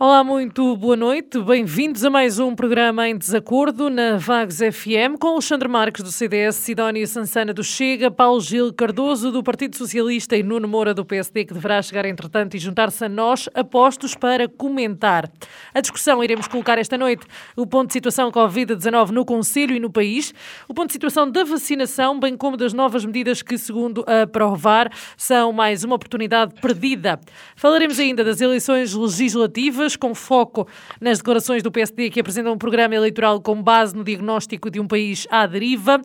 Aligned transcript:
Olá, 0.00 0.22
muito 0.22 0.76
boa 0.76 0.94
noite. 0.94 1.40
Bem-vindos 1.40 2.04
a 2.04 2.08
mais 2.08 2.38
um 2.38 2.54
programa 2.54 3.08
em 3.08 3.18
desacordo 3.18 3.90
na 3.90 4.16
Vagos 4.16 4.58
FM 4.58 5.18
com 5.18 5.26
Alexandre 5.26 5.66
Marques 5.66 6.04
do 6.04 6.12
CDS, 6.12 6.54
Sidónio 6.54 7.04
Sansana 7.04 7.52
do 7.52 7.64
Chega, 7.64 8.08
Paulo 8.08 8.40
Gil 8.40 8.72
Cardoso 8.72 9.32
do 9.32 9.42
Partido 9.42 9.76
Socialista 9.76 10.36
e 10.36 10.42
Nuno 10.44 10.68
Moura 10.68 10.94
do 10.94 11.04
PSD, 11.04 11.46
que 11.46 11.52
deverá 11.52 11.82
chegar 11.82 12.04
entretanto 12.04 12.54
e 12.54 12.60
juntar-se 12.60 13.04
a 13.04 13.08
nós, 13.08 13.48
apostos 13.52 14.14
para 14.14 14.48
comentar. 14.48 15.28
A 15.74 15.80
discussão 15.80 16.22
iremos 16.22 16.46
colocar 16.46 16.78
esta 16.78 16.96
noite 16.96 17.26
o 17.56 17.66
ponto 17.66 17.88
de 17.88 17.94
situação 17.94 18.30
Covid-19 18.30 19.10
no 19.10 19.24
Conselho 19.24 19.74
e 19.74 19.80
no 19.80 19.90
país, 19.90 20.32
o 20.68 20.74
ponto 20.74 20.86
de 20.86 20.92
situação 20.92 21.28
da 21.28 21.42
vacinação, 21.42 22.20
bem 22.20 22.36
como 22.36 22.56
das 22.56 22.72
novas 22.72 23.04
medidas 23.04 23.42
que, 23.42 23.58
segundo 23.58 24.04
a 24.06 24.28
provar, 24.28 24.92
são 25.16 25.52
mais 25.52 25.82
uma 25.82 25.96
oportunidade 25.96 26.54
perdida. 26.60 27.18
Falaremos 27.56 27.98
ainda 27.98 28.22
das 28.22 28.40
eleições 28.40 28.94
legislativas 28.94 29.87
com 29.96 30.14
foco 30.14 30.66
nas 31.00 31.18
declarações 31.18 31.62
do 31.62 31.70
PSD 31.70 32.10
que 32.10 32.20
apresentam 32.20 32.52
um 32.52 32.58
programa 32.58 32.94
eleitoral 32.94 33.40
com 33.40 33.62
base 33.62 33.94
no 33.94 34.04
diagnóstico 34.04 34.70
de 34.70 34.80
um 34.80 34.86
país 34.86 35.26
à 35.30 35.46
deriva. 35.46 36.00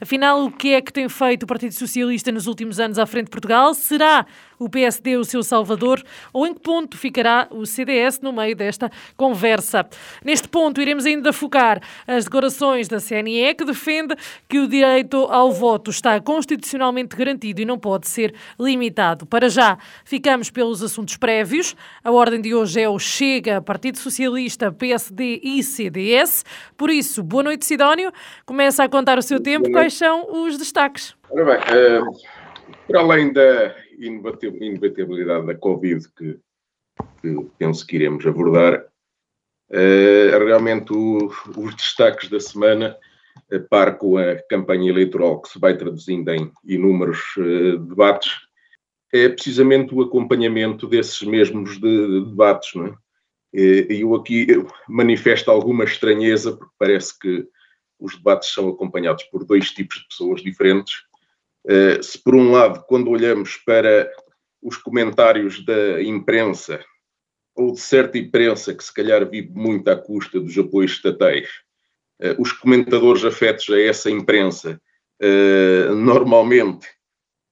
Afinal, 0.00 0.44
o 0.44 0.50
que 0.50 0.74
é 0.74 0.80
que 0.80 0.92
tem 0.92 1.08
feito 1.08 1.44
o 1.44 1.46
Partido 1.46 1.72
Socialista 1.72 2.30
nos 2.32 2.46
últimos 2.46 2.80
anos 2.80 2.98
à 2.98 3.06
frente 3.06 3.26
de 3.26 3.30
Portugal? 3.30 3.72
Será 3.74 4.26
o 4.64 4.70
PSD 4.70 5.16
o 5.16 5.24
seu 5.24 5.42
salvador? 5.42 6.02
Ou 6.32 6.46
em 6.46 6.54
que 6.54 6.60
ponto 6.60 6.96
ficará 6.96 7.46
o 7.50 7.66
CDS 7.66 8.20
no 8.20 8.32
meio 8.32 8.56
desta 8.56 8.90
conversa? 9.16 9.86
Neste 10.24 10.48
ponto, 10.48 10.80
iremos 10.80 11.04
ainda 11.06 11.32
focar 11.32 11.80
as 12.06 12.24
declarações 12.24 12.88
da 12.88 12.98
CNE, 12.98 13.54
que 13.54 13.64
defende 13.64 14.16
que 14.48 14.58
o 14.58 14.68
direito 14.68 15.16
ao 15.30 15.52
voto 15.52 15.90
está 15.90 16.20
constitucionalmente 16.20 17.16
garantido 17.16 17.60
e 17.60 17.64
não 17.64 17.78
pode 17.78 18.08
ser 18.08 18.34
limitado. 18.58 19.26
Para 19.26 19.48
já, 19.48 19.78
ficamos 20.04 20.50
pelos 20.50 20.82
assuntos 20.82 21.16
prévios. 21.16 21.76
A 22.02 22.10
ordem 22.10 22.40
de 22.40 22.54
hoje 22.54 22.80
é 22.80 22.88
o 22.88 22.98
Chega, 22.98 23.60
Partido 23.60 23.98
Socialista, 23.98 24.72
PSD 24.72 25.40
e 25.42 25.62
CDS. 25.62 26.44
Por 26.76 26.90
isso, 26.90 27.22
boa 27.22 27.42
noite, 27.42 27.66
Sidónio. 27.66 28.10
Começa 28.46 28.84
a 28.84 28.88
contar 28.88 29.18
o 29.18 29.22
seu 29.22 29.40
tempo. 29.40 29.70
Quais 29.70 29.94
são 29.94 30.44
os 30.44 30.56
destaques? 30.56 31.14
Ora 31.30 31.44
bem, 31.44 32.00
uh, 32.00 32.12
para 32.86 33.00
além 33.00 33.32
da 33.32 33.74
inebatibilidade 33.98 35.46
da 35.46 35.54
Covid 35.54 36.08
que, 36.16 36.38
que 37.20 37.46
penso 37.58 37.86
que 37.86 37.96
iremos 37.96 38.26
abordar, 38.26 38.84
uh, 39.70 40.44
realmente 40.44 40.92
o, 40.92 41.30
os 41.56 41.74
destaques 41.74 42.28
da 42.28 42.40
semana, 42.40 42.96
a 43.52 43.58
par 43.58 43.98
com 43.98 44.16
a 44.16 44.36
campanha 44.48 44.90
eleitoral 44.90 45.40
que 45.40 45.48
se 45.48 45.58
vai 45.58 45.76
traduzindo 45.76 46.30
em 46.30 46.50
inúmeros 46.64 47.20
uh, 47.36 47.78
debates, 47.78 48.32
é 49.12 49.28
precisamente 49.28 49.94
o 49.94 50.02
acompanhamento 50.02 50.86
desses 50.86 51.22
mesmos 51.22 51.80
de, 51.80 51.80
de 51.80 52.24
debates, 52.26 52.74
não 52.74 52.86
é? 52.86 52.94
E 53.56 54.00
eu 54.00 54.12
aqui 54.16 54.48
manifesto 54.88 55.48
alguma 55.48 55.84
estranheza, 55.84 56.56
porque 56.56 56.74
parece 56.76 57.16
que 57.16 57.46
os 57.98 58.16
debates 58.16 58.52
são 58.52 58.68
acompanhados 58.68 59.22
por 59.24 59.44
dois 59.44 59.70
tipos 59.70 59.98
de 59.98 60.08
pessoas 60.08 60.42
diferentes, 60.42 60.94
eh, 60.94 61.13
se 62.02 62.22
por 62.22 62.34
um 62.34 62.52
lado, 62.52 62.84
quando 62.86 63.10
olhamos 63.10 63.56
para 63.56 64.10
os 64.62 64.76
comentários 64.76 65.64
da 65.64 66.02
imprensa, 66.02 66.84
ou 67.54 67.72
de 67.72 67.80
certa 67.80 68.18
imprensa 68.18 68.74
que 68.74 68.82
se 68.82 68.92
calhar 68.92 69.28
vive 69.28 69.52
muito 69.52 69.88
à 69.88 69.96
custa 69.96 70.40
dos 70.40 70.58
apoios 70.58 70.92
estatais, 70.92 71.48
eh, 72.20 72.34
os 72.38 72.52
comentadores 72.52 73.24
afetos 73.24 73.68
a 73.70 73.80
essa 73.80 74.10
imprensa 74.10 74.80
eh, 75.20 75.88
normalmente 75.90 76.88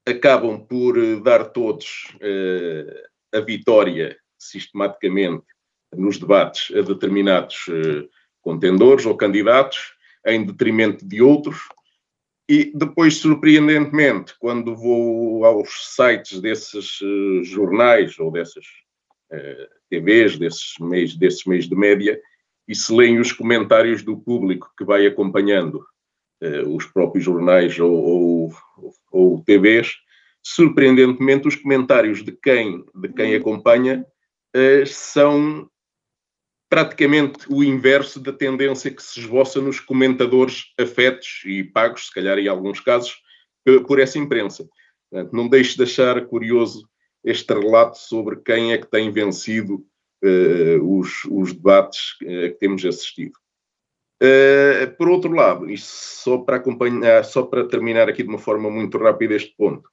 acabam 0.06 0.66
por 0.66 0.94
dar 1.22 1.44
todos 1.44 2.16
a 3.32 3.38
vitória 3.38 4.18
sistematicamente 4.36 5.44
nos 5.94 6.18
debates 6.18 6.76
a 6.76 6.80
determinados 6.80 7.66
contendores 8.40 9.06
ou 9.06 9.16
candidatos, 9.16 9.94
em 10.26 10.44
detrimento 10.44 11.06
de 11.06 11.22
outros, 11.22 11.68
e 12.52 12.70
depois, 12.74 13.16
surpreendentemente, 13.16 14.34
quando 14.38 14.76
vou 14.76 15.42
aos 15.46 15.94
sites 15.94 16.38
desses 16.38 17.00
uh, 17.00 17.42
jornais 17.42 18.18
ou 18.18 18.30
dessas 18.30 18.66
uh, 19.32 19.36
eh, 19.36 19.68
TVs, 19.88 20.38
desses 20.38 20.74
meios, 20.78 21.16
desses 21.16 21.46
meios 21.46 21.66
de 21.66 21.74
média, 21.74 22.20
e 22.68 22.74
se 22.74 22.92
leem 22.92 23.18
os 23.18 23.32
comentários 23.32 24.02
do 24.02 24.18
público 24.18 24.70
que 24.76 24.84
vai 24.84 25.06
acompanhando 25.06 25.76
uh, 26.42 26.76
os 26.76 26.84
próprios 26.84 27.24
jornais 27.24 27.80
ou, 27.80 27.90
ou, 27.90 28.52
ou, 29.10 29.42
TVs, 29.42 29.94
surpreendentemente 30.42 31.48
os 31.48 31.56
comentários 31.56 32.22
de 32.22 32.32
quem, 32.32 32.84
de 32.94 33.08
quem 33.14 33.34
acompanha 33.34 34.04
são 34.86 35.70
praticamente 36.72 37.44
o 37.50 37.62
inverso 37.62 38.18
da 38.18 38.32
tendência 38.32 38.90
que 38.90 39.02
se 39.02 39.20
esboça 39.20 39.60
nos 39.60 39.78
comentadores 39.78 40.72
afetos 40.80 41.42
e 41.44 41.62
pagos, 41.62 42.06
se 42.06 42.14
calhar 42.14 42.38
em 42.38 42.48
alguns 42.48 42.80
casos, 42.80 43.20
por 43.86 44.00
essa 44.00 44.18
imprensa. 44.18 44.66
Não 45.30 45.48
deixe 45.48 45.76
de 45.76 45.82
achar 45.82 46.24
curioso 46.24 46.88
este 47.22 47.52
relato 47.52 47.98
sobre 47.98 48.36
quem 48.36 48.72
é 48.72 48.78
que 48.78 48.90
tem 48.90 49.12
vencido 49.12 49.84
uh, 50.24 50.98
os, 50.98 51.26
os, 51.26 51.52
debates 51.52 52.14
uh, 52.22 52.48
que 52.48 52.56
temos 52.58 52.82
assistido. 52.86 53.34
Uh, 54.22 54.96
por 54.96 55.10
outro 55.10 55.30
lado, 55.30 55.70
isto 55.70 55.90
só 55.90 56.38
para 56.38 56.56
acompanhar, 56.56 57.22
só 57.22 57.42
para 57.42 57.68
terminar 57.68 58.08
aqui 58.08 58.22
de 58.22 58.30
uma 58.30 58.38
forma 58.38 58.70
muito 58.70 58.96
rápida 58.96 59.34
este 59.34 59.54
ponto, 59.58 59.86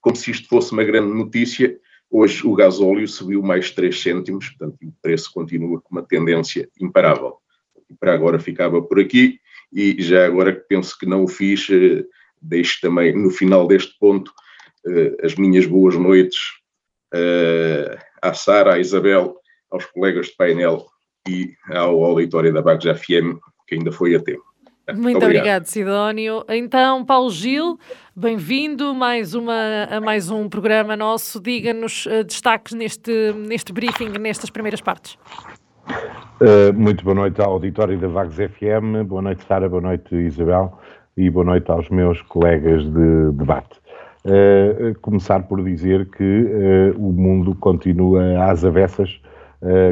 como 0.00 0.16
se 0.16 0.32
isto 0.32 0.48
fosse 0.48 0.72
uma 0.72 0.82
grande 0.82 1.14
notícia, 1.14 1.78
Hoje 2.10 2.46
o 2.46 2.54
gasóleo 2.54 3.08
subiu 3.08 3.42
mais 3.42 3.70
3 3.70 4.00
cêntimos, 4.00 4.48
portanto 4.50 4.76
o 4.82 4.92
preço 5.02 5.32
continua 5.32 5.80
com 5.80 5.94
uma 5.94 6.02
tendência 6.02 6.68
imparável. 6.80 7.38
Para 7.98 8.14
agora 8.14 8.38
ficava 8.38 8.80
por 8.80 9.00
aqui 9.00 9.38
e 9.72 10.00
já 10.00 10.26
agora 10.26 10.54
que 10.54 10.66
penso 10.68 10.96
que 10.98 11.06
não 11.06 11.24
o 11.24 11.28
fiz, 11.28 11.68
eh, 11.70 12.04
deixo 12.40 12.80
também 12.80 13.12
no 13.12 13.30
final 13.30 13.66
deste 13.66 13.98
ponto 13.98 14.32
eh, 14.86 15.16
as 15.22 15.34
minhas 15.34 15.66
boas 15.66 15.96
noites 15.96 16.38
eh, 17.12 17.98
à 18.22 18.32
Sara, 18.32 18.74
à 18.74 18.78
Isabel, 18.78 19.36
aos 19.70 19.84
colegas 19.86 20.26
de 20.26 20.36
painel 20.36 20.86
e 21.28 21.54
ao 21.68 22.04
auditório 22.04 22.52
da 22.52 22.62
Bagos 22.62 22.84
FM, 22.84 23.38
que 23.66 23.74
ainda 23.74 23.90
foi 23.90 24.14
a 24.14 24.22
tempo. 24.22 24.53
Muito 24.92 25.16
obrigado. 25.16 25.24
obrigado, 25.24 25.64
Sidónio. 25.66 26.44
Então, 26.48 27.04
Paulo 27.06 27.30
Gil, 27.30 27.78
bem-vindo 28.14 28.94
mais 28.94 29.34
uma, 29.34 29.84
a 29.90 29.98
mais 29.98 30.30
um 30.30 30.46
programa 30.46 30.94
nosso. 30.94 31.40
Diga-nos 31.40 32.04
uh, 32.04 32.22
destaques 32.22 32.74
neste, 32.74 33.32
neste 33.32 33.72
briefing, 33.72 34.10
nestas 34.18 34.50
primeiras 34.50 34.82
partes. 34.82 35.16
Uh, 35.88 36.72
muito 36.74 37.02
boa 37.02 37.14
noite 37.14 37.40
ao 37.40 37.52
auditório 37.52 37.98
da 37.98 38.08
Vagos 38.08 38.34
FM, 38.34 39.06
boa 39.06 39.22
noite, 39.22 39.42
Sara, 39.44 39.70
boa 39.70 39.80
noite, 39.80 40.14
Isabel, 40.14 40.78
e 41.16 41.30
boa 41.30 41.46
noite 41.46 41.70
aos 41.70 41.88
meus 41.88 42.20
colegas 42.20 42.84
de 42.84 43.32
debate. 43.32 43.80
Uh, 44.26 44.98
começar 45.00 45.44
por 45.44 45.64
dizer 45.64 46.10
que 46.10 46.92
o 46.96 47.10
mundo 47.10 47.54
continua 47.54 48.50
às 48.50 48.64
avessas 48.64 49.18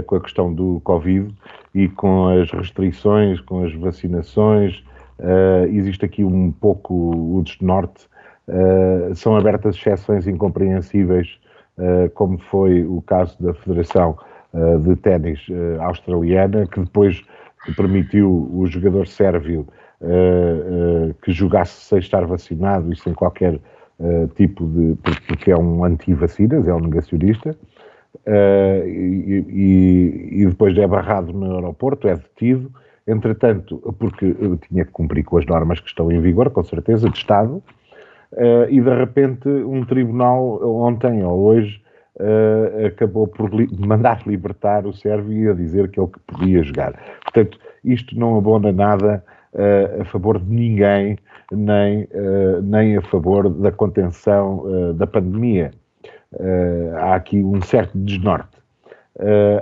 com 0.07 0.17
a 0.17 0.21
questão 0.21 0.53
do 0.53 0.83
Covid 0.85 1.35
e 1.75 1.89
com 1.89 2.29
as 2.29 2.51
restrições, 2.51 3.41
com 3.41 3.65
as 3.65 3.75
vacinações, 3.75 4.83
uh, 5.19 5.67
existe 5.67 6.05
aqui 6.05 6.25
um 6.25 6.53
pouco 6.53 6.95
o 6.95 7.43
desnorte. 7.43 8.07
Uh, 8.49 9.15
são 9.15 9.37
abertas 9.37 9.77
exceções 9.77 10.27
incompreensíveis, 10.27 11.39
uh, 11.79 12.11
como 12.11 12.39
foi 12.39 12.85
o 12.85 13.01
caso 13.03 13.43
da 13.43 13.55
Federação 13.55 14.17
de 14.85 14.95
Ténis 14.97 15.41
Australiana, 15.81 16.67
que 16.67 16.79
depois 16.79 17.25
permitiu 17.75 18.51
o 18.53 18.67
jogador 18.67 19.07
sérvio 19.07 19.67
que 21.23 21.33
jogasse 21.33 21.73
sem 21.87 22.01
estar 22.01 22.27
vacinado 22.27 22.93
e 22.93 22.97
sem 22.97 23.15
qualquer 23.15 23.59
tipo 24.37 24.67
de. 24.67 24.95
porque 25.27 25.51
é 25.51 25.57
um 25.57 25.83
anti-vacinas, 25.83 26.69
é 26.69 26.75
um 26.75 26.81
negacionista. 26.81 27.57
Uh, 28.27 28.87
e, 28.87 30.43
e, 30.43 30.47
depois 30.47 30.77
é 30.77 30.87
barrado 30.87 31.33
no 31.33 31.55
aeroporto, 31.57 32.07
é 32.07 32.15
detido, 32.15 32.71
entretanto, 33.07 33.79
porque 33.99 34.35
tinha 34.69 34.85
que 34.85 34.93
cumprir 34.93 35.25
com 35.25 35.39
as 35.39 35.47
normas 35.47 35.81
que 35.81 35.89
estão 35.89 36.13
em 36.13 36.21
vigor, 36.21 36.51
com 36.51 36.63
certeza, 36.63 37.09
de 37.09 37.17
Estado, 37.17 37.63
uh, 38.33 38.69
e 38.69 38.81
de 38.81 38.95
repente 38.95 39.49
um 39.49 39.85
tribunal, 39.85 40.61
ontem 40.63 41.25
ou 41.25 41.41
hoje, 41.41 41.83
uh, 42.21 42.87
acabou 42.87 43.27
por 43.27 43.53
li 43.53 43.67
mandar 43.85 44.23
libertar 44.27 44.87
o 44.87 44.93
Sérvio 44.93 45.33
e 45.33 45.49
a 45.49 45.55
dizer 45.55 45.91
que 45.91 45.99
ele 45.99 46.09
que 46.09 46.21
podia 46.21 46.63
jogar. 46.63 46.93
Portanto, 47.23 47.59
isto 47.83 48.17
não 48.17 48.37
abona 48.37 48.71
nada 48.73 49.25
a 50.01 50.05
favor 50.07 50.39
de 50.39 50.51
ninguém, 50.51 51.19
nem, 51.53 52.09
nem 52.63 52.97
a 52.97 53.03
favor 53.03 53.51
da 53.51 53.71
contenção 53.71 54.95
da 54.95 55.07
pandemia. 55.07 55.73
Há 56.99 57.15
aqui 57.15 57.43
um 57.43 57.61
certo 57.63 57.97
desnorte. 57.99 58.57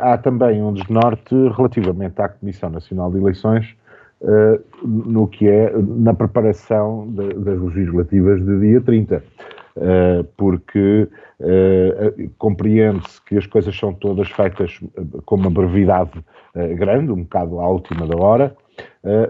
há 0.01 0.17
também 0.19 0.63
um 0.63 0.73
desnorte 0.73 1.35
relativamente 1.57 2.21
à 2.21 2.29
Comissão 2.29 2.71
Nacional 2.71 3.11
de 3.11 3.19
Eleições, 3.19 3.77
no 4.83 5.27
que 5.27 5.49
é 5.49 5.73
na 5.77 6.15
preparação 6.15 7.09
de, 7.09 7.35
das 7.35 7.59
legislativas 7.61 8.45
de 8.45 8.61
dia 8.61 8.81
30. 8.81 9.23
Uh, 9.77 10.25
porque 10.37 11.09
uh, 11.39 12.31
compreende-se 12.39 13.25
que 13.25 13.39
as 13.39 13.47
coisas 13.47 13.75
são 13.79 13.95
todas 13.95 14.29
feitas 14.29 14.81
com 15.25 15.37
uma 15.37 15.49
brevidade 15.49 16.19
uh, 16.19 16.77
grande, 16.77 17.13
um 17.13 17.23
bocado 17.23 17.61
à 17.61 17.69
última 17.69 18.07
da 18.07 18.19
hora, 18.19 18.57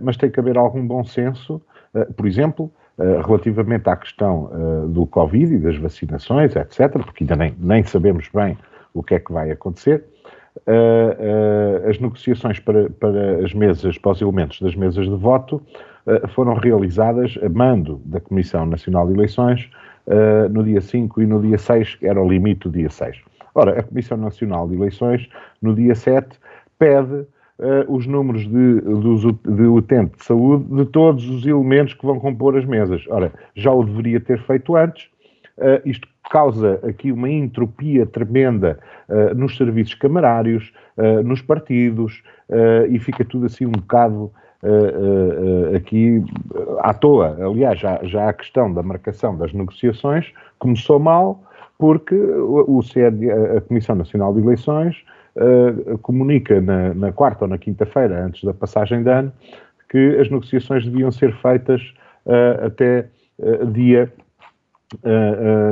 mas 0.02 0.16
tem 0.16 0.31
que 0.31 0.40
haver 0.40 0.56
algum 0.56 0.84
bom 0.87 1.04
senso, 1.04 1.60
por 2.16 2.26
exemplo, 2.26 2.72
relativamente 3.26 3.88
à 3.88 3.97
questão 3.97 4.50
do 4.88 5.06
Covid 5.06 5.55
e 5.55 5.58
das 5.58 5.76
vacinações, 5.76 6.55
etc., 6.55 6.91
porque 6.93 7.25
ainda 7.25 7.37
nem, 7.37 7.55
nem 7.58 7.82
sabemos 7.82 8.29
bem 8.35 8.58
o 8.93 9.02
que 9.02 9.14
é 9.14 9.19
que 9.19 9.32
vai 9.32 9.50
acontecer. 9.50 10.05
as 11.88 11.99
negociações 11.99 12.58
para, 12.58 12.91
para 12.91 13.44
as 13.44 13.55
mesas, 13.55 13.97
para 13.97 14.12
os 14.12 14.20
elementos 14.20 14.61
das 14.61 14.75
mesas 14.75 15.06
de 15.06 15.17
voto, 15.17 15.62
foram 16.29 16.55
realizadas 16.55 17.38
a 17.43 17.49
mando 17.49 18.00
da 18.05 18.20
Comissão 18.20 18.67
Nacional 18.67 19.06
de 19.06 19.14
Eleições, 19.14 19.70
no 20.50 20.62
dia 20.64 20.81
5 20.81 21.23
e 21.23 21.26
no 21.26 21.41
dia 21.41 21.58
6, 21.58 21.94
que 21.97 22.06
era 22.06 22.20
o 22.20 22.29
limite 22.29 22.69
do 22.69 22.70
dia 22.70 22.91
6. 22.91 23.19
Ora, 23.55 23.81
a 23.81 23.82
Comissão 23.82 24.17
Nacional 24.19 24.69
de 24.69 24.75
Eleições, 24.75 25.29
no 25.62 25.75
dia 25.75 25.94
7, 25.94 26.29
pede 26.79 27.26
uh, 27.60 27.94
os 27.94 28.06
números 28.06 28.42
de, 28.48 28.80
dos, 28.80 29.22
de 29.22 29.62
utente 29.62 30.16
de 30.16 30.24
saúde 30.24 30.64
de 30.74 30.84
todos 30.86 31.28
os 31.28 31.46
elementos 31.46 31.94
que 31.94 32.04
vão 32.04 32.18
compor 32.18 32.56
as 32.56 32.64
mesas. 32.64 33.04
Ora, 33.08 33.32
já 33.54 33.70
o 33.70 33.84
deveria 33.84 34.18
ter 34.20 34.40
feito 34.40 34.74
antes. 34.74 35.08
Uh, 35.56 35.80
isto 35.84 36.08
causa 36.30 36.80
aqui 36.82 37.12
uma 37.12 37.28
entropia 37.28 38.06
tremenda 38.06 38.78
uh, 39.08 39.34
nos 39.34 39.56
serviços 39.56 39.94
camarários, 39.94 40.72
uh, 40.96 41.22
nos 41.22 41.42
partidos, 41.42 42.22
e 42.90 42.98
fica 42.98 43.24
tudo 43.24 43.46
assim 43.46 43.64
um 43.64 43.70
bocado 43.70 44.24
uh, 44.24 45.72
uh, 45.72 45.76
aqui 45.76 46.20
à 46.80 46.92
toa. 46.92 47.36
Aliás, 47.40 47.78
já, 47.78 48.00
já 48.02 48.28
a 48.28 48.32
questão 48.32 48.74
da 48.74 48.82
marcação 48.82 49.36
das 49.36 49.52
negociações 49.52 50.32
começou 50.58 50.98
mal, 50.98 51.44
porque 51.78 52.16
o, 52.16 52.78
o 52.78 52.80
a 52.80 53.60
Comissão 53.60 53.94
Nacional 53.94 54.34
de 54.34 54.40
Eleições, 54.40 54.96
comunica 56.02 56.60
na, 56.60 56.94
na 56.94 57.12
quarta 57.12 57.44
ou 57.44 57.48
na 57.48 57.58
quinta-feira, 57.58 58.25
antes 58.25 58.44
da 58.44 58.52
passagem 58.52 59.02
de 59.02 59.10
ano, 59.10 59.32
que 59.88 60.16
as 60.19 60.31
negociações 60.31 60.84
deviam 60.84 61.10
ser 61.10 61.34
feitas 61.37 61.82
até 62.64 63.08
dia 63.72 64.12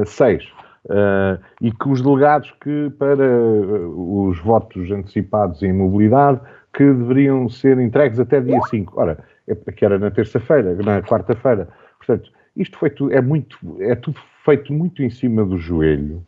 6. 0.06 0.58
Uh, 0.84 1.36
e 1.60 1.70
que 1.70 1.88
os 1.88 2.00
delegados 2.00 2.50
que 2.62 2.88
para 2.98 3.28
uh, 3.28 4.28
os 4.28 4.38
votos 4.38 4.90
antecipados 4.90 5.62
em 5.62 5.70
mobilidade 5.70 6.40
que 6.72 6.84
deveriam 6.84 7.46
ser 7.48 7.78
entregues 7.78 8.18
até 8.18 8.40
dia 8.40 8.58
5. 8.70 8.98
Ora, 8.98 9.18
é, 9.46 9.54
que 9.72 9.84
era 9.84 9.98
na 9.98 10.10
terça-feira, 10.10 10.74
na 10.76 11.02
quarta-feira. 11.02 11.68
Portanto, 11.98 12.30
isto 12.56 12.78
foi 12.78 12.88
tudo, 12.88 13.12
é, 13.12 13.20
muito, 13.20 13.58
é 13.80 13.94
tudo 13.96 14.18
feito 14.44 14.72
muito 14.72 15.02
em 15.02 15.10
cima 15.10 15.44
do 15.44 15.58
joelho. 15.58 16.24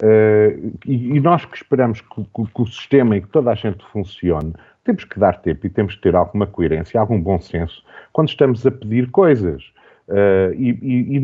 Uh, 0.00 0.72
e, 0.86 1.16
e, 1.16 1.20
nós 1.20 1.44
que 1.44 1.56
esperamos 1.56 2.00
que, 2.00 2.22
que, 2.22 2.46
que, 2.54 2.62
o 2.62 2.66
sistema 2.66 3.16
e 3.16 3.20
que 3.20 3.28
toda 3.28 3.50
a 3.50 3.54
gente 3.54 3.84
funcione, 3.92 4.52
temos 4.84 5.02
que 5.04 5.18
dar 5.18 5.40
tempo 5.40 5.66
e 5.66 5.70
temos 5.70 5.96
que 5.96 6.02
ter 6.02 6.14
alguma 6.14 6.46
coerência, 6.46 7.00
algum 7.00 7.20
bom 7.20 7.40
senso 7.40 7.82
quando 8.12 8.28
estamos 8.28 8.64
a 8.64 8.70
pedir 8.70 9.10
coisas. 9.10 9.72
Uh, 10.08 10.54
e, 10.54 10.70
e, 10.80 11.16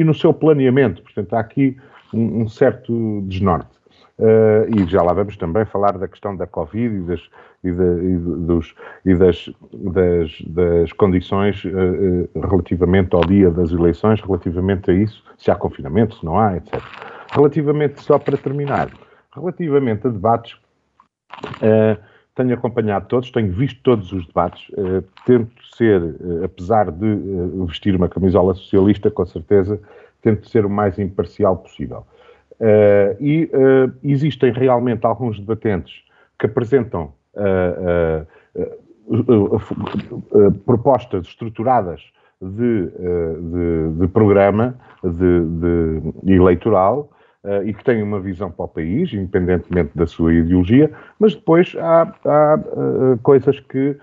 e, 0.00 0.04
no 0.04 0.12
seu 0.12 0.34
planeamento. 0.34 1.02
Portanto, 1.02 1.34
há 1.34 1.40
aqui 1.40 1.76
um, 2.12 2.42
um 2.42 2.48
certo 2.48 3.22
desnorte. 3.26 3.78
Uh, 4.18 4.66
e 4.76 4.90
já 4.90 5.00
lá 5.00 5.12
vamos 5.12 5.36
também 5.36 5.64
falar 5.64 5.96
da 5.96 6.08
questão 6.08 6.34
da 6.34 6.44
Covid 6.44 6.92
e 6.92 7.00
das, 7.02 7.20
e, 7.62 7.70
de, 7.70 7.82
e, 7.82 8.16
dos, 8.16 8.74
e 9.04 9.14
das, 9.14 9.48
das, 9.72 10.40
das 10.40 10.92
condições 10.92 11.64
uh, 11.64 12.28
relativamente 12.48 13.14
ao 13.14 13.20
dia 13.20 13.48
das 13.48 13.70
eleições, 13.70 14.20
relativamente 14.20 14.90
a 14.90 14.94
isso, 14.94 15.22
se 15.36 15.52
há 15.52 15.54
confinamento, 15.54 16.16
se 16.16 16.24
não 16.24 16.36
há, 16.36 16.56
etc. 16.56 16.82
Relativamente, 17.30 18.02
só 18.02 18.18
para 18.18 18.36
terminar, 18.36 18.90
relativamente 19.34 20.06
a 20.06 20.10
debates, 20.10 20.54
uh, 20.54 21.98
tenho 22.34 22.54
acompanhado 22.54 23.06
todos, 23.08 23.30
tenho 23.30 23.52
visto 23.52 23.82
todos 23.82 24.12
os 24.12 24.24
debates, 24.26 24.70
tento 25.26 25.50
ser, 25.74 26.00
apesar 26.44 26.92
de 26.92 27.16
vestir 27.66 27.96
uma 27.96 28.08
camisola 28.08 28.54
socialista, 28.54 29.10
com 29.10 29.26
certeza, 29.26 29.80
tento 30.22 30.48
ser 30.48 30.64
o 30.64 30.70
mais 30.70 30.98
imparcial 31.00 31.56
possível. 31.56 32.06
Uh, 32.60 33.14
e 33.20 33.44
uh, 33.54 33.92
existem 34.02 34.52
realmente 34.52 35.06
alguns 35.06 35.38
debatentes 35.38 36.02
que 36.38 36.46
apresentam 36.46 37.12
uh, 37.34 38.26
propostas 40.66 41.28
estruturadas 41.28 42.02
de, 42.42 42.86
de, 42.86 44.00
de 44.00 44.08
programa 44.08 44.74
de, 45.02 46.00
de 46.22 46.34
eleitoral 47.48 47.64
e 47.64 47.74
que 47.74 47.84
têm 47.84 48.02
uma 48.02 48.20
visão 48.20 48.50
para 48.50 48.64
o 48.64 48.68
país, 48.68 49.12
independentemente 49.12 49.90
da 49.94 50.06
sua 50.06 50.34
ideologia, 50.34 50.90
mas 51.18 51.34
depois 51.34 51.74
há, 51.78 52.02
há 52.24 52.58
coisas 53.22 53.58
que 53.60 53.96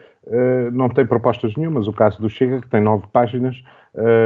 não 0.74 0.90
têm 0.90 1.06
propostas 1.06 1.56
nenhumas. 1.56 1.88
O 1.88 1.94
caso 1.94 2.20
do 2.20 2.30
Chega, 2.30 2.60
que 2.60 2.68
tem 2.68 2.82
nove 2.82 3.06
páginas 3.14 3.64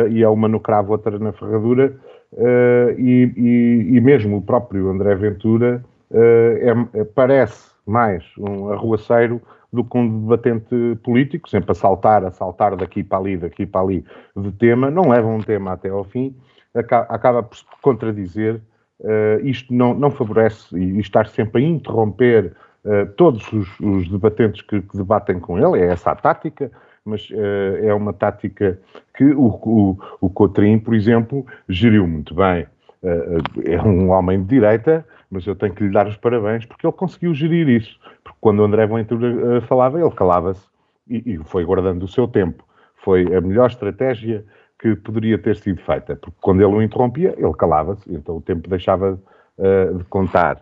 e 0.10 0.24
é 0.24 0.30
uma 0.30 0.48
no 0.48 0.60
cravo, 0.60 0.94
outra 0.94 1.20
na 1.20 1.34
ferradura, 1.34 1.94
uh, 2.34 2.92
e, 2.98 3.34
e, 3.36 3.98
e, 3.98 4.02
mesmo 4.02 4.38
o 4.38 4.42
próprio 4.42 4.90
André 4.90 5.16
Ventura 5.16 5.84
uh, 6.12 6.90
é, 6.94 7.04
parece 7.04 7.72
mais 7.86 8.24
um 8.38 8.70
arruaceiro 8.70 9.42
do 9.72 9.84
que 9.84 9.98
um 9.98 10.22
debatente 10.22 10.98
político, 11.04 11.50
sempre 11.50 11.72
a 11.72 11.76
saltar, 11.76 12.24
a 12.24 12.32
saltar 12.32 12.76
daqui 12.76 13.04
para 13.04 13.20
ali, 13.20 13.38
daqui 13.38 13.66
para 13.66 13.82
ali 13.82 14.06
de 14.36 14.52
tema, 14.54 14.90
não 14.90 15.10
leva 15.10 15.28
um 15.28 15.42
tema 15.42 15.74
até 15.74 15.90
ao 15.90 16.04
fim, 16.04 16.36
acaba, 16.74 17.44
por 17.44 17.58
contradizer. 17.82 18.62
Uh, 19.00 19.46
isto 19.46 19.74
não, 19.74 19.94
não 19.94 20.12
favorece 20.12 20.78
e 20.78 21.00
estar 21.00 21.28
sempre 21.28 21.64
a 21.64 21.68
interromper 21.68 22.54
uh, 22.84 23.06
todos 23.16 23.52
os, 23.54 23.80
os 23.80 24.10
debatentes 24.10 24.62
que, 24.62 24.82
que, 24.82 24.98
debatem 24.98 25.40
com 25.40 25.58
ele, 25.58 25.82
é 25.82 25.92
essa 25.92 26.12
a 26.12 26.16
tática 26.16 26.70
mas 27.06 27.30
uh, 27.30 27.78
é 27.82 27.94
uma 27.94 28.14
tática 28.14 28.80
que 29.16 29.24
o, 29.24 29.48
o, 29.48 29.98
o 30.20 30.30
Cotrim, 30.30 30.78
por 30.78 30.94
exemplo, 30.94 31.46
geriu 31.68 32.06
muito 32.06 32.36
bem. 32.36 32.68
É 33.66 33.82
um 33.82 34.10
homem 34.10 34.42
de 34.42 34.50
direita, 34.50 35.06
mas 35.32 35.48
eu 35.48 35.56
tenho 35.56 35.74
que 35.74 35.86
lhe 35.86 35.92
dar 35.92 36.06
os 36.06 36.18
parabéns 36.18 36.66
porque 36.66 36.86
ele 36.86 36.94
conseguiu 36.94 37.34
gerir 37.34 37.70
isso. 37.70 37.98
Porque 38.24 38.38
quando 38.42 38.60
o 38.60 38.66
André 38.66 38.86
Ventura 38.86 39.62
falava, 39.62 40.00
ele 40.00 40.12
calava-se 40.12 40.68
e, 41.10 41.34
e, 41.34 41.38
foi 41.46 41.64
guardando 41.64 42.04
o 42.04 42.08
seu 42.08 42.28
tempo. 42.28 42.64
Foi 42.98 43.34
a 43.34 43.40
melhor 43.40 43.70
estratégia 43.70 44.46
que 44.80 44.96
poderia 44.96 45.38
ter 45.38 45.56
sido 45.58 45.82
feita, 45.82 46.16
porque 46.16 46.38
quando 46.42 46.62
ele 46.62 46.74
o 46.74 46.82
interrompia, 46.82 47.36
ele 47.38 47.54
calava-se, 47.54 48.12
então 48.14 48.38
o 48.38 48.42
tempo 48.42 48.70
deixava 48.70 49.20
de 49.98 50.04
contar. 50.06 50.62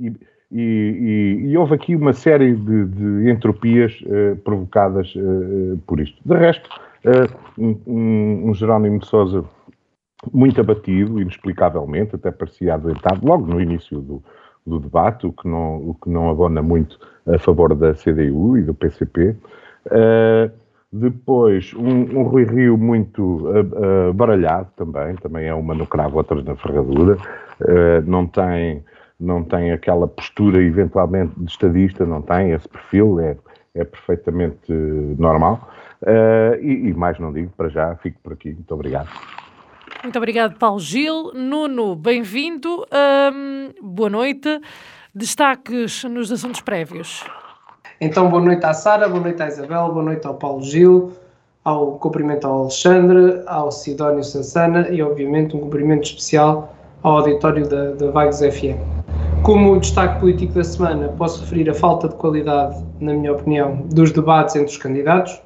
E, 0.00 0.14
e, 0.52 1.38
e, 1.42 1.50
e, 1.50 1.56
houve 1.56 1.74
aqui 1.74 1.94
uma 1.94 2.12
série 2.12 2.54
de, 2.54 2.84
de 2.86 3.30
entropias 3.30 4.00
uh, 4.02 4.36
provocadas 4.42 5.14
uh, 5.14 5.78
por 5.86 6.00
isto. 6.00 6.20
De 6.24 6.34
resto, 6.34 6.68
uh, 7.04 7.62
um, 7.86 8.48
um, 8.48 8.54
Jerónimo 8.54 8.98
de 8.98 9.06
Souza 9.06 9.44
muito 10.32 10.60
abatido, 10.60 11.20
inexplicavelmente, 11.20 12.16
até 12.16 12.32
parecia 12.32 12.74
adoentado, 12.74 13.24
logo 13.24 13.46
no 13.46 13.60
início 13.60 14.00
do, 14.00 14.22
do, 14.66 14.80
debate, 14.80 15.24
o 15.24 15.32
que, 15.32 15.46
não, 15.46 15.76
o 15.76 15.94
que 15.94 16.10
não 16.10 16.28
abona 16.28 16.60
muito 16.60 16.98
a 17.32 17.38
favor 17.38 17.72
da 17.74 17.94
CDU 17.94 18.58
e 18.58 18.62
do 18.62 18.74
PCP. 18.74 19.36
Depois, 20.92 21.72
um, 21.74 22.18
um, 22.18 22.22
Rui 22.22 22.44
Rio 22.44 22.76
muito 22.76 23.44
baralhado 24.14 24.68
também, 24.76 25.14
também 25.16 25.46
é 25.46 25.54
uma 25.54 25.74
no 25.74 25.86
cravo, 25.86 26.16
outra 26.16 26.42
na 26.42 26.56
ferradura, 26.56 27.16
não 28.04 28.26
tem 28.26 28.82
não 29.20 29.44
tem 29.44 29.70
aquela 29.70 30.08
postura 30.08 30.62
eventualmente 30.62 31.34
de 31.36 31.50
estadista, 31.50 32.06
não 32.06 32.22
tem 32.22 32.52
esse 32.52 32.66
perfil, 32.66 33.20
é, 33.20 33.36
é 33.74 33.84
perfeitamente 33.84 34.72
normal. 35.18 35.70
Uh, 36.00 36.56
e, 36.62 36.88
e, 36.88 36.94
mais 36.94 37.18
não 37.18 37.30
digo, 37.30 37.52
para 37.54 37.68
já, 37.68 37.94
fico 37.96 38.18
por 38.22 38.32
aqui. 38.32 38.54
Muito 38.54 38.72
obrigado. 38.72 39.10
Muito 40.02 40.16
obrigado, 40.16 40.56
Paulo 40.58 40.80
Gil. 40.80 41.32
Nuno, 41.34 41.94
bem-vindo. 41.94 42.86
Boa 43.82 44.08
noite. 44.08 44.60
Destaques 45.14 46.04
nos 46.04 46.32
assuntos 46.32 46.62
prévios. 46.62 47.22
Então, 48.02 48.30
boa 48.30 48.42
noite 48.42 48.64
à 48.64 48.72
Sara, 48.72 49.06
boa 49.06 49.20
noite 49.20 49.42
à 49.42 49.48
Isabel, 49.48 49.92
boa 49.92 50.02
noite 50.02 50.26
ao 50.26 50.32
Paulo 50.32 50.62
Gil, 50.62 51.12
ao 51.62 51.98
cumprimento 51.98 52.46
ao 52.46 52.62
Alexandre, 52.62 53.42
ao 53.46 53.70
Sidónio 53.70 54.24
Sansana 54.24 54.88
e, 54.88 55.02
obviamente, 55.02 55.54
um 55.54 55.60
cumprimento 55.60 56.04
especial 56.04 56.74
ao 57.02 57.18
auditório 57.18 57.68
da, 57.68 57.90
da 57.90 58.10
Vagos 58.10 58.38
FM. 58.38 58.80
Como 59.42 59.78
destaque 59.78 60.18
político 60.18 60.54
da 60.54 60.64
semana, 60.64 61.08
posso 61.08 61.40
referir 61.40 61.68
a 61.68 61.74
falta 61.74 62.08
de 62.08 62.14
qualidade, 62.14 62.82
na 63.00 63.12
minha 63.12 63.34
opinião, 63.34 63.82
dos 63.92 64.10
debates 64.12 64.56
entre 64.56 64.72
os 64.72 64.78
candidatos, 64.78 65.38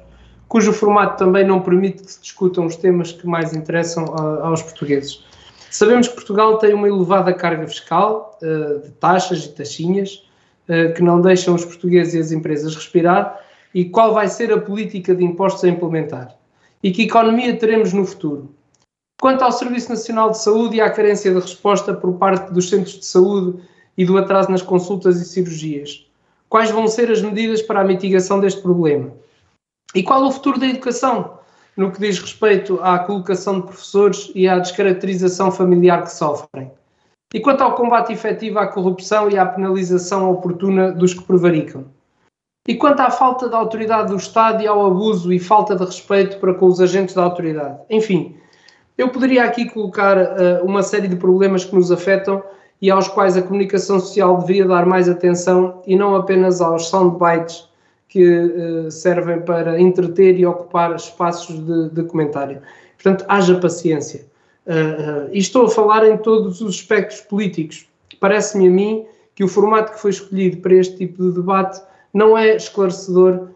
cujo 0.47 0.71
formato 0.71 1.17
também 1.17 1.45
não 1.45 1.59
permite 1.59 2.03
que 2.03 2.11
se 2.13 2.21
discutam 2.21 2.67
os 2.67 2.77
temas 2.77 3.11
que 3.11 3.27
mais 3.27 3.53
interessam 3.53 4.05
aos 4.41 4.61
portugueses. 4.61 5.25
Sabemos 5.69 6.07
que 6.07 6.15
Portugal 6.15 6.57
tem 6.57 6.73
uma 6.73 6.87
elevada 6.87 7.33
carga 7.33 7.67
fiscal, 7.67 8.39
uh, 8.41 8.79
de 8.79 8.91
taxas 8.91 9.43
e 9.43 9.49
taxinhas, 9.49 10.24
que 10.95 11.03
não 11.03 11.21
deixam 11.21 11.55
os 11.55 11.65
portugueses 11.65 12.13
e 12.13 12.19
as 12.19 12.31
empresas 12.31 12.75
respirar, 12.75 13.39
e 13.73 13.85
qual 13.85 14.13
vai 14.13 14.27
ser 14.27 14.51
a 14.51 14.59
política 14.59 15.13
de 15.13 15.23
impostos 15.23 15.63
a 15.63 15.69
implementar. 15.69 16.35
E 16.81 16.91
que 16.91 17.03
economia 17.03 17.57
teremos 17.57 17.93
no 17.93 18.05
futuro. 18.05 18.53
Quanto 19.19 19.43
ao 19.43 19.51
Serviço 19.51 19.89
Nacional 19.89 20.31
de 20.31 20.41
Saúde 20.41 20.77
e 20.77 20.81
à 20.81 20.89
carência 20.89 21.33
de 21.33 21.39
resposta 21.39 21.93
por 21.93 22.13
parte 22.13 22.53
dos 22.53 22.69
centros 22.69 22.99
de 22.99 23.05
saúde 23.05 23.59
e 23.97 24.05
do 24.05 24.17
atraso 24.17 24.51
nas 24.51 24.61
consultas 24.61 25.19
e 25.19 25.25
cirurgias, 25.25 26.05
quais 26.49 26.69
vão 26.69 26.87
ser 26.87 27.11
as 27.11 27.21
medidas 27.21 27.61
para 27.61 27.81
a 27.81 27.83
mitigação 27.83 28.39
deste 28.39 28.61
problema? 28.61 29.11
E 29.93 30.03
qual 30.03 30.25
o 30.25 30.31
futuro 30.31 30.59
da 30.59 30.67
educação? 30.67 31.35
no 31.75 31.91
que 31.91 31.99
diz 31.99 32.19
respeito 32.19 32.79
à 32.81 32.99
colocação 32.99 33.59
de 33.59 33.67
professores 33.67 34.31
e 34.33 34.47
à 34.47 34.59
descaracterização 34.59 35.51
familiar 35.51 36.03
que 36.03 36.11
sofrem. 36.11 36.71
E 37.35 37.41
quanto 37.41 37.65
ao 37.65 37.75
combate 37.75 38.13
efetivo 38.13 38.59
à 38.59 38.65
corrupção 38.65 39.29
e 39.29 39.37
à 39.37 39.45
penalização 39.45 40.31
oportuna 40.31 40.93
dos 40.93 41.13
que 41.13 41.21
prevaricam. 41.21 41.83
E 42.65 42.75
quanto 42.75 43.01
à 43.01 43.11
falta 43.11 43.49
de 43.49 43.55
autoridade 43.55 44.07
do 44.07 44.15
Estado 44.15 44.63
e 44.63 44.67
ao 44.67 44.85
abuso 44.85 45.33
e 45.33 45.37
falta 45.37 45.75
de 45.75 45.83
respeito 45.83 46.39
para 46.39 46.53
com 46.53 46.65
os 46.65 46.79
agentes 46.79 47.13
da 47.13 47.23
autoridade. 47.23 47.77
Enfim, 47.89 48.37
eu 48.97 49.09
poderia 49.09 49.43
aqui 49.43 49.69
colocar 49.69 50.17
uh, 50.17 50.63
uma 50.65 50.81
série 50.81 51.09
de 51.09 51.17
problemas 51.17 51.65
que 51.65 51.75
nos 51.75 51.91
afetam 51.91 52.41
e 52.81 52.89
aos 52.89 53.09
quais 53.09 53.35
a 53.35 53.41
comunicação 53.41 53.99
social 53.99 54.37
deveria 54.37 54.65
dar 54.65 54.85
mais 54.85 55.09
atenção 55.09 55.81
e 55.85 55.93
não 55.93 56.15
apenas 56.15 56.61
aos 56.61 56.87
soundbites 56.87 57.67
que 58.07 58.23
uh, 58.25 58.89
servem 58.89 59.41
para 59.41 59.77
entreter 59.77 60.39
e 60.39 60.45
ocupar 60.45 60.95
espaços 60.95 61.59
de, 61.59 61.89
de 61.89 62.03
comentário. 62.05 62.61
Portanto, 62.95 63.25
haja 63.27 63.59
paciência. 63.59 64.25
Uh, 64.65 65.27
uh, 65.27 65.29
e 65.31 65.37
estou 65.37 65.65
a 65.65 65.69
falar 65.69 66.07
em 66.07 66.17
todos 66.17 66.61
os 66.61 66.75
aspectos 66.75 67.21
políticos. 67.21 67.87
Parece-me 68.19 68.67
a 68.67 68.71
mim 68.71 69.05
que 69.35 69.43
o 69.43 69.47
formato 69.47 69.93
que 69.93 69.99
foi 69.99 70.11
escolhido 70.11 70.57
para 70.57 70.73
este 70.73 70.97
tipo 70.97 71.21
de 71.23 71.33
debate 71.33 71.81
não 72.13 72.37
é 72.37 72.55
esclarecedor, 72.55 73.49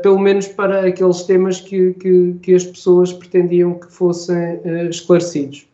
pelo 0.00 0.20
menos 0.20 0.46
para 0.46 0.86
aqueles 0.86 1.24
temas 1.24 1.60
que, 1.60 1.92
que, 1.94 2.34
que 2.40 2.54
as 2.54 2.64
pessoas 2.64 3.12
pretendiam 3.12 3.74
que 3.74 3.92
fossem 3.92 4.60
esclarecidos. 4.88 5.66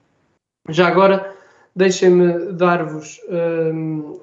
Já 0.71 0.89
agora, 0.89 1.31
deixem-me 1.77 2.53
dar-vos 2.53 3.21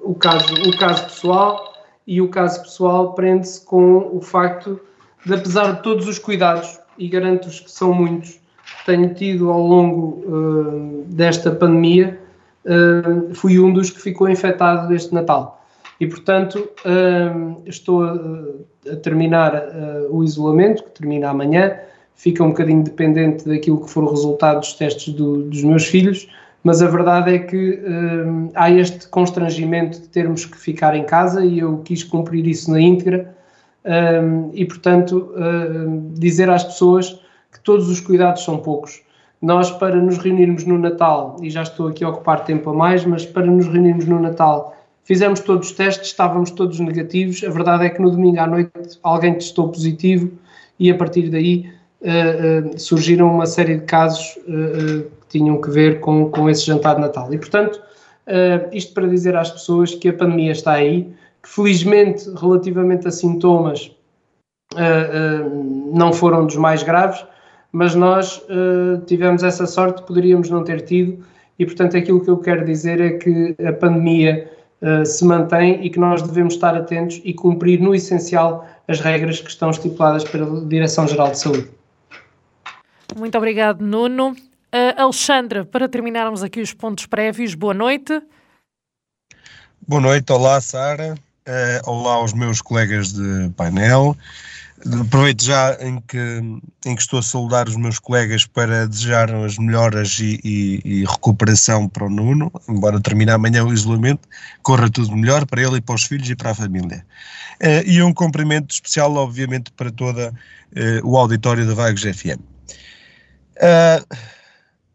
o, 0.02 0.14
caso, 0.16 0.52
o 0.68 0.76
caso 0.76 1.04
pessoal 1.04 1.72
e 2.04 2.20
o 2.20 2.28
caso 2.28 2.62
pessoal 2.62 3.14
prende-se 3.14 3.64
com 3.64 4.10
o 4.12 4.20
facto 4.20 4.80
de, 5.24 5.34
apesar 5.34 5.76
de 5.76 5.82
todos 5.84 6.08
os 6.08 6.18
cuidados, 6.18 6.80
e 6.98 7.08
garanto-vos 7.08 7.60
que 7.60 7.70
são 7.70 7.94
muitos, 7.94 8.40
tenho 8.84 9.12
tido 9.14 9.50
ao 9.50 9.60
longo 9.60 10.24
uh, 10.26 11.04
desta 11.06 11.50
pandemia, 11.50 12.18
uh, 12.64 13.34
fui 13.34 13.58
um 13.58 13.72
dos 13.72 13.90
que 13.90 14.00
ficou 14.00 14.28
infectado 14.28 14.92
este 14.94 15.14
Natal. 15.14 15.64
E, 15.98 16.06
portanto, 16.06 16.68
uh, 16.84 17.62
estou 17.66 18.04
a, 18.04 18.18
a 18.90 18.96
terminar 18.96 19.62
o 20.10 20.24
isolamento, 20.24 20.82
que 20.84 20.90
termina 20.90 21.28
amanhã, 21.28 21.76
fica 22.14 22.42
um 22.42 22.48
bocadinho 22.48 22.82
dependente 22.82 23.46
daquilo 23.46 23.82
que 23.84 23.90
for 23.90 24.04
o 24.04 24.10
resultado 24.10 24.60
dos 24.60 24.72
testes 24.74 25.12
do, 25.12 25.42
dos 25.42 25.62
meus 25.62 25.86
filhos, 25.86 26.28
mas 26.64 26.82
a 26.82 26.88
verdade 26.88 27.34
é 27.34 27.38
que 27.38 27.82
há 28.54 28.70
este 28.70 29.08
constrangimento 29.08 30.00
de 30.00 30.08
termos 30.08 30.44
que 30.44 30.58
ficar 30.58 30.94
em 30.94 31.04
casa 31.04 31.44
e 31.44 31.58
eu 31.58 31.78
quis 31.78 32.04
cumprir 32.04 32.46
isso 32.46 32.70
na 32.70 32.78
íntegra 32.78 33.34
e, 34.52 34.64
portanto, 34.66 35.32
dizer 36.14 36.50
às 36.50 36.64
pessoas 36.64 37.18
que 37.52 37.60
todos 37.60 37.88
os 37.88 38.00
cuidados 38.00 38.44
são 38.44 38.58
poucos. 38.58 39.02
Nós, 39.40 39.70
para 39.70 39.96
nos 39.96 40.18
reunirmos 40.18 40.64
no 40.64 40.78
Natal, 40.78 41.36
e 41.40 41.48
já 41.48 41.62
estou 41.62 41.88
aqui 41.88 42.04
a 42.04 42.10
ocupar 42.10 42.44
tempo 42.44 42.70
a 42.70 42.74
mais, 42.74 43.04
mas 43.04 43.24
para 43.24 43.46
nos 43.46 43.66
reunirmos 43.66 44.06
no 44.06 44.20
Natal, 44.20 44.76
fizemos 45.04 45.40
todos 45.40 45.70
os 45.70 45.74
testes, 45.74 46.08
estávamos 46.08 46.50
todos 46.50 46.78
negativos. 46.78 47.42
A 47.42 47.50
verdade 47.50 47.86
é 47.86 47.90
que 47.90 48.02
no 48.02 48.10
domingo 48.10 48.38
à 48.38 48.46
noite 48.46 48.70
alguém 49.02 49.34
testou 49.34 49.68
positivo 49.68 50.30
e 50.78 50.90
a 50.90 50.94
partir 50.96 51.30
daí 51.30 51.70
uh, 52.02 52.74
uh, 52.74 52.78
surgiram 52.78 53.34
uma 53.34 53.46
série 53.46 53.78
de 53.78 53.84
casos 53.84 54.38
uh, 54.46 55.10
tinham 55.28 55.60
que 55.60 55.70
ver 55.70 56.00
com, 56.00 56.30
com 56.30 56.48
esse 56.50 56.66
jantar 56.66 56.96
de 56.96 57.00
Natal. 57.02 57.32
E, 57.32 57.38
portanto, 57.38 57.80
isto 58.72 58.94
para 58.94 59.08
dizer 59.08 59.36
às 59.36 59.50
pessoas 59.50 59.94
que 59.94 60.08
a 60.08 60.12
pandemia 60.12 60.52
está 60.52 60.72
aí, 60.72 61.12
que 61.42 61.48
felizmente, 61.48 62.28
relativamente 62.36 63.08
a 63.08 63.10
sintomas, 63.10 63.92
não 65.92 66.12
foram 66.12 66.46
dos 66.46 66.56
mais 66.56 66.82
graves, 66.82 67.24
mas 67.72 67.94
nós 67.94 68.42
tivemos 69.06 69.42
essa 69.42 69.66
sorte, 69.66 70.02
poderíamos 70.02 70.50
não 70.50 70.64
ter 70.64 70.80
tido, 70.82 71.24
e, 71.58 71.64
portanto, 71.64 71.96
aquilo 71.96 72.24
que 72.24 72.30
eu 72.30 72.38
quero 72.38 72.64
dizer 72.64 73.00
é 73.00 73.10
que 73.10 73.54
a 73.64 73.72
pandemia 73.72 74.50
se 75.04 75.24
mantém 75.24 75.84
e 75.84 75.90
que 75.90 75.98
nós 75.98 76.22
devemos 76.22 76.54
estar 76.54 76.74
atentos 76.74 77.20
e 77.22 77.34
cumprir, 77.34 77.80
no 77.80 77.94
essencial, 77.94 78.66
as 78.88 79.00
regras 79.00 79.40
que 79.40 79.50
estão 79.50 79.70
estipuladas 79.70 80.24
pela 80.24 80.66
Direção-Geral 80.66 81.30
de 81.30 81.38
Saúde. 81.38 81.70
Muito 83.16 83.36
obrigado, 83.36 83.82
Nuno. 83.82 84.30
Uh, 84.72 84.94
Alexandra, 84.96 85.64
para 85.64 85.88
terminarmos 85.88 86.44
aqui 86.44 86.60
os 86.60 86.72
pontos 86.72 87.04
prévios, 87.04 87.54
boa 87.54 87.74
noite. 87.74 88.22
Boa 89.86 90.00
noite, 90.00 90.32
olá 90.32 90.60
Sara, 90.60 91.14
uh, 91.14 91.90
olá 91.90 92.14
aos 92.14 92.32
meus 92.32 92.62
colegas 92.62 93.12
de 93.12 93.50
painel. 93.56 94.16
Aproveito 94.80 95.44
já 95.44 95.76
em 95.80 96.00
que, 96.00 96.18
em 96.86 96.96
que 96.96 97.02
estou 97.02 97.18
a 97.18 97.22
saudar 97.22 97.68
os 97.68 97.76
meus 97.76 97.98
colegas 97.98 98.46
para 98.46 98.88
desejar 98.88 99.30
as 99.34 99.58
melhoras 99.58 100.18
e, 100.18 100.40
e, 100.42 100.80
e, 100.82 101.04
recuperação 101.04 101.86
para 101.86 102.06
o 102.06 102.10
Nuno, 102.10 102.50
embora 102.66 102.98
termine 102.98 103.30
amanhã 103.30 103.62
o 103.62 103.74
isolamento, 103.74 104.26
corra 104.62 104.88
tudo 104.88 105.14
melhor 105.14 105.44
para 105.44 105.60
ele 105.60 105.76
e 105.76 105.80
para 105.82 105.94
os 105.94 106.04
filhos 106.04 106.30
e 106.30 106.34
para 106.34 106.52
a 106.52 106.54
família. 106.54 107.04
Uh, 107.60 107.84
e 107.84 108.02
um 108.02 108.12
cumprimento 108.14 108.70
especial, 108.72 109.14
obviamente, 109.16 109.70
para 109.72 109.90
toda 109.90 110.30
uh, 110.30 111.06
o 111.06 111.18
auditório 111.18 111.66
da 111.66 111.74
Vagos 111.74 112.02
FM. 112.02 112.40
Uh, 113.56 114.16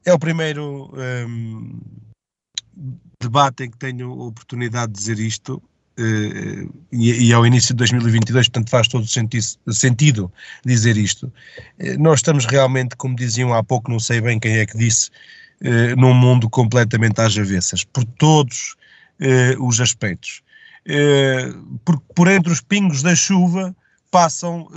é 0.04 0.14
o 0.14 0.18
primeiro 0.18 0.92
um, 1.28 1.80
debate 3.22 3.66
em 3.66 3.70
que 3.70 3.78
tenho 3.78 4.12
a 4.12 4.26
oportunidade 4.26 4.94
de 4.94 4.98
dizer 4.98 5.20
isto, 5.20 5.62
e, 5.98 7.28
e 7.28 7.34
ao 7.34 7.46
início 7.46 7.74
de 7.74 7.78
2022, 7.78 8.50
portanto 8.50 8.70
faz 8.70 8.88
todo 8.88 9.08
senti 9.08 9.40
sentido 9.72 10.32
dizer 10.66 10.98
isto. 10.98 11.32
Uh, 11.80 11.98
nós 12.00 12.20
estamos 12.20 12.46
realmente, 12.46 12.96
como 12.96 13.16
diziam 13.16 13.54
há 13.54 13.64
pouco, 13.64 13.90
não 13.90 14.00
sei 14.00 14.22
bem 14.22 14.40
quem 14.40 14.58
é 14.58 14.66
que 14.66 14.78
disse, 14.78 15.10
num 15.98 16.14
mundo 16.14 16.50
completamente 16.50 17.20
às 17.22 17.38
avessas, 17.38 17.86
por 17.86 18.04
todos 18.04 18.76
os 19.58 19.80
aspectos. 19.80 20.44
por, 21.86 21.98
por 22.14 22.28
entre 22.28 22.52
os 22.52 22.60
pingos 22.60 23.02
da 23.02 23.16
chuva 23.16 23.74
passam 24.12 24.68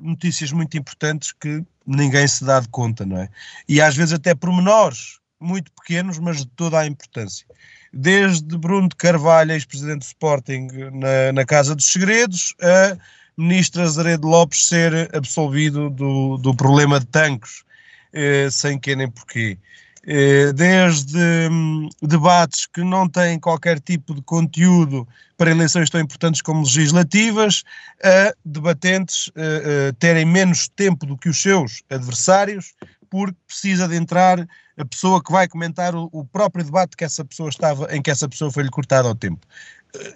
notícias 0.00 0.50
muito 0.50 0.76
importantes 0.76 1.32
que 1.32 1.62
ninguém 1.86 2.26
se 2.26 2.44
dá 2.44 2.60
de 2.60 2.68
conta, 2.68 3.04
não 3.04 3.18
é? 3.18 3.28
E 3.68 3.80
às 3.80 3.94
vezes 3.94 4.14
até 4.14 4.34
pormenores 4.34 5.18
muito 5.38 5.70
pequenos, 5.72 6.18
mas 6.18 6.38
de 6.38 6.46
toda 6.46 6.78
a 6.78 6.86
importância. 6.86 7.46
Desde 7.92 8.56
Bruno 8.56 8.88
de 8.88 8.96
Carvalho, 8.96 9.52
ex-presidente 9.52 10.00
do 10.00 10.04
Sporting, 10.04 10.68
na, 10.92 11.32
na, 11.32 11.44
Casa 11.44 11.74
dos 11.74 11.84
Segredos, 11.84 12.54
a 12.60 12.96
ministra 13.36 13.82
Azaredo 13.82 14.26
Lopes 14.26 14.66
ser 14.66 15.14
absolvido 15.14 15.90
do, 15.90 16.38
do 16.38 16.54
problema 16.54 16.98
de 16.98 17.06
tanques, 17.06 17.64
eh, 18.12 18.48
sem 18.50 18.78
que 18.78 18.96
nem 18.96 19.10
porquê. 19.10 19.58
Eh, 20.04 20.52
desde 20.52 21.16
hum, 21.48 21.88
debates 22.02 22.66
que 22.66 22.82
não 22.82 23.08
têm 23.08 23.38
qualquer 23.38 23.78
tipo 23.78 24.14
de 24.14 24.22
conteúdo 24.22 25.06
para 25.36 25.52
eleições 25.52 25.90
tão 25.90 26.00
importantes 26.00 26.42
como 26.42 26.62
legislativas, 26.62 27.62
a 28.02 28.34
debatentes 28.44 29.30
eh, 29.36 29.62
eh, 29.64 29.92
terem 30.00 30.24
menos 30.24 30.68
tempo 30.68 31.06
do 31.06 31.16
que 31.16 31.28
os 31.28 31.40
seus 31.40 31.84
adversários, 31.88 32.74
porque 33.08 33.36
precisa 33.46 33.86
de 33.86 33.94
entrar 33.94 34.44
a 34.82 34.86
pessoa 34.86 35.22
que 35.22 35.32
vai 35.32 35.48
comentar 35.48 35.94
o, 35.94 36.08
o 36.12 36.24
próprio 36.24 36.64
debate 36.64 36.96
que 36.96 37.04
essa 37.04 37.24
pessoa 37.24 37.48
estava, 37.48 37.94
em 37.94 38.02
que 38.02 38.10
essa 38.10 38.28
pessoa 38.28 38.50
foi-lhe 38.50 38.70
cortada 38.70 39.08
ao 39.08 39.14
tempo. 39.14 39.46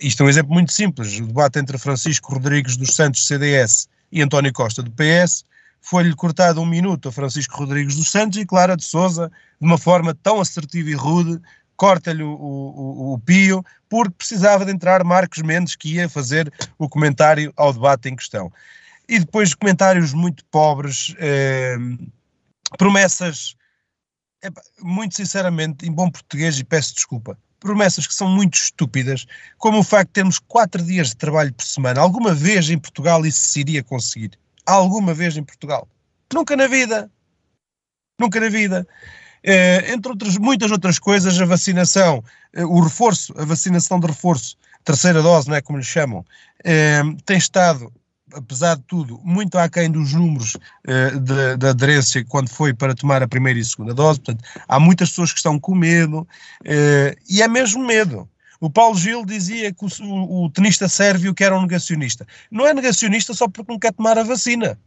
Isto 0.00 0.22
é 0.22 0.26
um 0.26 0.28
exemplo 0.28 0.52
muito 0.52 0.72
simples. 0.72 1.18
O 1.18 1.26
debate 1.26 1.58
entre 1.58 1.78
Francisco 1.78 2.32
Rodrigues 2.32 2.76
dos 2.76 2.94
Santos, 2.94 3.26
CDS, 3.26 3.88
e 4.10 4.22
António 4.22 4.52
Costa, 4.52 4.82
do 4.82 4.90
PS, 4.92 5.44
foi-lhe 5.80 6.14
cortado 6.14 6.60
um 6.60 6.66
minuto 6.66 7.08
a 7.08 7.12
Francisco 7.12 7.58
Rodrigues 7.58 7.96
dos 7.96 8.10
Santos 8.10 8.38
e 8.38 8.46
Clara 8.46 8.76
de 8.76 8.84
Souza, 8.84 9.30
de 9.60 9.66
uma 9.66 9.78
forma 9.78 10.14
tão 10.14 10.40
assertiva 10.40 10.90
e 10.90 10.94
rude, 10.94 11.40
corta-lhe 11.76 12.22
o, 12.22 12.30
o, 12.30 13.12
o, 13.12 13.18
pio, 13.18 13.64
porque 13.88 14.14
precisava 14.16 14.64
de 14.64 14.72
entrar 14.72 15.04
Marcos 15.04 15.42
Mendes, 15.42 15.76
que 15.76 15.94
ia 15.94 16.08
fazer 16.08 16.52
o 16.78 16.88
comentário 16.88 17.52
ao 17.56 17.72
debate 17.72 18.08
em 18.08 18.16
questão. 18.16 18.50
E 19.08 19.18
depois 19.20 19.54
comentários 19.54 20.12
muito 20.12 20.44
pobres, 20.46 21.14
eh, 21.18 21.76
promessas, 22.76 23.54
muito 24.82 25.14
sinceramente, 25.14 25.86
em 25.86 25.92
bom 25.92 26.10
português, 26.10 26.58
e 26.58 26.64
peço 26.64 26.94
desculpa, 26.94 27.38
promessas 27.60 28.06
que 28.06 28.14
são 28.14 28.28
muito 28.28 28.54
estúpidas, 28.54 29.26
como 29.58 29.78
o 29.78 29.82
facto 29.82 30.08
de 30.08 30.14
termos 30.14 30.38
quatro 30.38 30.82
dias 30.82 31.08
de 31.08 31.16
trabalho 31.16 31.52
por 31.52 31.64
semana. 31.64 32.00
Alguma 32.00 32.34
vez 32.34 32.70
em 32.70 32.78
Portugal 32.78 33.24
isso 33.26 33.40
se 33.40 33.60
iria 33.60 33.82
conseguir? 33.82 34.32
Alguma 34.64 35.14
vez 35.14 35.36
em 35.36 35.42
Portugal? 35.42 35.88
Nunca 36.32 36.56
na 36.56 36.66
vida. 36.66 37.10
Nunca 38.20 38.40
na 38.40 38.48
vida. 38.48 38.86
Eh, 39.42 39.92
entre 39.92 40.10
outras, 40.10 40.36
muitas 40.38 40.70
outras 40.70 40.98
coisas, 40.98 41.40
a 41.40 41.44
vacinação, 41.44 42.22
eh, 42.52 42.64
o 42.64 42.80
reforço, 42.80 43.32
a 43.38 43.44
vacinação 43.44 44.00
de 44.00 44.06
reforço, 44.08 44.56
terceira 44.84 45.22
dose, 45.22 45.48
não 45.48 45.54
é 45.54 45.60
como 45.60 45.78
lhe 45.78 45.84
chamam, 45.84 46.24
eh, 46.64 47.02
tem 47.24 47.38
estado 47.38 47.92
apesar 48.32 48.76
de 48.76 48.82
tudo, 48.82 49.20
muito 49.22 49.56
aquém 49.58 49.90
dos 49.90 50.12
números 50.12 50.54
uh, 50.54 51.20
de, 51.20 51.56
de, 51.56 51.66
aderência 51.66 52.24
quando 52.24 52.48
foi 52.48 52.74
para 52.74 52.94
tomar 52.94 53.22
a 53.22 53.28
primeira 53.28 53.58
e 53.58 53.64
segunda 53.64 53.94
dose. 53.94 54.20
Portanto, 54.20 54.44
há 54.66 54.80
muitas 54.80 55.10
pessoas 55.10 55.32
que 55.32 55.38
estão 55.38 55.58
com 55.58 55.74
medo 55.74 56.20
uh, 56.20 57.16
e 57.28 57.42
é 57.42 57.48
mesmo 57.48 57.84
medo. 57.84 58.28
O 58.60 58.70
Paulo 58.70 58.96
Gil 58.96 59.24
dizia 59.24 59.72
que 59.72 59.84
o, 59.84 59.88
o, 60.04 60.44
o, 60.44 60.50
tenista 60.50 60.88
sérvio 60.88 61.34
que 61.34 61.44
era 61.44 61.56
um 61.56 61.62
negacionista. 61.62 62.26
Não 62.50 62.66
é 62.66 62.72
negacionista 62.72 63.34
só 63.34 63.46
porque 63.48 63.70
não 63.70 63.78
quer 63.78 63.92
tomar 63.92 64.18
a 64.18 64.22
vacina. 64.22 64.78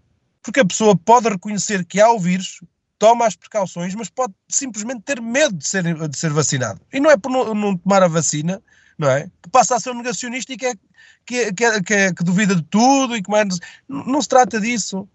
Porque 0.42 0.62
a 0.62 0.66
pessoa 0.66 0.96
pode 0.96 1.30
reconhecer 1.30 1.86
que 1.86 2.02
há 2.02 2.12
o 2.12 2.20
vírus, 2.20 2.62
toma 2.98 3.28
as 3.28 3.36
precauções, 3.36 3.94
mas 3.94 4.10
pode 4.10 4.34
simplesmente 4.48 5.02
ter 5.02 5.22
medo 5.22 5.56
de 5.56 5.68
ser, 5.68 5.84
de 5.84 6.18
ser 6.18 6.32
vacinado. 6.32 6.82
E 6.92 7.00
não 7.00 7.12
é 7.12 7.18
por 7.18 7.30
não, 7.30 7.54
não 7.54 7.78
tomar 7.78 8.02
a 8.02 8.08
vacina 8.08 8.62
não 9.00 9.10
é? 9.10 9.32
Que 9.42 9.50
passa 9.50 9.78
a 9.78 9.80
ser 9.80 9.92
um 9.92 9.96
negacionista 9.96 10.52
e 10.52 10.58
que, 10.58 10.66
é, 10.66 10.74
que, 11.26 11.36
é, 11.36 11.54
que, 11.54 11.66
é, 11.66 11.82
que, 11.82 11.94
é, 11.94 12.14
que 12.14 12.24
duvida 12.24 12.54
de 12.54 12.64
tudo 12.64 13.16
e 13.16 13.24
que 13.24 13.32
mais. 13.32 13.58
Não, 13.88 14.04
não 14.06 14.22
se 14.22 14.28
trata 14.28 14.60
disso. 14.60 15.08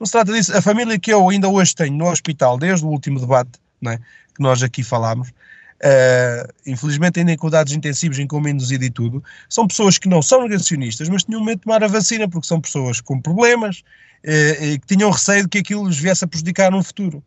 Não 0.00 0.06
se 0.06 0.12
trata 0.12 0.32
disso. 0.32 0.54
A 0.56 0.60
família 0.60 0.98
que 0.98 1.12
eu 1.12 1.28
ainda 1.28 1.48
hoje 1.48 1.74
tenho 1.74 1.96
no 1.96 2.10
hospital, 2.10 2.58
desde 2.58 2.84
o 2.84 2.88
último 2.88 3.20
debate 3.20 3.52
é? 3.86 3.98
que 3.98 4.42
nós 4.42 4.62
aqui 4.62 4.82
falámos, 4.82 5.28
uh, 5.28 6.52
infelizmente 6.66 7.20
ainda 7.20 7.32
em 7.32 7.36
cuidados 7.36 7.72
intensivos, 7.72 8.18
em 8.18 8.28
induzido 8.48 8.84
e 8.84 8.90
tudo, 8.90 9.22
são 9.48 9.66
pessoas 9.68 9.96
que 9.96 10.08
não 10.08 10.20
são 10.20 10.42
negacionistas, 10.42 11.08
mas 11.08 11.22
tinham 11.22 11.44
medo 11.44 11.58
de 11.58 11.64
tomar 11.64 11.84
a 11.84 11.88
vacina 11.88 12.28
porque 12.28 12.48
são 12.48 12.60
pessoas 12.60 13.00
com 13.00 13.20
problemas 13.20 13.80
uh, 14.24 14.64
e 14.64 14.78
que 14.80 14.86
tinham 14.88 15.10
receio 15.10 15.44
de 15.44 15.48
que 15.48 15.58
aquilo 15.58 15.86
lhes 15.86 15.98
viesse 15.98 16.24
a 16.24 16.28
prejudicar 16.28 16.72
no 16.72 16.82
futuro. 16.82 17.22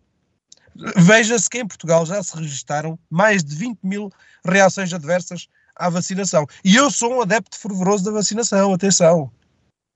Veja-se 0.97 1.49
que 1.49 1.59
em 1.59 1.67
Portugal 1.67 2.05
já 2.05 2.21
se 2.23 2.35
registaram 2.35 2.97
mais 3.09 3.43
de 3.43 3.55
20 3.55 3.79
mil 3.83 4.11
reações 4.45 4.93
adversas 4.93 5.47
à 5.81 5.89
vacinação. 5.89 6.45
E 6.63 6.75
eu 6.75 6.89
sou 6.91 7.17
um 7.17 7.21
adepto 7.21 7.57
fervoroso 7.57 8.05
da 8.05 8.11
vacinação, 8.11 8.73
atenção. 8.73 9.31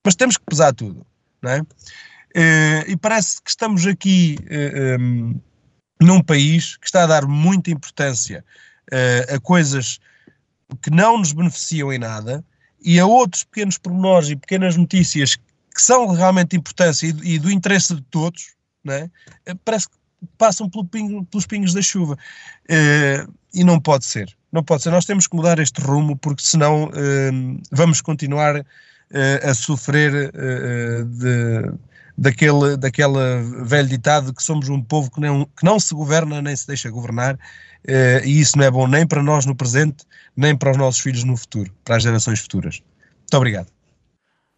Mas 0.06 0.16
temos 0.16 0.38
que 0.38 0.46
pesar 0.46 0.74
tudo, 0.74 1.06
não 1.42 1.52
é? 1.52 1.62
Uh, 1.62 2.92
e 2.92 2.98
parece 2.98 3.42
que 3.42 3.50
estamos 3.50 3.88
aqui 3.88 4.38
uh, 4.42 4.46
eh, 4.50 4.98
um, 5.00 5.30
ehm, 5.30 5.42
num 6.02 6.22
país 6.22 6.76
que 6.76 6.86
está 6.86 7.04
a 7.04 7.08
dar 7.08 7.26
muita 7.26 7.72
importância 7.72 8.44
uh, 8.92 9.36
a 9.36 9.40
coisas 9.40 10.00
que 10.82 10.90
não 10.90 11.18
nos 11.18 11.32
beneficiam 11.32 11.94
em 11.94 11.98
nada 11.98 12.44
e 12.82 13.00
a 13.00 13.06
outros 13.06 13.46
pequenos 13.46 13.78
pormenores 13.78 14.30
e 14.30 14.36
pequenas 14.36 14.76
notícias 14.76 15.38
que 15.38 15.82
são 15.82 16.08
realmente 16.08 16.58
importantes 16.58 17.04
e, 17.04 17.16
e 17.24 17.40
do 17.40 17.50
interesse 17.50 17.96
de 17.96 18.02
todos, 18.02 18.54
é? 18.90 19.10
parece 19.64 19.88
que 19.88 19.96
passam 20.38 20.70
pelo 20.70 20.86
pingo, 20.86 21.26
pelos 21.26 21.48
pingos 21.48 21.74
da 21.74 21.82
chuva. 21.82 22.18
e 23.54 23.64
não 23.64 23.80
pode 23.80 24.06
ser. 24.06 24.36
Não 24.56 24.64
pode 24.64 24.84
ser. 24.84 24.90
Nós 24.90 25.04
temos 25.04 25.28
que 25.28 25.36
mudar 25.36 25.60
este 25.60 25.82
rumo, 25.82 26.16
porque 26.16 26.42
senão 26.42 26.86
uh, 26.86 27.62
vamos 27.74 28.00
continuar 28.00 28.56
uh, 28.56 28.64
a 29.44 29.54
sofrer 29.54 30.32
uh, 30.34 31.04
de, 31.04 31.74
daquele, 32.18 32.78
daquele 32.78 33.42
velho 33.66 33.90
ditado 33.90 34.34
que 34.34 34.42
somos 34.42 34.70
um 34.70 34.82
povo 34.82 35.12
que 35.12 35.20
não, 35.20 35.44
que 35.44 35.66
não 35.66 35.78
se 35.78 35.94
governa 35.94 36.42
nem 36.42 36.56
se 36.56 36.66
deixa 36.66 36.90
governar, 36.90 37.38
e 38.24 38.40
isso 38.40 38.58
não 38.58 38.66
é 38.66 38.72
bom 38.72 38.88
nem 38.88 39.06
para 39.06 39.22
nós 39.22 39.46
no 39.46 39.54
presente, 39.54 40.06
nem 40.36 40.56
para 40.56 40.72
os 40.72 40.78
nossos 40.78 41.02
filhos 41.02 41.26
no 41.26 41.36
futuro, 41.36 41.72
para 41.84 41.98
as 41.98 42.04
gerações 42.04 42.40
futuras. 42.40 42.82
Muito 43.20 43.36
obrigado. 43.36 43.75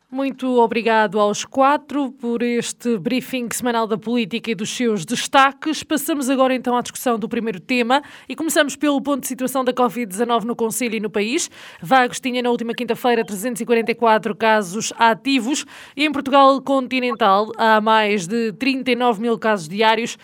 Muito 0.09 0.61
obrigado 0.61 1.19
aos 1.19 1.43
quatro 1.43 2.13
por 2.13 2.41
este 2.41 2.97
briefing 2.97 3.49
semanal 3.51 3.85
da 3.85 3.97
política 3.97 4.49
e 4.49 4.55
dos 4.55 4.69
seus 4.69 5.03
destaques. 5.03 5.83
Passamos 5.83 6.29
agora 6.29 6.55
então 6.55 6.77
à 6.77 6.81
discussão 6.81 7.19
do 7.19 7.27
primeiro 7.27 7.59
tema 7.59 8.01
e 8.29 8.33
começamos 8.33 8.77
pelo 8.77 9.01
ponto 9.01 9.23
de 9.23 9.27
situação 9.27 9.65
da 9.65 9.73
Covid-19 9.73 10.45
no 10.45 10.55
Conselho 10.55 10.95
e 10.95 11.01
no 11.01 11.09
país. 11.09 11.51
Vagos 11.81 12.21
tinha 12.21 12.41
na 12.41 12.49
última 12.49 12.73
quinta-feira 12.73 13.25
344 13.25 14.33
casos 14.33 14.93
ativos 14.97 15.65
e 15.93 16.05
em 16.05 16.11
Portugal 16.13 16.61
continental 16.61 17.51
há 17.57 17.81
mais 17.81 18.25
de 18.27 18.53
39 18.53 19.21
mil 19.21 19.37
casos 19.37 19.67
diários. 19.67 20.17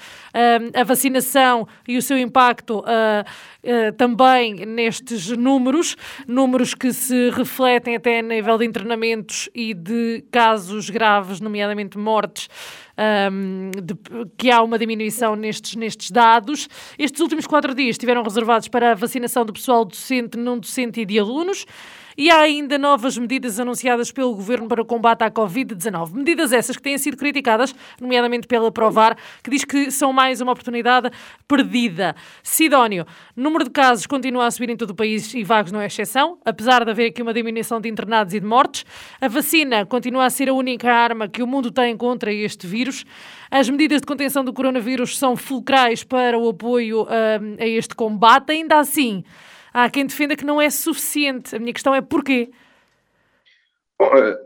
A 0.73 0.83
vacinação 0.83 1.67
e 1.87 1.97
o 1.97 2.01
seu 2.01 2.17
impacto 2.17 2.83
ah, 2.85 3.23
ah, 3.65 3.91
também 3.97 4.65
nestes 4.65 5.29
números, 5.29 5.95
números 6.27 6.73
que 6.73 6.91
se 6.91 7.29
refletem 7.29 7.95
até 7.95 8.19
a 8.19 8.21
nível 8.21 8.57
de 8.57 8.65
internamentos 8.65 9.49
e 9.53 9.73
de 9.73 10.23
casos 10.31 10.89
graves, 10.89 11.39
nomeadamente 11.39 11.97
mortes, 11.97 12.49
um, 13.31 13.71
de, 13.71 13.95
que 14.37 14.51
há 14.51 14.61
uma 14.61 14.77
diminuição 14.77 15.35
nestes, 15.35 15.75
nestes 15.75 16.11
dados. 16.11 16.67
Estes 16.97 17.21
últimos 17.21 17.47
quatro 17.47 17.73
dias 17.73 17.91
estiveram 17.91 18.23
reservados 18.23 18.67
para 18.67 18.91
a 18.91 18.95
vacinação 18.95 19.45
do 19.45 19.53
pessoal 19.53 19.85
docente, 19.85 20.37
não 20.37 20.57
docente 20.59 21.01
e 21.01 21.05
de 21.05 21.19
alunos. 21.19 21.65
E 22.17 22.29
há 22.29 22.39
ainda 22.39 22.77
novas 22.77 23.17
medidas 23.17 23.59
anunciadas 23.59 24.11
pelo 24.11 24.35
Governo 24.35 24.67
para 24.67 24.81
o 24.81 24.85
combate 24.85 25.23
à 25.23 25.31
Covid-19. 25.31 26.13
Medidas 26.13 26.51
essas 26.51 26.75
que 26.75 26.81
têm 26.81 26.97
sido 26.97 27.17
criticadas, 27.17 27.73
nomeadamente 27.99 28.47
pela 28.47 28.71
Provar, 28.71 29.17
que 29.43 29.49
diz 29.49 29.63
que 29.63 29.89
são 29.91 30.13
mais 30.13 30.41
uma 30.41 30.51
oportunidade 30.51 31.09
perdida. 31.47 32.15
Sidónio, 32.41 33.05
número 33.35 33.63
de 33.63 33.71
casos 33.71 34.05
continua 34.05 34.45
a 34.45 34.51
subir 34.51 34.69
em 34.69 34.77
todo 34.77 34.91
o 34.91 34.95
país 34.95 35.33
e 35.33 35.43
Vagos 35.43 35.71
não 35.71 35.81
é 35.81 35.87
exceção, 35.87 36.37
apesar 36.45 36.85
de 36.85 36.91
haver 36.91 37.09
aqui 37.09 37.21
uma 37.21 37.33
diminuição 37.33 37.81
de 37.81 37.89
internados 37.89 38.33
e 38.33 38.39
de 38.39 38.45
mortes. 38.45 38.85
A 39.19 39.27
vacina 39.27 39.85
continua 39.85 40.25
a 40.25 40.29
ser 40.29 40.49
a 40.49 40.53
única 40.53 40.91
arma 40.91 41.27
que 41.27 41.41
o 41.41 41.47
mundo 41.47 41.71
tem 41.71 41.95
contra 41.97 42.31
este 42.31 42.67
vírus. 42.67 43.05
As 43.49 43.69
medidas 43.69 44.01
de 44.01 44.07
contenção 44.07 44.43
do 44.43 44.53
coronavírus 44.53 45.17
são 45.17 45.35
fulcrais 45.35 46.03
para 46.03 46.37
o 46.37 46.49
apoio 46.49 47.03
hum, 47.03 47.55
a 47.59 47.65
este 47.65 47.95
combate. 47.95 48.51
Ainda 48.51 48.79
assim, 48.79 49.23
há 49.73 49.89
quem 49.89 50.05
defenda 50.05 50.35
que 50.35 50.45
não 50.45 50.61
é 50.61 50.69
suficiente. 50.69 51.55
A 51.55 51.59
minha 51.59 51.73
questão 51.73 51.95
é 51.95 52.01
porquê? 52.01 52.51
Bom, 53.99 54.15
eh, 54.15 54.37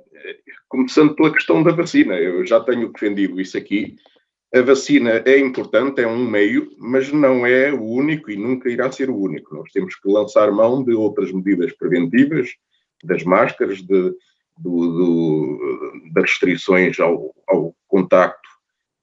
começando 0.68 1.16
pela 1.16 1.34
questão 1.34 1.64
da 1.64 1.72
vacina, 1.72 2.16
eu 2.16 2.46
já 2.46 2.60
tenho 2.60 2.92
defendido 2.92 3.40
isso 3.40 3.58
aqui. 3.58 3.98
A 4.54 4.62
vacina 4.62 5.22
é 5.26 5.38
importante, 5.38 6.02
é 6.02 6.08
um 6.08 6.26
meio, 6.26 6.72
mas 6.78 7.12
não 7.12 7.46
é 7.46 7.72
o 7.74 7.84
único 7.84 8.32
e 8.32 8.38
nunca 8.38 8.70
irá 8.70 8.90
ser 8.92 9.10
o 9.10 9.18
único. 9.18 9.56
Nós 9.56 9.72
temos 9.72 9.96
que 9.96 10.10
lançar 10.10 10.52
mão 10.52 10.84
de 10.84 10.94
outras 10.94 11.32
medidas 11.32 11.74
preventivas, 11.74 12.50
das 13.04 13.24
máscaras, 13.24 13.80
de, 13.80 14.14
do, 14.58 14.88
do, 14.88 16.12
das 16.14 16.32
restrições 16.32 17.00
ao, 17.00 17.36
ao 17.48 17.76
contacto 17.88 18.50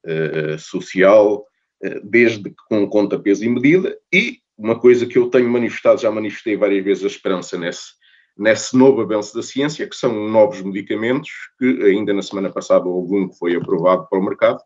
uh, 0.06 0.58
social, 0.58 1.44
uh, 1.84 2.00
desde 2.02 2.50
que 2.50 2.56
com 2.68 2.88
conta, 2.88 3.18
peso 3.18 3.44
e 3.44 3.48
medida, 3.48 3.96
e 4.12 4.38
uma 4.56 4.78
coisa 4.78 5.06
que 5.06 5.18
eu 5.18 5.28
tenho 5.28 5.50
manifestado, 5.50 6.00
já 6.00 6.10
manifestei 6.10 6.56
várias 6.56 6.84
vezes 6.84 7.04
a 7.04 7.08
esperança 7.08 7.58
nesse, 7.58 7.92
nesse 8.36 8.76
novo 8.76 9.00
avanço 9.00 9.34
da 9.34 9.42
ciência, 9.42 9.88
que 9.88 9.96
são 9.96 10.28
novos 10.28 10.62
medicamentos, 10.62 11.30
que 11.58 11.82
ainda 11.84 12.12
na 12.12 12.22
semana 12.22 12.50
passada 12.50 12.86
houve 12.86 13.16
um 13.16 13.28
que 13.28 13.38
foi 13.38 13.54
aprovado 13.54 14.06
para 14.08 14.18
o 14.18 14.24
mercado, 14.24 14.60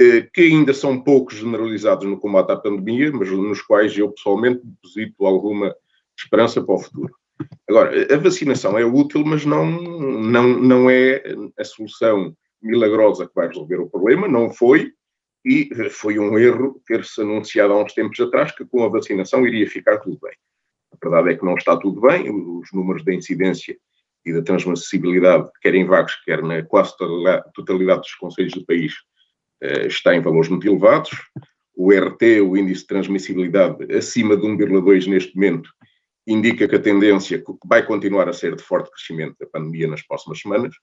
eh, 0.00 0.28
que 0.32 0.42
ainda 0.42 0.74
são 0.74 1.00
pouco 1.00 1.34
generalizados 1.34 2.06
no 2.06 2.20
combate 2.20 2.52
à 2.52 2.56
pandemia, 2.56 3.10
mas 3.12 3.30
nos 3.30 3.62
quais 3.62 3.96
eu 3.96 4.10
pessoalmente 4.10 4.60
deposito 4.62 5.26
alguma 5.26 5.74
esperança 6.18 6.62
para 6.62 6.74
o 6.74 6.78
futuro. 6.78 7.14
Agora, 7.68 8.14
a 8.14 8.18
vacinação 8.18 8.78
é 8.78 8.84
útil, 8.84 9.24
mas 9.24 9.44
não, 9.44 9.66
não, 9.66 10.48
não 10.48 10.90
é 10.90 11.22
a 11.58 11.64
solução 11.64 12.34
milagrosa 12.62 13.26
que 13.26 13.34
vai 13.34 13.48
resolver 13.48 13.76
o 13.76 13.88
problema, 13.88 14.26
não 14.26 14.50
foi, 14.50 14.92
e 15.46 15.70
foi 15.90 16.18
um 16.18 16.36
erro 16.36 16.82
ter-se 16.84 17.20
anunciado 17.20 17.72
há 17.72 17.84
uns 17.84 17.94
tempos 17.94 18.18
atrás 18.18 18.50
que 18.50 18.64
com 18.64 18.82
a 18.82 18.88
vacinação 18.88 19.46
iria 19.46 19.70
ficar 19.70 19.98
tudo 19.98 20.18
bem. 20.20 20.34
A 20.92 20.96
verdade 21.00 21.34
é 21.34 21.38
que 21.38 21.44
não 21.44 21.54
está 21.54 21.76
tudo 21.76 22.00
bem, 22.00 22.28
os 22.28 22.72
números 22.72 23.04
da 23.04 23.14
incidência 23.14 23.78
e 24.24 24.32
da 24.32 24.42
transmissibilidade, 24.42 25.48
quer 25.62 25.76
em 25.76 25.86
vagos, 25.86 26.16
quer 26.24 26.42
na 26.42 26.64
quase 26.64 26.96
totalidade 27.54 28.00
dos 28.00 28.14
conselhos 28.16 28.54
do 28.54 28.66
país, 28.66 28.92
eh, 29.62 29.86
está 29.86 30.16
em 30.16 30.20
valores 30.20 30.48
muito 30.48 30.66
elevados. 30.66 31.10
O 31.76 31.92
RT, 31.92 32.40
o 32.40 32.56
índice 32.56 32.80
de 32.80 32.88
transmissibilidade, 32.88 33.94
acima 33.94 34.36
de 34.36 34.44
1,2 34.44 35.06
neste 35.06 35.32
momento, 35.36 35.70
indica 36.26 36.66
que 36.66 36.74
a 36.74 36.82
tendência 36.82 37.40
vai 37.64 37.86
continuar 37.86 38.28
a 38.28 38.32
ser 38.32 38.56
de 38.56 38.64
forte 38.64 38.90
crescimento 38.90 39.36
da 39.38 39.46
pandemia 39.46 39.86
nas 39.86 40.02
próximas 40.02 40.40
semanas. 40.40 40.74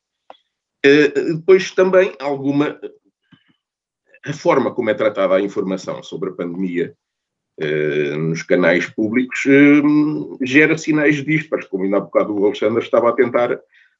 Eh, 0.85 1.09
depois 1.33 1.71
também 1.71 2.15
alguma 2.17 2.79
a 4.25 4.33
forma 4.33 4.73
como 4.73 4.89
é 4.89 4.93
tratada 4.93 5.35
a 5.35 5.41
informação 5.41 6.01
sobre 6.01 6.29
a 6.29 6.33
pandemia 6.33 6.95
eh, 7.59 8.15
nos 8.15 8.41
canais 8.41 8.89
públicos 8.89 9.45
eh, 9.45 9.81
gera 10.41 10.75
sinais 10.75 11.23
dispares, 11.23 11.67
como 11.67 11.83
ainda 11.83 11.97
há 11.97 11.99
bocado 11.99 12.35
o 12.35 12.45
Alexandre 12.45 12.81
estava 12.83 13.09
a 13.09 13.13
tentar 13.13 13.59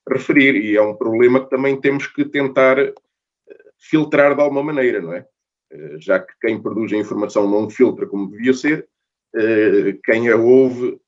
referir, 0.09 0.55
e 0.55 0.75
é 0.75 0.81
um 0.81 0.95
problema 0.95 1.43
que 1.43 1.51
também 1.51 1.79
temos 1.79 2.07
que 2.07 2.25
tentar 2.25 2.79
eh, 2.79 2.93
filtrar 3.77 4.35
de 4.35 4.41
alguma 4.41 4.63
maneira, 4.63 5.01
não 5.01 5.13
é? 5.13 5.25
Já 5.97 6.19
que 6.19 6.33
quem 6.39 6.61
produz 6.61 6.93
a 6.93 6.97
informação 6.97 7.49
não 7.49 7.67
filtra 7.67 8.05
como 8.05 8.29
devia 8.29 8.53
ser, 8.53 8.87
quem 10.05 10.29
a 10.29 10.35
ouve 10.35 10.99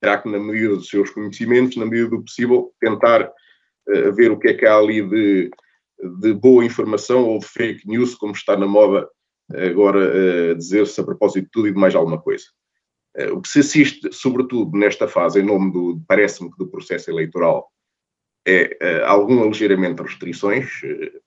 terá 0.00 0.16
que, 0.16 0.30
na 0.30 0.38
medida 0.38 0.76
dos 0.76 0.88
seus 0.88 1.10
conhecimentos, 1.10 1.76
na 1.76 1.84
medida 1.84 2.08
do 2.08 2.22
possível, 2.22 2.72
tentar 2.80 3.30
ver 4.14 4.30
o 4.30 4.38
que 4.38 4.48
é 4.48 4.54
que 4.54 4.64
há 4.64 4.78
ali 4.78 5.02
de, 5.02 5.50
de 6.20 6.32
boa 6.34 6.64
informação 6.64 7.24
ou 7.24 7.38
de 7.38 7.46
fake 7.46 7.86
news, 7.86 8.14
como 8.14 8.32
está 8.32 8.56
na 8.56 8.66
moda 8.66 9.08
agora 9.52 10.54
dizer-se 10.54 11.00
a 11.00 11.04
propósito 11.04 11.44
de 11.44 11.50
tudo 11.50 11.68
e 11.68 11.72
de 11.72 11.78
mais 11.78 11.94
alguma 11.94 12.20
coisa. 12.20 12.44
O 13.32 13.40
que 13.40 13.48
se 13.48 13.60
assiste, 13.60 14.12
sobretudo 14.12 14.76
nesta 14.76 15.08
fase, 15.08 15.40
em 15.40 15.44
nome 15.44 15.72
do, 15.72 16.02
parece-me 16.06 16.50
que 16.50 16.58
do 16.58 16.68
processo 16.68 17.10
eleitoral, 17.10 17.70
é 18.46 18.76
uh, 18.80 19.06
algum 19.06 19.42
aligeiramento 19.42 20.02
de 20.02 20.08
restrições, 20.10 20.68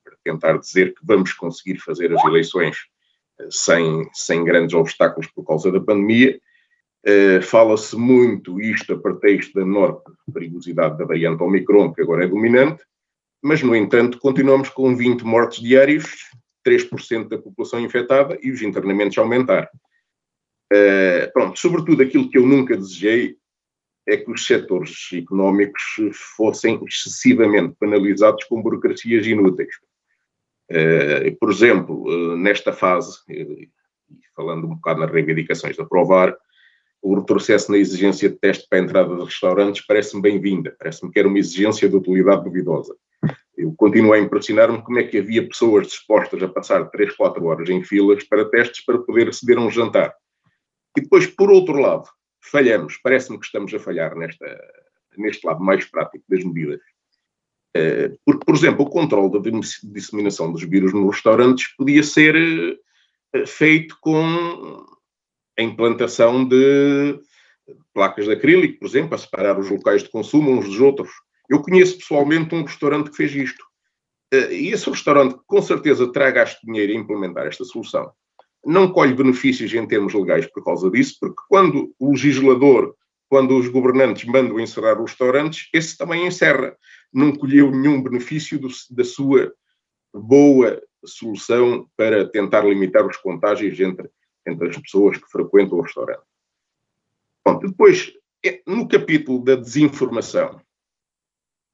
para 0.03 0.15
tentar 0.23 0.57
dizer 0.57 0.93
que 0.93 1.01
vamos 1.03 1.33
conseguir 1.33 1.79
fazer 1.79 2.13
as 2.13 2.23
eleições 2.23 2.77
sem, 3.49 4.09
sem 4.13 4.43
grandes 4.43 4.73
obstáculos 4.73 5.27
por 5.27 5.43
causa 5.45 5.71
da 5.71 5.79
pandemia. 5.79 6.39
Fala-se 7.41 7.95
muito 7.95 8.59
isto 8.59 8.93
a 8.93 8.99
pretexto 8.99 9.53
da 9.53 9.61
enorme 9.61 9.99
perigosidade 10.33 10.97
da 10.97 11.05
variante 11.05 11.41
Omicron, 11.41 11.93
que 11.93 12.01
agora 12.01 12.25
é 12.25 12.27
dominante, 12.27 12.83
mas, 13.41 13.61
no 13.61 13.75
entanto, 13.75 14.19
continuamos 14.19 14.69
com 14.69 14.95
20 14.95 15.23
mortes 15.23 15.61
diários, 15.61 16.05
3% 16.67 17.27
da 17.27 17.37
população 17.37 17.79
infectada 17.79 18.37
e 18.41 18.51
os 18.51 18.61
internamentos 18.61 19.17
a 19.17 19.21
aumentar. 19.21 19.69
pronto, 21.33 21.57
sobretudo 21.57 22.03
aquilo 22.03 22.29
que 22.29 22.37
eu 22.37 22.45
nunca 22.45 22.75
desejei 22.75 23.39
é 24.09 24.17
que 24.17 24.31
os 24.31 24.45
setores 24.45 25.09
económicos 25.13 25.83
fossem 26.35 26.81
excessivamente 26.87 27.75
penalizados 27.79 28.43
com 28.45 28.61
burocracias 28.61 29.25
inúteis. 29.25 29.75
Uh, 30.71 31.35
por 31.39 31.51
exemplo, 31.51 32.03
uh, 32.03 32.35
nesta 32.35 32.71
fase, 32.71 33.17
uh, 33.29 33.67
falando 34.35 34.65
um 34.65 34.75
bocado 34.75 34.99
nas 34.99 35.11
reivindicações 35.11 35.75
da 35.77 35.85
Provar, 35.85 36.35
o 37.01 37.15
retrocesso 37.15 37.71
na 37.71 37.77
exigência 37.77 38.29
de 38.29 38.35
teste 38.35 38.67
para 38.69 38.79
a 38.79 38.81
entrada 38.81 39.15
de 39.15 39.23
restaurantes 39.23 39.85
parece-me 39.85 40.21
bem-vinda, 40.21 40.75
parece-me 40.77 41.11
que 41.11 41.19
era 41.19 41.27
uma 41.27 41.39
exigência 41.39 41.87
de 41.87 41.95
utilidade 41.95 42.43
duvidosa. 42.43 42.95
Eu 43.59 43.73
continuo 43.75 44.13
a 44.13 44.19
impressionar-me 44.19 44.81
como 44.81 44.99
é 44.99 45.03
que 45.03 45.17
havia 45.17 45.45
pessoas 45.45 45.87
dispostas 45.87 46.41
a 46.41 46.47
passar 46.47 46.89
3, 46.89 47.13
4 47.13 47.43
horas 47.43 47.69
em 47.69 47.83
filas 47.83 48.23
para 48.23 48.49
testes 48.49 48.85
para 48.85 48.99
poder 48.99 49.27
aceder 49.27 49.57
a 49.57 49.61
um 49.61 49.69
jantar. 49.69 50.15
E 50.97 51.01
depois, 51.01 51.27
por 51.27 51.51
outro 51.51 51.77
lado, 51.77 52.07
falhamos, 52.39 52.97
parece-me 53.03 53.37
que 53.37 53.45
estamos 53.45 53.73
a 53.73 53.79
falhar 53.79 54.15
nesta, 54.15 54.45
neste 55.17 55.45
lado 55.45 55.61
mais 55.61 55.83
prático 55.83 56.23
das 56.29 56.41
medidas. 56.41 56.79
Eh, 57.75 58.13
porque, 58.25 58.45
por 58.45 58.55
exemplo, 58.55 58.85
o 58.85 58.89
controle 58.89 59.29
da 59.29 59.59
disseminação 59.83 60.53
dos 60.53 60.63
vírus 60.63 60.93
nos 60.93 61.15
restaurantes 61.15 61.67
podia 61.75 62.01
ser 62.01 62.35
eh, 63.33 63.45
feito 63.45 63.97
com 63.99 64.85
a 65.57 65.61
implantação 65.61 66.47
de 66.47 67.19
placas 67.93 68.23
de 68.23 68.31
acrílico, 68.31 68.79
por 68.79 68.87
exemplo, 68.87 69.15
a 69.15 69.17
separar 69.17 69.59
os 69.59 69.69
locais 69.69 70.01
de 70.01 70.09
consumo 70.09 70.51
uns 70.51 70.65
dos 70.65 70.79
outros. 70.79 71.09
Eu 71.49 71.61
conheço 71.61 71.97
pessoalmente 71.97 72.53
um 72.53 72.63
restaurante 72.63 73.09
que 73.09 73.17
fez 73.17 73.33
isto. 73.33 73.65
Eh, 74.31 74.53
e 74.53 74.67
esse 74.69 74.89
restaurante, 74.89 75.37
com 75.47 75.61
certeza, 75.61 76.11
terá 76.11 76.29
gasto 76.31 76.59
dinheiro 76.63 76.93
a 76.93 76.95
implementar 76.95 77.47
esta 77.47 77.63
solução 77.63 78.11
não 78.65 78.91
colhe 78.91 79.13
benefícios 79.13 79.73
em 79.73 79.87
termos 79.87 80.13
legais 80.13 80.45
por 80.47 80.63
causa 80.63 80.89
disso, 80.89 81.17
porque 81.19 81.41
quando 81.47 81.93
o 81.99 82.11
legislador, 82.11 82.95
quando 83.29 83.57
os 83.57 83.67
governantes 83.67 84.25
mandam 84.25 84.59
encerrar 84.59 85.01
os 85.01 85.11
restaurantes, 85.11 85.69
esse 85.73 85.97
também 85.97 86.25
encerra. 86.25 86.75
Não 87.11 87.33
colheu 87.33 87.71
nenhum 87.71 88.01
benefício 88.01 88.59
do, 88.59 88.67
da 88.91 89.03
sua 89.03 89.53
boa 90.13 90.81
solução 91.05 91.89
para 91.95 92.27
tentar 92.29 92.61
limitar 92.61 93.05
os 93.05 93.17
contágios 93.17 93.79
entre, 93.79 94.09
entre 94.45 94.69
as 94.69 94.77
pessoas 94.77 95.17
que 95.17 95.29
frequentam 95.29 95.77
o 95.77 95.81
restaurante. 95.81 96.23
Bom, 97.45 97.59
depois, 97.59 98.11
é, 98.45 98.61
no 98.67 98.87
capítulo 98.87 99.43
da 99.43 99.55
desinformação, 99.55 100.59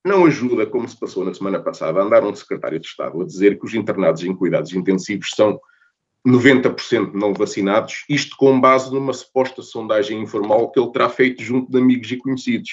não 0.05 0.25
ajuda, 0.25 0.67
como 0.67 0.87
se 0.87 0.97
passou 0.97 1.25
na 1.25 1.33
semana 1.33 1.59
passada, 1.59 1.99
a 1.99 2.03
andar 2.03 2.23
um 2.23 2.35
secretário 2.35 2.79
de 2.79 2.85
Estado 2.85 3.19
a 3.19 3.25
dizer 3.25 3.59
que 3.59 3.65
os 3.65 3.73
internados 3.73 4.23
em 4.23 4.35
cuidados 4.35 4.71
intensivos 4.71 5.31
são 5.35 5.59
90% 6.25 7.13
não 7.13 7.33
vacinados, 7.33 8.05
isto 8.07 8.35
com 8.37 8.59
base 8.59 8.93
numa 8.93 9.13
suposta 9.13 9.61
sondagem 9.61 10.21
informal 10.21 10.71
que 10.71 10.79
ele 10.79 10.91
terá 10.91 11.09
feito 11.09 11.41
junto 11.43 11.71
de 11.71 11.77
amigos 11.77 12.11
e 12.11 12.17
conhecidos. 12.17 12.69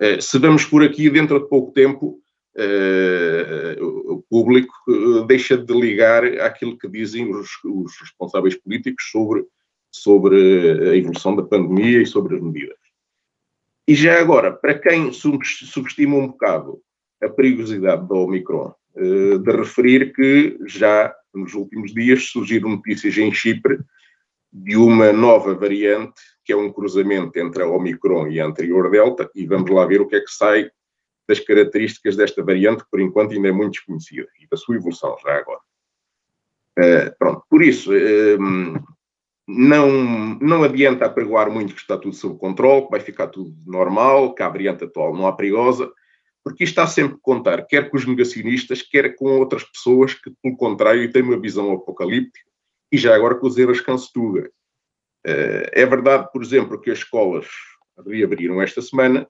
Uh, 0.00 0.20
se 0.20 0.38
vamos 0.38 0.64
por 0.64 0.82
aqui, 0.82 1.08
dentro 1.08 1.38
de 1.38 1.48
pouco 1.48 1.72
tempo, 1.72 2.18
uh, 2.56 4.12
o 4.14 4.22
público 4.28 4.72
uh, 4.88 5.24
deixa 5.26 5.56
de 5.56 5.72
ligar 5.72 6.24
àquilo 6.40 6.78
que 6.78 6.88
dizem 6.88 7.30
os, 7.30 7.48
os, 7.64 7.98
responsáveis 8.00 8.56
políticos 8.56 9.04
sobre, 9.10 9.44
sobre 9.90 10.90
a 10.90 10.96
evolução 10.96 11.36
da 11.36 11.42
pandemia 11.42 12.02
e 12.02 12.06
sobre 12.06 12.36
as 12.36 12.42
medidas. 12.42 12.81
E 13.86 13.94
já 13.94 14.20
agora, 14.20 14.52
para 14.52 14.78
quem 14.78 15.12
subestima 15.12 16.16
um 16.16 16.28
bocado 16.28 16.80
a 17.22 17.28
perigosidade 17.28 18.08
da 18.08 18.14
Omicron, 18.14 18.74
de 18.94 19.50
referir 19.52 20.12
que 20.12 20.58
já 20.66 21.14
nos 21.34 21.54
últimos 21.54 21.92
dias 21.94 22.24
surgiram 22.24 22.70
notícias 22.70 23.16
em 23.16 23.32
Chipre 23.32 23.78
de 24.52 24.76
uma 24.76 25.12
nova 25.12 25.54
variante, 25.54 26.20
que 26.44 26.52
é 26.52 26.56
um 26.56 26.70
cruzamento 26.70 27.38
entre 27.38 27.62
a 27.62 27.66
Omicron 27.66 28.28
e 28.28 28.40
a 28.40 28.46
anterior 28.46 28.90
Delta, 28.90 29.30
e 29.34 29.46
vamos 29.46 29.70
lá 29.70 29.86
ver 29.86 30.00
o 30.00 30.06
que 30.06 30.16
é 30.16 30.20
que 30.20 30.30
sai 30.30 30.70
das 31.26 31.40
características 31.40 32.16
desta 32.16 32.42
variante, 32.44 32.84
que 32.84 32.90
por 32.90 33.00
enquanto 33.00 33.32
ainda 33.32 33.48
é 33.48 33.52
muito 33.52 33.72
desconhecida, 33.72 34.28
e 34.40 34.46
da 34.46 34.56
sua 34.56 34.76
evolução 34.76 35.16
já 35.24 35.36
agora. 35.36 35.60
Uh, 36.78 37.16
pronto, 37.18 37.44
por 37.48 37.62
isso, 37.62 37.92
uh, 37.92 38.84
não, 39.46 39.90
não 40.40 40.62
adianta 40.62 41.04
apregoar 41.04 41.50
muito 41.50 41.74
que 41.74 41.80
está 41.80 41.98
tudo 41.98 42.14
sob 42.14 42.38
controle, 42.38 42.84
que 42.84 42.90
vai 42.90 43.00
ficar 43.00 43.28
tudo 43.28 43.54
normal, 43.66 44.34
que 44.34 44.42
a 44.42 44.48
variante 44.48 44.84
atual 44.84 45.14
não 45.14 45.26
é 45.26 45.32
perigosa, 45.32 45.92
porque 46.44 46.64
isto 46.64 46.72
está 46.72 46.86
sempre 46.86 47.16
a 47.16 47.20
contar, 47.20 47.66
quer 47.66 47.90
com 47.90 47.96
os 47.96 48.06
negacionistas, 48.06 48.82
quer 48.82 49.14
com 49.14 49.26
outras 49.38 49.64
pessoas 49.64 50.14
que, 50.14 50.30
pelo 50.42 50.56
contrário, 50.56 51.10
têm 51.12 51.22
uma 51.22 51.38
visão 51.38 51.72
apocalíptica, 51.72 52.40
e 52.90 52.98
já 52.98 53.14
agora 53.14 53.36
com 53.36 53.46
os 53.46 53.56
erros 53.56 53.80
cancetuga. 53.80 54.50
Eh, 55.24 55.70
é 55.72 55.86
verdade, 55.86 56.28
por 56.32 56.42
exemplo, 56.42 56.80
que 56.80 56.90
as 56.90 56.98
escolas 56.98 57.46
reabriram 58.06 58.60
esta 58.60 58.82
semana, 58.82 59.26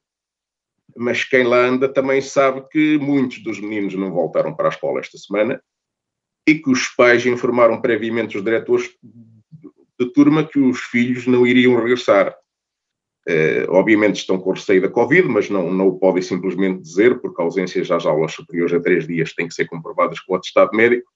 mas 0.97 1.25
quem 1.25 1.45
lá 1.45 1.59
anda 1.59 1.89
também 1.89 2.21
sabe 2.21 2.67
que 2.69 2.99
muitos 2.99 3.43
dos 3.43 3.61
meninos 3.61 3.95
não 3.95 4.11
voltaram 4.11 4.55
para 4.55 4.69
a 4.69 4.71
escola 4.71 5.01
esta 5.01 5.17
semana 5.19 5.63
e 6.47 6.55
que 6.57 6.71
os 6.71 6.89
pais 6.89 7.25
informaram 7.25 7.81
previamente 7.81 8.37
os 8.37 8.45
diretores 8.45 8.91
de 10.05 10.13
turma 10.13 10.45
que 10.45 10.59
os 10.59 10.81
filhos 10.81 11.27
não 11.27 11.47
iriam 11.47 11.77
regressar. 11.77 12.35
Uh, 13.29 13.71
obviamente 13.71 14.17
estão 14.17 14.37
com 14.37 14.51
receio 14.51 14.83
da 14.83 14.89
Covid, 14.89 15.29
mas 15.29 15.49
não, 15.49 15.73
não 15.73 15.87
o 15.87 15.99
podem 15.99 16.23
simplesmente 16.23 16.83
dizer, 16.83 17.21
porque 17.21 17.41
ausências 17.41 17.89
às 17.91 18.05
aulas 18.05 18.33
superiores 18.33 18.75
a 18.75 18.81
três 18.81 19.07
dias 19.07 19.33
têm 19.33 19.47
que 19.47 19.55
ser 19.55 19.67
comprovadas 19.67 20.19
com 20.19 20.33
o 20.33 20.37
atestado 20.37 20.77
médico. 20.77 21.09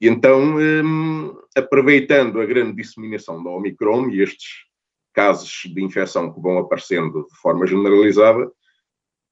E 0.00 0.08
então, 0.08 0.56
um, 0.58 1.36
aproveitando 1.54 2.40
a 2.40 2.46
grande 2.46 2.76
disseminação 2.76 3.42
da 3.42 3.50
Omicron 3.50 4.08
e 4.10 4.22
estes 4.22 4.64
casos 5.12 5.62
de 5.64 5.82
infecção 5.82 6.32
que 6.32 6.40
vão 6.40 6.58
aparecendo 6.58 7.26
de 7.30 7.36
forma 7.40 7.66
generalizada, 7.66 8.50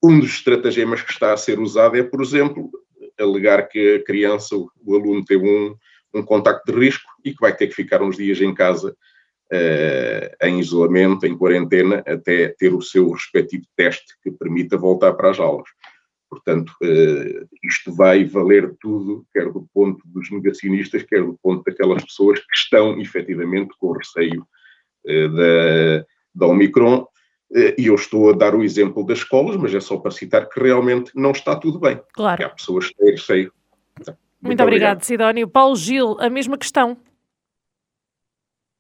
um 0.03 0.19
dos 0.19 0.31
estratagemas 0.31 1.03
que 1.03 1.13
está 1.13 1.33
a 1.33 1.37
ser 1.37 1.59
usado 1.59 1.97
é, 1.97 2.03
por 2.03 2.23
exemplo, 2.23 2.71
alegar 3.19 3.69
que 3.69 3.97
a 3.97 4.05
criança, 4.05 4.57
o 4.57 4.95
aluno, 4.95 5.25
teve 5.25 5.47
um, 5.47 5.75
um 6.15 6.23
contacto 6.23 6.71
de 6.71 6.79
risco 6.79 7.11
e 7.25 7.33
que 7.33 7.41
vai 7.41 7.55
ter 7.57 7.69
que 7.69 7.75
ficar 7.75 8.03
uns 8.03 8.17
dias 8.17 8.41
em 8.41 8.55
casa 8.55 8.95
uh, 9.53 10.47
em 10.47 10.59
isolamento, 10.59 11.27
em 11.27 11.37
quarentena, 11.37 12.03
até 12.07 12.49
ter 12.49 12.73
o 12.73 12.83
seu 12.83 13.11
respectivo 13.11 13.65
teste 13.77 14.15
que 14.23 14.31
permita 14.31 14.77
voltar 14.77 15.13
para 15.15 15.31
as 15.31 15.39
aulas. 15.39 15.69
Portanto, 16.29 16.73
uh, 16.83 17.49
isto 17.63 17.93
vai 17.93 18.25
valer 18.25 18.75
tudo, 18.81 19.25
quer 19.33 19.51
do 19.53 19.69
ponto 19.73 20.03
dos 20.07 20.31
negacionistas, 20.31 21.03
quer 21.03 21.23
do 21.23 21.39
ponto 21.43 21.63
daquelas 21.65 22.05
pessoas 22.05 22.41
que 22.41 22.57
estão 22.57 22.99
efetivamente 23.01 23.75
com 23.79 23.93
receio 23.93 24.47
uh, 25.07 25.29
da, 25.29 26.07
da 26.35 26.47
Omicron. 26.47 27.07
E 27.79 27.87
eu 27.87 27.95
estou 27.95 28.31
a 28.31 28.33
dar 28.33 28.53
o 28.53 28.65
exemplo 28.65 29.07
das 29.07 29.19
escolas, 29.19 29.55
mas 29.57 29.73
é 29.73 29.79
só 29.79 29.97
para 29.99 30.11
citar 30.11 30.49
que 30.49 30.59
realmente 30.59 31.13
não 31.15 31.31
está 31.31 31.55
tudo 31.55 31.79
bem. 31.79 32.01
Claro. 32.13 32.45
há 32.45 32.49
pessoas 32.49 32.89
que 32.89 32.97
têm 32.97 33.11
receio. 33.13 33.53
Muito, 33.97 34.19
Muito 34.43 34.63
obrigado, 34.63 34.63
obrigado, 34.63 35.03
Sidónio. 35.05 35.47
Paulo 35.47 35.77
Gil, 35.77 36.17
a 36.19 36.29
mesma 36.29 36.59
questão. 36.59 36.99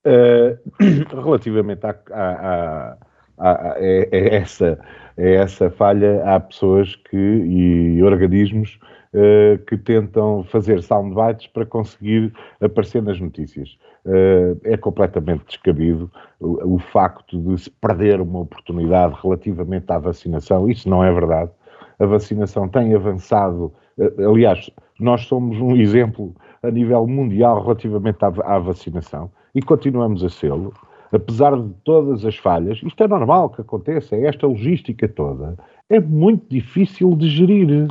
Uh, 0.04 0.58
relativamente 1.24 1.86
a, 1.86 1.96
a, 2.10 2.96
a, 3.38 3.72
a, 3.72 3.74
essa, 4.10 4.78
a 5.16 5.22
essa 5.22 5.70
falha, 5.70 6.22
há 6.24 6.38
pessoas 6.38 6.94
que, 6.94 7.16
e 7.16 8.02
organismos 8.02 8.78
uh, 9.14 9.58
que 9.64 9.78
tentam 9.78 10.44
fazer 10.44 10.82
soundbites 10.82 11.46
para 11.46 11.64
conseguir 11.64 12.34
aparecer 12.60 13.02
nas 13.02 13.18
notícias. 13.18 13.78
Uh, 14.04 14.60
é 14.64 14.76
completamente 14.76 15.46
descabido 15.46 16.10
o, 16.38 16.74
o, 16.74 16.78
facto 16.78 17.40
de 17.40 17.62
se 17.62 17.70
perder 17.70 18.20
uma 18.20 18.40
oportunidade 18.40 19.14
relativamente 19.22 19.90
à 19.90 19.98
vacinação. 19.98 20.68
Isso 20.68 20.86
não 20.86 21.02
é 21.02 21.10
verdade. 21.10 21.50
A 21.98 22.04
vacinação 22.04 22.68
tem 22.68 22.94
avançado. 22.94 23.72
aliás, 24.18 24.70
nós 25.00 25.22
somos 25.22 25.58
um 25.58 25.74
exemplo 25.74 26.34
a 26.62 26.70
nível 26.70 27.06
mundial 27.06 27.62
relativamente 27.62 28.22
à, 28.22 28.28
à 28.44 28.58
vacinação 28.58 29.30
e 29.54 29.62
continuamos 29.62 30.24
a 30.24 30.28
sê-lo. 30.28 30.72
apesar 31.12 31.56
de 31.56 31.70
todas 31.84 32.24
as 32.24 32.36
falhas, 32.36 32.80
isto 32.82 33.00
é 33.02 33.06
normal 33.06 33.48
que 33.50 33.60
aconteça, 33.60 34.16
é 34.16 34.26
esta 34.26 34.48
logística 34.48 35.06
toda, 35.06 35.56
é 35.88 36.00
muito 36.00 36.44
difícil 36.48 37.14
de 37.14 37.28
gerir. 37.28 37.88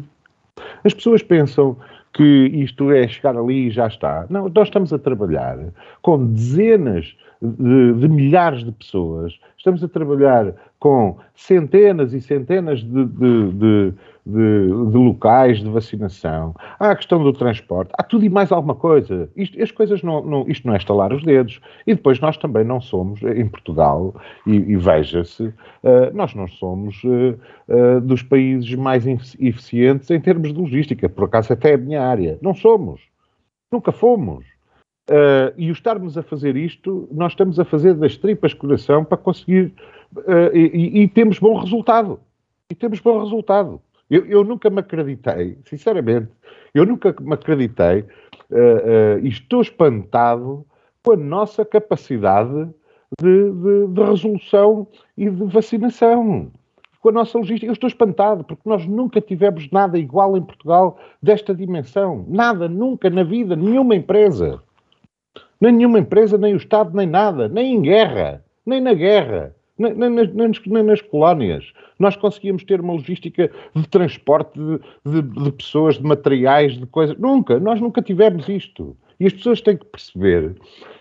As 0.84 0.94
pessoas 0.94 1.24
pensam 1.24 1.78
que 2.14 2.24
isto 2.54 2.92
é 2.92 3.08
chegar 3.08 3.38
ali 3.38 3.68
e 3.68 3.72
já 3.72 3.88
está. 3.88 4.26
Não, 4.30 4.50
nós 4.50 4.68
estamos 4.68 4.92
a 4.92 5.00
trabalhar 5.00 5.58
com 6.02 6.26
dezenas 6.34 7.16
de, 7.42 7.94
de 7.94 8.08
milhares 8.08 8.64
de 8.64 8.72
pessoas, 8.72 9.40
estamos 9.58 9.84
a 9.84 9.88
trabalhar 9.88 10.54
com 10.80 11.18
centenas 11.34 12.14
e 12.14 12.22
centenas 12.22 12.82
de, 12.82 13.06
de, 13.06 13.52
de 13.54 13.94
de, 14.26 14.68
de, 14.92 14.98
locais 14.98 15.60
de 15.60 15.70
vacinação, 15.70 16.56
há 16.80 16.92
a 16.92 16.96
questão 16.96 17.22
do 17.22 17.34
transporte, 17.34 17.92
há 17.98 18.04
tudo 18.04 18.24
e 18.24 18.30
mais 18.30 18.52
alguma 18.52 18.76
coisa. 18.76 19.30
Isto, 19.36 19.62
as 19.62 19.72
coisas 19.72 20.02
não, 20.02 20.24
não, 20.24 20.48
isto 20.48 20.66
não 20.66 20.74
é 20.74 20.78
estalar 20.78 21.14
os 21.14 21.24
dedos. 21.24 21.60
E 21.86 21.94
depois 21.94 22.20
nós 22.20 22.38
também 22.38 22.64
não 22.64 22.80
somos, 22.80 23.22
em 23.22 23.48
Portugal, 23.48 24.16
e, 24.48 24.56
e 24.56 24.78
veja-se, 24.78 25.44
uh, 25.44 25.54
nós 26.14 26.34
não 26.34 26.48
somos 26.48 27.04
uh, 27.04 27.38
uh, 27.68 28.02
dos 28.02 28.24
países 28.24 28.74
mais 28.76 29.06
eficientes 29.40 30.10
em 30.10 30.22
termos 30.22 30.54
de 30.54 30.60
logística. 30.60 31.10
Por 31.10 31.26
acaso 31.26 31.52
até 31.52 31.72
é 31.72 31.76
a 31.76 31.78
minha 31.78 32.02
área. 32.02 32.38
Não 32.42 32.56
somos. 32.56 33.02
Nunca 33.72 33.92
fomos. 33.92 34.46
e 35.58 35.70
o 35.70 35.74
estarmos 35.74 36.18
a 36.18 36.24
fazer 36.24 36.56
isto, 36.56 37.10
nós 37.12 37.34
estamos 37.34 37.60
a 37.60 37.66
fazer 37.66 37.96
das 37.96 38.16
tripas 38.16 38.54
coração 38.54 39.04
para 39.04 39.18
conseguir. 39.18 39.74
E, 40.54 41.02
e 41.02 41.08
temos 41.08 41.40
bom 41.40 41.58
resultado. 41.60 42.20
E 42.72 42.76
temos 42.76 43.00
bom 43.00 43.20
resultado. 43.20 43.82
Eu, 44.10 44.26
eu, 44.26 44.44
nunca 44.44 44.70
me 44.70 44.80
acreditei, 44.80 45.58
sinceramente, 45.66 46.30
eu 46.74 46.86
nunca 46.86 47.16
me 47.20 47.34
acreditei 47.34 48.02
uh, 48.02 49.16
uh, 49.16 49.20
e 49.24 49.30
estou 49.30 49.62
espantado 49.62 50.66
com 51.04 51.14
a 51.14 51.18
nossa 51.18 51.66
capacidade 51.66 52.70
de, 53.20 53.52
de, 53.52 53.88
de, 53.88 54.04
resolução 54.04 54.88
e 55.18 55.30
de 55.30 55.46
vacinação. 55.46 56.52
Com 57.00 57.10
a 57.10 57.12
nossa 57.12 57.38
logística, 57.38 57.66
eu 57.66 57.74
estou 57.74 57.88
espantado, 57.88 58.44
porque 58.44 58.68
nós 58.68 58.86
nunca 58.86 59.20
tivemos 59.20 59.70
nada 59.72 60.00
igual 60.00 60.38
em 60.38 60.42
Portugal 60.42 60.98
desta 61.22 61.54
dimensão. 61.54 62.26
Nada, 62.30 62.70
nunca 62.70 63.10
na 63.10 63.24
vida, 63.24 63.56
nenhuma 63.56 63.96
empresa. 63.96 64.62
Nem 65.60 65.74
nenhuma 65.74 66.00
empresa, 66.00 66.38
nem 66.38 66.54
o 66.54 66.58
Estado, 66.58 66.96
nem 66.96 67.08
nada, 67.08 67.48
nem 67.50 67.76
em 67.76 67.82
guerra, 67.82 68.44
nem 68.66 68.80
na 68.80 68.94
guerra 68.94 69.54
nem, 69.78 69.94
nem, 69.94 70.10
nem, 70.10 70.84
nas 70.84 71.02
colónias. 71.02 71.74
Nós 72.00 72.16
conseguíamos 72.16 72.64
ter 72.64 72.82
uma 72.82 72.94
logística 72.94 73.50
de 73.76 73.88
transporte 73.88 74.60
de, 74.60 74.80
de, 75.06 75.22
de, 75.22 75.52
pessoas, 75.52 75.98
de 75.98 76.04
materiais, 76.04 76.78
de 76.78 76.86
coisas. 76.86 77.18
Nunca, 77.18 77.60
nós 77.60 77.80
nunca 77.82 78.02
tivemos 78.02 78.48
isto. 78.48 78.96
E 79.20 79.28
as 79.28 79.34
pessoas 79.34 79.62
têm 79.62 79.78
que 79.78 79.86
perceber 79.86 80.56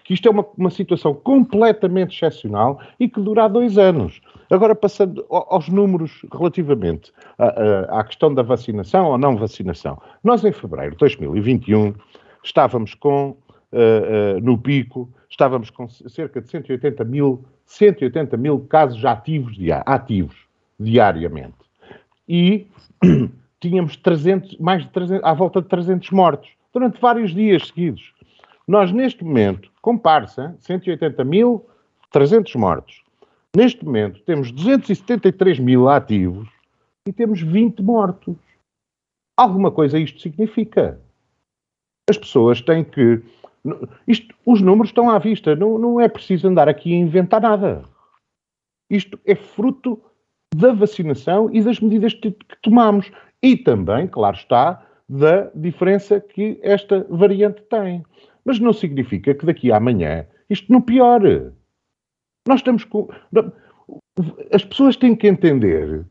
que 0.04 0.14
isto 0.14 0.28
é 0.28 0.30
uma, 0.30 0.46
uma 0.56 0.70
situação 0.70 1.14
completamente 1.14 2.14
excepcional 2.14 2.80
e 3.00 3.08
que 3.08 3.20
dura 3.20 3.48
dois 3.48 3.78
anos. 3.78 4.20
Agora, 4.50 4.74
passando 4.74 5.24
aos 5.30 5.68
números 5.68 6.24
relativamente 6.32 7.12
à, 7.38 8.00
à 8.00 8.04
questão 8.04 8.32
da 8.32 8.42
vacinação 8.42 9.06
ou 9.06 9.18
não 9.18 9.36
vacinação. 9.36 10.00
Nós, 10.22 10.44
em 10.44 10.52
fevereiro 10.52 10.92
de 10.92 10.98
2021, 10.98 11.94
estávamos 12.44 12.94
com, 12.94 13.36
uh, 13.72 14.40
no 14.40 14.58
pico, 14.58 15.08
estávamos 15.28 15.70
com 15.70 15.88
cerca 15.88 16.40
de 16.40 16.48
180 16.48 17.04
mil 17.04 17.44
180 17.72 18.36
mil 18.36 18.60
casos 18.60 19.04
ativos, 19.04 19.56
ativos 19.86 20.36
diariamente. 20.78 21.56
E 22.28 22.66
tínhamos 23.60 23.96
300, 23.96 24.58
mais 24.58 24.82
de 24.82 24.90
300, 24.90 25.24
à 25.24 25.32
volta 25.32 25.62
de 25.62 25.68
300 25.68 26.10
mortos 26.10 26.50
durante 26.72 27.00
vários 27.00 27.34
dias 27.34 27.68
seguidos. 27.68 28.12
Nós, 28.66 28.92
neste 28.92 29.24
momento, 29.24 29.70
comparsa, 29.80 30.54
180 30.60 31.24
mil, 31.24 31.66
300 32.10 32.54
mortos. 32.56 33.02
Neste 33.56 33.84
momento, 33.84 34.20
temos 34.22 34.50
273 34.52 35.58
mil 35.58 35.88
ativos 35.88 36.48
e 37.06 37.12
temos 37.12 37.42
20 37.42 37.82
mortos. 37.82 38.36
Alguma 39.36 39.70
coisa 39.70 39.98
isto 39.98 40.20
significa. 40.20 41.00
As 42.08 42.18
pessoas 42.18 42.60
têm 42.60 42.84
que 42.84 43.22
isto, 44.06 44.34
os 44.44 44.60
números 44.60 44.90
estão 44.90 45.08
à 45.08 45.18
vista, 45.18 45.54
não, 45.54 45.78
não 45.78 46.00
é 46.00 46.08
preciso 46.08 46.48
andar 46.48 46.68
aqui 46.68 46.92
a 46.92 46.98
inventar 46.98 47.40
nada. 47.40 47.84
Isto 48.90 49.18
é 49.24 49.34
fruto 49.34 50.00
da 50.54 50.72
vacinação 50.72 51.48
e 51.52 51.62
das 51.62 51.80
medidas 51.80 52.12
que, 52.14 52.34
tomamos. 52.62 53.10
E 53.42 53.56
também, 53.56 54.06
claro 54.06 54.36
está, 54.36 54.84
da 55.08 55.50
diferença 55.54 56.20
que 56.20 56.58
esta 56.62 57.06
variante 57.08 57.62
tem. 57.62 58.04
Mas 58.44 58.58
não 58.58 58.72
significa 58.72 59.34
que 59.34 59.46
daqui 59.46 59.72
a 59.72 59.76
amanhã 59.76 60.26
isto 60.50 60.70
não 60.70 60.80
piore. 60.80 61.52
Nós 62.46 62.60
estamos 62.60 62.84
com. 62.84 63.08
As 64.52 64.64
pessoas 64.64 64.96
têm 64.96 65.16
que 65.16 65.28
entender 65.28 66.04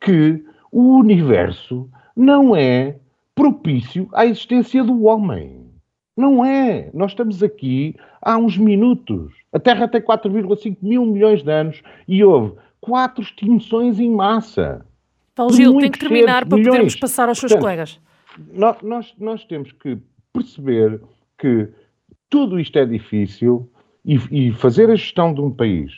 que 0.00 0.44
o 0.72 0.98
universo 0.98 1.88
não 2.16 2.56
é 2.56 2.98
propício 3.34 4.08
à 4.12 4.26
existência 4.26 4.82
do 4.82 5.04
homem. 5.04 5.63
Não 6.16 6.44
é. 6.44 6.90
Nós 6.94 7.10
estamos 7.10 7.42
aqui 7.42 7.96
há 8.22 8.36
uns 8.36 8.56
minutos. 8.56 9.32
A 9.52 9.58
Terra 9.58 9.88
tem 9.88 10.00
4,5 10.00 10.76
mil 10.80 11.04
milhões 11.04 11.42
de 11.42 11.50
anos 11.50 11.82
e 12.06 12.22
houve 12.22 12.56
quatro 12.80 13.22
extinções 13.22 13.98
em 13.98 14.10
massa. 14.10 14.84
Paulo 15.34 15.52
Gil, 15.52 15.78
tem 15.78 15.90
que 15.90 15.98
terminar 15.98 16.46
para 16.46 16.56
milhões. 16.56 16.74
podermos 16.74 16.96
passar 16.96 17.28
aos 17.28 17.38
seus 17.38 17.52
Portanto, 17.52 17.64
colegas. 17.64 18.00
Nós, 18.52 19.14
nós, 19.18 19.44
temos 19.44 19.72
que 19.72 19.98
perceber 20.32 21.00
que 21.38 21.68
tudo 22.30 22.58
isto 22.60 22.78
é 22.78 22.84
difícil 22.84 23.68
e, 24.04 24.48
e, 24.48 24.52
fazer 24.52 24.90
a 24.90 24.96
gestão 24.96 25.32
de 25.32 25.40
um 25.40 25.50
país 25.50 25.92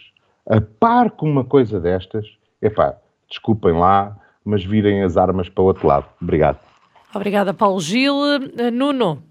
a 0.48 0.60
par 0.60 1.10
com 1.10 1.28
uma 1.28 1.44
coisa 1.44 1.80
destas, 1.80 2.26
epá, 2.62 2.96
desculpem 3.28 3.72
lá, 3.72 4.16
mas 4.44 4.64
virem 4.64 5.02
as 5.02 5.16
armas 5.16 5.48
para 5.48 5.62
o 5.62 5.66
outro 5.66 5.88
lado. 5.88 6.06
Obrigado. 6.22 6.58
Obrigada, 7.14 7.52
Paulo 7.52 7.80
Gil. 7.80 8.14
Nuno, 8.72 9.22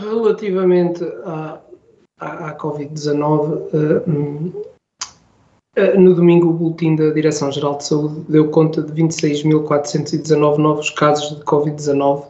Relativamente 0.00 1.02
à, 1.24 1.60
à, 2.20 2.48
à 2.48 2.58
Covid-19, 2.58 3.14
uh, 3.72 4.52
uh, 5.78 5.98
no 5.98 6.14
domingo 6.14 6.48
o 6.48 6.52
Boletim 6.52 6.96
da 6.96 7.10
Direção-Geral 7.10 7.78
de 7.78 7.84
Saúde 7.84 8.20
deu 8.28 8.50
conta 8.50 8.82
de 8.82 8.92
26.419 9.02 10.58
novos 10.58 10.90
casos 10.90 11.38
de 11.38 11.44
Covid-19 11.44 12.26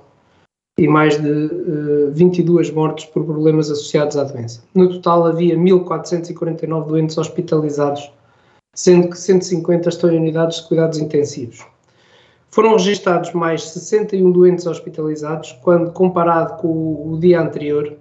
e 0.79 0.87
mais 0.87 1.21
de 1.21 1.29
uh, 1.29 2.13
22 2.13 2.71
mortes 2.71 3.07
por 3.07 3.25
problemas 3.25 3.71
associados 3.71 4.17
à 4.17 4.23
doença. 4.23 4.63
No 4.75 4.89
total 4.89 5.27
havia 5.27 5.57
1.449 5.57 6.87
doentes 6.87 7.19
hospitalizados, 7.19 8.13
sendo 8.77 9.11
que 9.11 9.19
150 9.19 9.89
estão 9.89 10.11
em 10.13 10.19
unidades 10.19 10.59
de 10.59 10.69
cuidados 10.69 10.99
intensivos. 10.99 11.67
Foram 12.51 12.73
registados 12.73 13.33
mais 13.33 13.63
61 13.63 14.33
doentes 14.33 14.67
hospitalizados, 14.67 15.53
quando 15.63 15.93
comparado 15.93 16.61
com 16.61 17.13
o, 17.13 17.19
dia 17.21 17.41
anterior. 17.41 17.95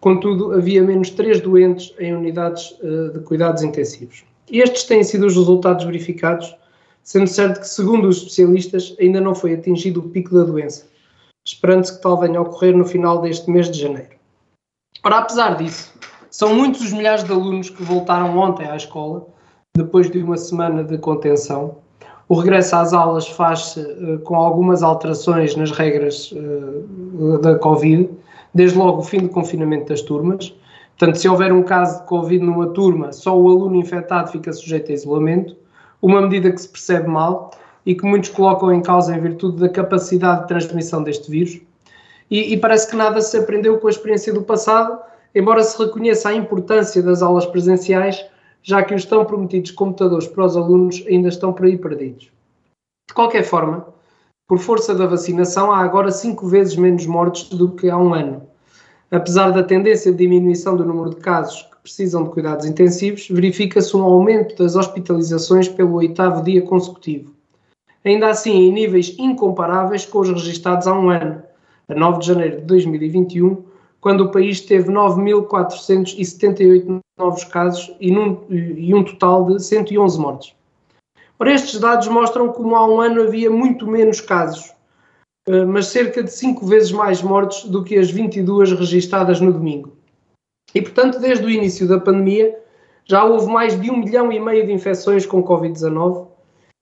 Contudo, 0.00 0.52
havia 0.52 0.82
menos 0.82 1.10
3 1.10 1.40
doentes 1.40 1.94
em 1.98 2.14
unidades 2.14 2.72
uh, 2.82 3.12
de 3.12 3.20
cuidados 3.20 3.62
intensivos. 3.62 4.24
Estes 4.50 4.84
têm 4.84 5.04
sido 5.04 5.26
os 5.26 5.36
resultados 5.36 5.84
verificados, 5.84 6.56
sendo 7.02 7.26
certo 7.26 7.60
que, 7.60 7.68
segundo 7.68 8.08
os 8.08 8.18
especialistas, 8.18 8.96
ainda 8.98 9.20
não 9.20 9.34
foi 9.34 9.54
atingido 9.54 10.00
o 10.00 10.08
pico 10.08 10.34
da 10.34 10.44
doença, 10.44 10.86
esperando-se 11.46 11.96
que 11.96 12.02
tal 12.02 12.18
venha 12.18 12.38
a 12.38 12.42
ocorrer 12.42 12.76
no 12.76 12.84
final 12.84 13.20
deste 13.20 13.50
mês 13.50 13.70
de 13.70 13.80
janeiro. 13.80 14.16
Ora, 15.04 15.18
apesar 15.18 15.56
disso, 15.56 15.92
são 16.30 16.54
muitos 16.54 16.80
os 16.80 16.92
milhares 16.92 17.24
de 17.24 17.30
alunos 17.30 17.68
que 17.68 17.82
voltaram 17.82 18.38
ontem 18.38 18.66
à 18.66 18.74
escola, 18.74 19.26
depois 19.76 20.10
de 20.10 20.18
uma 20.18 20.36
semana 20.36 20.82
de 20.82 20.96
contenção, 20.98 21.81
o 22.32 22.34
regresso 22.34 22.74
às 22.76 22.94
aulas 22.94 23.28
faz-se 23.28 23.78
uh, 23.78 24.18
com 24.20 24.34
algumas 24.36 24.82
alterações 24.82 25.54
nas 25.54 25.70
regras 25.70 26.32
uh, 26.32 27.38
da 27.42 27.58
Covid, 27.58 28.08
desde 28.54 28.78
logo 28.78 29.00
o 29.00 29.02
fim 29.02 29.18
do 29.18 29.28
confinamento 29.28 29.90
das 29.90 30.00
turmas. 30.00 30.48
Portanto, 30.96 31.18
se 31.18 31.28
houver 31.28 31.52
um 31.52 31.62
caso 31.62 32.00
de 32.00 32.06
Covid 32.06 32.42
numa 32.42 32.68
turma, 32.68 33.12
só 33.12 33.38
o 33.38 33.46
aluno 33.46 33.76
infectado 33.76 34.30
fica 34.30 34.50
sujeito 34.50 34.90
a 34.90 34.94
isolamento, 34.94 35.54
uma 36.00 36.22
medida 36.22 36.50
que 36.50 36.58
se 36.58 36.70
percebe 36.70 37.06
mal 37.06 37.50
e 37.84 37.94
que 37.94 38.06
muitos 38.06 38.30
colocam 38.30 38.72
em 38.72 38.80
causa 38.80 39.14
em 39.14 39.20
virtude 39.20 39.58
da 39.58 39.68
capacidade 39.68 40.40
de 40.40 40.48
transmissão 40.48 41.02
deste 41.02 41.30
vírus. 41.30 41.60
E, 42.30 42.54
e 42.54 42.56
parece 42.56 42.88
que 42.88 42.96
nada 42.96 43.20
se 43.20 43.36
aprendeu 43.36 43.76
com 43.76 43.88
a 43.88 43.90
experiência 43.90 44.32
do 44.32 44.40
passado, 44.40 44.98
embora 45.34 45.62
se 45.62 45.78
reconheça 45.78 46.30
a 46.30 46.34
importância 46.34 47.02
das 47.02 47.20
aulas 47.20 47.44
presenciais, 47.44 48.24
já 48.62 48.82
que 48.82 48.94
os 48.94 49.04
tão 49.04 49.24
prometidos 49.24 49.70
computadores 49.70 50.26
para 50.26 50.44
os 50.44 50.56
alunos 50.56 51.04
ainda 51.08 51.28
estão 51.28 51.52
por 51.52 51.66
aí 51.66 51.76
perdidos. 51.76 52.30
De 53.08 53.14
qualquer 53.14 53.42
forma, 53.42 53.86
por 54.48 54.58
força 54.58 54.94
da 54.94 55.06
vacinação, 55.06 55.72
há 55.72 55.78
agora 55.78 56.10
cinco 56.10 56.46
vezes 56.46 56.76
menos 56.76 57.06
mortes 57.06 57.48
do 57.48 57.72
que 57.72 57.90
há 57.90 57.96
um 57.96 58.14
ano. 58.14 58.42
Apesar 59.10 59.50
da 59.50 59.62
tendência 59.62 60.12
de 60.12 60.18
diminuição 60.18 60.76
do 60.76 60.84
número 60.84 61.10
de 61.10 61.16
casos 61.16 61.62
que 61.62 61.82
precisam 61.82 62.24
de 62.24 62.30
cuidados 62.30 62.64
intensivos, 62.64 63.28
verifica-se 63.28 63.96
um 63.96 64.02
aumento 64.02 64.56
das 64.56 64.76
hospitalizações 64.76 65.68
pelo 65.68 65.94
oitavo 65.94 66.42
dia 66.42 66.62
consecutivo. 66.62 67.32
Ainda 68.04 68.30
assim, 68.30 68.52
em 68.52 68.72
níveis 68.72 69.14
incomparáveis 69.18 70.04
com 70.04 70.20
os 70.20 70.28
registados 70.28 70.86
há 70.86 70.94
um 70.94 71.10
ano, 71.10 71.42
a 71.88 71.94
9 71.94 72.20
de 72.20 72.26
janeiro 72.26 72.56
de 72.60 72.66
2021, 72.66 73.62
quando 74.02 74.20
o 74.22 74.30
país 74.32 74.60
teve 74.60 74.92
9.478 74.92 76.98
novos 77.16 77.44
casos 77.44 77.94
e, 78.00 78.10
num, 78.10 78.42
e 78.50 78.92
um 78.92 79.04
total 79.04 79.46
de 79.46 79.62
111 79.62 80.18
mortes. 80.18 80.56
Ora, 81.38 81.54
estes 81.54 81.78
dados 81.78 82.08
mostram 82.08 82.48
como 82.48 82.74
há 82.74 82.84
um 82.84 83.00
ano 83.00 83.22
havia 83.22 83.48
muito 83.48 83.86
menos 83.86 84.20
casos, 84.20 84.74
eh, 85.46 85.64
mas 85.64 85.86
cerca 85.86 86.20
de 86.22 86.32
5 86.32 86.66
vezes 86.66 86.90
mais 86.90 87.22
mortes 87.22 87.62
do 87.64 87.84
que 87.84 87.96
as 87.96 88.10
22 88.10 88.72
registadas 88.72 89.40
no 89.40 89.52
domingo. 89.52 89.92
E, 90.74 90.82
portanto, 90.82 91.20
desde 91.20 91.46
o 91.46 91.50
início 91.50 91.86
da 91.86 92.00
pandemia, 92.00 92.58
já 93.04 93.24
houve 93.24 93.46
mais 93.46 93.80
de 93.80 93.88
1 93.88 93.98
milhão 93.98 94.32
e 94.32 94.40
meio 94.40 94.66
de 94.66 94.72
infecções 94.72 95.24
com 95.24 95.44
Covid-19 95.44 96.26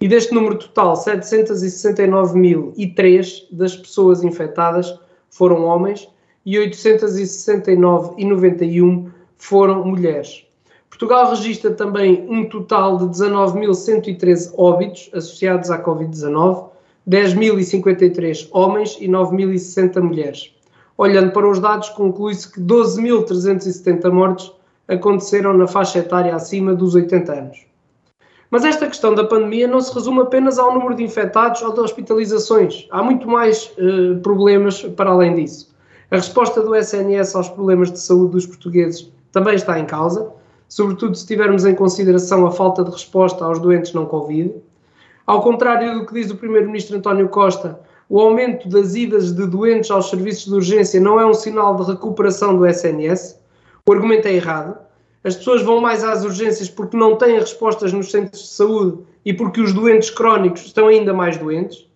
e 0.00 0.08
deste 0.08 0.32
número 0.32 0.58
total, 0.58 0.94
769.003 0.94 3.46
das 3.52 3.76
pessoas 3.76 4.24
infectadas 4.24 4.98
foram 5.28 5.66
homens 5.66 6.08
e 6.44 6.56
869.091 6.56 9.10
foram 9.36 9.84
mulheres. 9.84 10.44
Portugal 10.88 11.30
registra 11.30 11.70
também 11.70 12.26
um 12.28 12.48
total 12.48 12.96
de 12.98 13.04
19.113 13.06 14.52
óbitos 14.56 15.08
associados 15.14 15.70
à 15.70 15.80
Covid-19, 15.82 16.68
10.053 17.08 18.48
homens 18.52 18.98
e 19.00 19.08
9.060 19.08 19.98
mulheres. 20.00 20.54
Olhando 20.98 21.32
para 21.32 21.48
os 21.48 21.58
dados, 21.58 21.88
conclui-se 21.90 22.52
que 22.52 22.60
12.370 22.60 24.12
mortes 24.12 24.52
aconteceram 24.86 25.56
na 25.56 25.66
faixa 25.66 26.00
etária 26.00 26.34
acima 26.34 26.74
dos 26.74 26.94
80 26.94 27.32
anos. 27.32 27.70
Mas 28.50 28.64
esta 28.64 28.86
questão 28.86 29.14
da 29.14 29.24
pandemia 29.24 29.68
não 29.68 29.80
se 29.80 29.94
resume 29.94 30.20
apenas 30.20 30.58
ao 30.58 30.74
número 30.74 30.96
de 30.96 31.04
infectados 31.04 31.62
ou 31.62 31.72
de 31.72 31.80
hospitalizações. 31.80 32.86
Há 32.90 33.02
muito 33.02 33.28
mais 33.28 33.72
uh, 33.78 34.18
problemas 34.20 34.82
para 34.82 35.10
além 35.10 35.36
disso. 35.36 35.69
A 36.10 36.16
resposta 36.16 36.60
do 36.60 36.74
SNS 36.74 37.36
aos 37.36 37.48
problemas 37.48 37.92
de 37.92 38.00
saúde 38.00 38.32
dos 38.32 38.46
portugueses 38.46 39.08
também 39.30 39.54
está 39.54 39.78
em 39.78 39.86
causa, 39.86 40.32
sobretudo 40.68 41.14
se 41.14 41.24
tivermos 41.24 41.64
em 41.64 41.74
consideração 41.74 42.44
a 42.46 42.50
falta 42.50 42.82
de 42.82 42.90
resposta 42.90 43.44
aos 43.44 43.60
doentes 43.60 43.92
não 43.92 44.06
Covid. 44.06 44.52
Ao 45.24 45.40
contrário 45.40 46.00
do 46.00 46.06
que 46.06 46.14
diz 46.14 46.28
o 46.28 46.36
Primeiro-Ministro 46.36 46.96
António 46.96 47.28
Costa, 47.28 47.78
o 48.08 48.20
aumento 48.20 48.68
das 48.68 48.96
idas 48.96 49.32
de 49.32 49.46
doentes 49.46 49.88
aos 49.88 50.10
serviços 50.10 50.46
de 50.46 50.54
urgência 50.54 51.00
não 51.00 51.20
é 51.20 51.24
um 51.24 51.32
sinal 51.32 51.76
de 51.76 51.84
recuperação 51.84 52.56
do 52.56 52.66
SNS. 52.66 53.38
O 53.86 53.92
argumento 53.92 54.26
é 54.26 54.34
errado. 54.34 54.76
As 55.22 55.36
pessoas 55.36 55.62
vão 55.62 55.80
mais 55.80 56.02
às 56.02 56.24
urgências 56.24 56.68
porque 56.68 56.96
não 56.96 57.14
têm 57.14 57.38
respostas 57.38 57.92
nos 57.92 58.10
centros 58.10 58.42
de 58.42 58.48
saúde 58.48 58.98
e 59.24 59.32
porque 59.32 59.60
os 59.60 59.72
doentes 59.72 60.10
crónicos 60.10 60.62
estão 60.62 60.88
ainda 60.88 61.14
mais 61.14 61.38
doentes. 61.38 61.88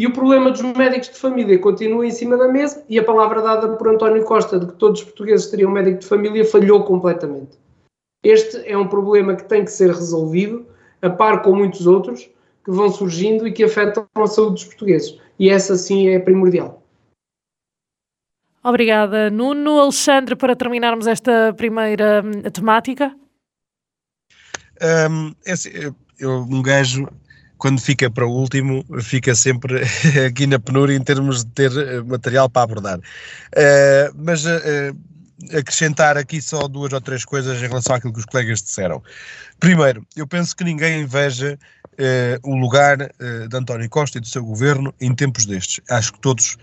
E 0.00 0.06
o 0.06 0.12
problema 0.14 0.50
dos 0.50 0.62
médicos 0.62 1.10
de 1.10 1.18
família 1.18 1.58
continua 1.58 2.06
em 2.06 2.10
cima 2.10 2.34
da 2.38 2.48
mesa 2.48 2.82
e 2.88 2.98
a 2.98 3.04
palavra 3.04 3.42
dada 3.42 3.76
por 3.76 3.86
António 3.86 4.24
Costa 4.24 4.58
de 4.58 4.64
que 4.64 4.72
todos 4.72 5.00
os 5.00 5.04
portugueses 5.04 5.50
teriam 5.50 5.70
um 5.70 5.74
médico 5.74 5.98
de 5.98 6.06
família 6.06 6.42
falhou 6.42 6.84
completamente. 6.84 7.58
Este 8.24 8.66
é 8.66 8.78
um 8.78 8.88
problema 8.88 9.36
que 9.36 9.44
tem 9.44 9.62
que 9.62 9.70
ser 9.70 9.88
resolvido, 9.90 10.66
a 11.02 11.10
par 11.10 11.42
com 11.42 11.54
muitos 11.54 11.86
outros 11.86 12.30
que 12.64 12.70
vão 12.70 12.88
surgindo 12.88 13.46
e 13.46 13.52
que 13.52 13.62
afetam 13.62 14.06
a 14.14 14.26
saúde 14.26 14.54
dos 14.54 14.64
portugueses. 14.64 15.18
E 15.38 15.50
essa 15.50 15.76
sim 15.76 16.08
é 16.08 16.18
primordial. 16.18 16.82
Obrigada, 18.64 19.28
Nuno. 19.28 19.78
Alexandre, 19.78 20.34
para 20.34 20.56
terminarmos 20.56 21.06
esta 21.06 21.52
primeira 21.54 22.22
hum, 22.24 22.42
temática. 22.50 23.14
Um, 24.82 25.34
é 25.44 25.52
assim, 25.52 25.70
eu, 26.18 26.38
um 26.38 26.62
gajo 26.62 27.06
quando 27.60 27.78
fica 27.78 28.10
para 28.10 28.26
o 28.26 28.30
último, 28.30 28.84
fica 29.02 29.34
sempre 29.34 29.82
aqui 30.26 30.46
na 30.46 30.58
penúria 30.58 30.96
em 30.96 31.04
termos 31.04 31.44
de 31.44 31.50
ter 31.52 31.70
eh, 31.70 32.02
material 32.02 32.48
para 32.48 32.62
abordar. 32.62 32.98
Uh, 32.98 34.12
mas 34.16 34.44
uh, 34.46 34.96
acrescentar 35.56 36.16
aqui 36.16 36.40
só 36.40 36.66
duas 36.66 36.92
ou 36.92 37.00
três 37.00 37.24
coisas 37.24 37.62
em 37.62 37.68
relação 37.68 37.94
àquilo 37.94 38.14
que 38.14 38.18
os 38.18 38.24
colegas 38.24 38.62
disseram. 38.62 39.02
Primeiro, 39.60 40.04
eu 40.16 40.26
penso 40.26 40.56
que 40.56 40.64
ninguém 40.64 41.02
inveja 41.02 41.58
o 42.42 42.56
lugar 42.56 42.96
de 42.96 43.56
António 43.56 43.88
Costa 43.90 44.16
e 44.16 44.20
do 44.22 44.26
seu 44.26 44.42
governo 44.42 44.94
em 44.98 45.14
tempos 45.14 45.44
destes. 45.44 45.80
Acho 45.90 46.14
que 46.14 46.20
todos 46.20 46.56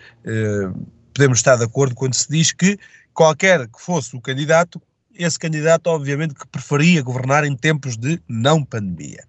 podemos 1.14 1.38
estar 1.38 1.58
de 1.58 1.64
acordo 1.64 1.94
quando 1.94 2.16
se 2.16 2.28
diz 2.28 2.52
que 2.52 2.80
qualquer 3.14 3.68
que 3.68 3.80
fosse 3.80 4.16
o 4.16 4.22
candidato, 4.22 4.82
esse 5.14 5.38
candidato 5.38 5.88
obviamente 5.88 6.34
que 6.34 6.48
preferia 6.48 7.04
governar 7.04 7.44
em 7.44 7.56
tempos 7.56 7.98
de 7.98 8.20
não 8.28 8.64
pandemia. 8.64 9.24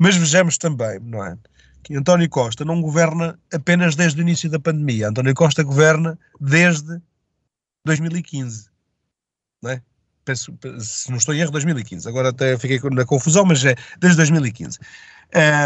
Mas 0.00 0.16
vejamos 0.16 0.56
também, 0.56 0.98
não 0.98 1.22
é? 1.22 1.36
Que 1.82 1.94
António 1.94 2.26
Costa 2.30 2.64
não 2.64 2.80
governa 2.80 3.38
apenas 3.52 3.94
desde 3.94 4.18
o 4.18 4.22
início 4.22 4.48
da 4.48 4.58
pandemia. 4.58 5.08
António 5.08 5.34
Costa 5.34 5.62
governa 5.62 6.18
desde 6.40 6.98
2015. 7.84 8.70
Não 9.62 9.72
é? 9.72 9.82
Penso, 10.24 10.56
se 10.78 11.10
não 11.10 11.18
estou 11.18 11.34
em 11.34 11.40
erro, 11.40 11.50
2015. 11.50 12.08
Agora 12.08 12.30
até 12.30 12.56
fiquei 12.56 12.80
na 12.90 13.04
confusão, 13.04 13.44
mas 13.44 13.62
é 13.62 13.74
desde 13.98 14.16
2015. 14.16 14.78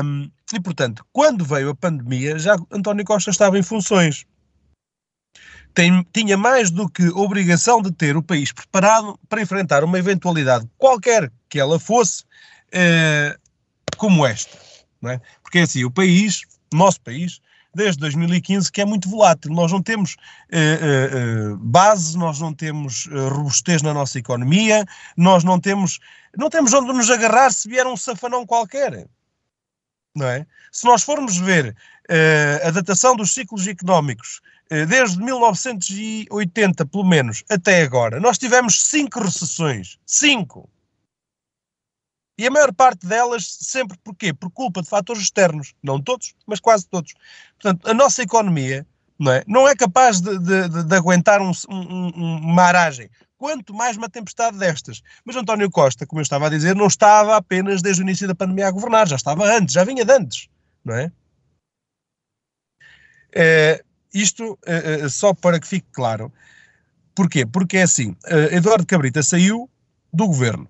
Um, 0.03 0.29
e 0.53 0.61
portanto, 0.61 1.07
quando 1.12 1.44
veio 1.44 1.70
a 1.70 1.75
pandemia, 1.77 2.37
já 2.37 2.57
António 2.73 3.05
Costa 3.05 3.31
estava 3.31 3.57
em 3.57 3.62
funções. 3.62 4.27
Tem, 5.73 6.05
tinha 6.12 6.37
mais 6.37 6.73
do 6.73 6.88
que 6.88 7.07
obrigação 7.11 7.81
de 7.81 7.92
ter 7.92 8.16
o 8.16 8.23
país 8.23 8.51
preparado 8.51 9.16
para 9.29 9.42
enfrentar 9.42 9.85
uma 9.85 9.99
eventualidade 9.99 10.68
qualquer 10.77 11.33
que 11.49 11.61
ela 11.61 11.79
fosse, 11.79 12.25
uh, 12.75 13.43
como 13.94 14.26
esta. 14.26 14.59
Não 15.00 15.11
é? 15.11 15.20
Porque 15.42 15.59
é 15.59 15.62
assim, 15.62 15.85
o 15.85 15.90
país, 15.90 16.42
nosso 16.72 17.00
país, 17.00 17.40
desde 17.74 18.00
2015 18.00 18.70
que 18.70 18.80
é 18.80 18.85
muito 18.85 19.09
volátil. 19.09 19.52
Nós 19.52 19.72
não 19.72 19.83
temos 19.83 20.14
uh, 20.14 21.57
base, 21.59 22.16
nós 22.16 22.38
não 22.40 22.54
temos 22.54 23.07
robustez 23.07 23.83
na 23.83 23.92
nossa 23.92 24.18
economia, 24.18 24.87
nós 25.16 25.44
não 25.44 25.59
temos, 25.61 25.98
não 26.37 26.48
temos 26.48 26.72
onde 26.72 26.92
nos 26.92 27.11
agarrar 27.11 27.50
se 27.50 27.68
vier 27.68 27.87
um 27.87 27.96
safanão 27.96 28.46
qualquer. 28.46 29.07
Não 30.14 30.28
é? 30.28 30.46
Se 30.70 30.85
nós 30.85 31.02
formos 31.02 31.37
ver 31.37 31.76
a 32.64 32.70
datação 32.70 33.16
dos 33.16 33.33
ciclos 33.35 33.66
económicos 33.66 34.40
desde 34.87 35.18
1980, 35.18 36.87
pelo 36.87 37.04
menos, 37.04 37.42
até 37.48 37.83
agora, 37.83 38.20
nós 38.20 38.38
tivemos 38.38 38.85
cinco 38.85 39.20
recessões. 39.20 39.98
Cinco. 40.07 40.68
E 42.37 42.47
a 42.47 42.51
maior 42.51 42.73
parte 42.73 43.07
delas 43.07 43.47
sempre 43.61 43.97
porquê? 44.03 44.33
Por 44.33 44.51
culpa 44.51 44.83
de 44.83 44.88
fatores 44.88 45.23
externos. 45.23 45.75
Não 45.83 46.01
todos, 46.01 46.35
mas 46.47 46.61
quase 46.61 46.87
todos. 46.87 47.14
Portanto, 47.61 47.88
a 47.88 47.94
nossa 47.94 48.23
economia 48.23 48.87
não 49.18 49.33
é, 49.33 49.44
não 49.47 49.68
é 49.68 49.77
capaz 49.77 50.20
de, 50.20 50.37
de, 50.38 50.85
de 50.85 50.97
aguentar 50.97 51.40
um, 51.40 51.53
um, 51.68 52.09
uma 52.16 52.62
aragem. 52.62 53.09
Quanto 53.38 53.73
mais 53.73 53.97
uma 53.97 54.09
tempestade 54.09 54.59
destas. 54.59 55.03
Mas 55.25 55.37
António 55.37 55.70
Costa, 55.70 56.07
como 56.07 56.20
eu 56.20 56.25
estava 56.25 56.47
a 56.47 56.51
dizer, 56.51 56.75
não 56.75 56.87
estava 56.87 57.37
apenas 57.37 57.83
desde 57.83 58.03
o 58.03 58.05
início 58.05 58.27
da 58.27 58.35
pandemia 58.35 58.68
a 58.68 58.73
governar, 58.73 59.07
já 59.07 59.16
estava 59.16 59.44
antes, 59.44 59.75
já 59.75 59.85
vinha 59.85 60.05
de 60.05 60.12
antes, 60.12 60.49
não 60.85 60.94
é? 60.94 61.12
é 63.33 63.85
isto 64.12 64.59
é, 64.64 65.09
só 65.09 65.35
para 65.35 65.61
que 65.61 65.66
fique 65.66 65.87
claro. 65.92 66.33
Porquê? 67.14 67.44
Porque 67.44 67.77
é 67.77 67.83
assim, 67.83 68.16
Eduardo 68.51 68.87
Cabrita 68.87 69.23
saiu 69.23 69.68
do 70.12 70.27
governo, 70.27 70.68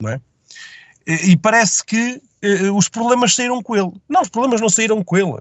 não 0.00 0.10
é? 0.10 0.20
E 1.06 1.36
parece 1.36 1.84
que 1.84 2.20
uh, 2.44 2.76
os 2.76 2.88
problemas 2.88 3.34
saíram 3.34 3.62
com 3.62 3.76
ele. 3.76 3.92
Não, 4.08 4.22
os 4.22 4.28
problemas 4.28 4.60
não 4.60 4.68
saíram 4.68 5.02
com 5.04 5.16
ele. 5.16 5.38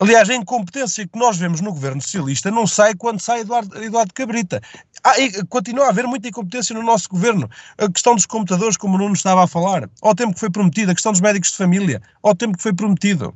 Aliás, 0.00 0.28
a 0.28 0.34
incompetência 0.34 1.06
que 1.06 1.18
nós 1.18 1.36
vemos 1.36 1.60
no 1.60 1.72
governo 1.72 2.02
socialista 2.02 2.50
não 2.50 2.66
sai 2.66 2.94
quando 2.94 3.20
sai 3.20 3.40
Eduardo, 3.40 3.82
Eduardo 3.82 4.12
Cabrita. 4.12 4.60
Ah, 5.04 5.14
continua 5.48 5.86
a 5.86 5.88
haver 5.90 6.06
muita 6.06 6.28
incompetência 6.28 6.74
no 6.74 6.82
nosso 6.82 7.08
governo. 7.08 7.48
A 7.78 7.90
questão 7.90 8.14
dos 8.14 8.26
computadores, 8.26 8.76
como 8.76 8.96
o 8.96 8.98
Nuno 8.98 9.14
estava 9.14 9.44
a 9.44 9.46
falar, 9.46 9.88
ao 10.02 10.14
tempo 10.14 10.34
que 10.34 10.40
foi 10.40 10.50
prometido, 10.50 10.90
a 10.90 10.94
questão 10.94 11.12
dos 11.12 11.20
médicos 11.20 11.52
de 11.52 11.58
família, 11.58 12.02
ao 12.22 12.34
tempo 12.34 12.56
que 12.56 12.62
foi 12.62 12.74
prometido. 12.74 13.34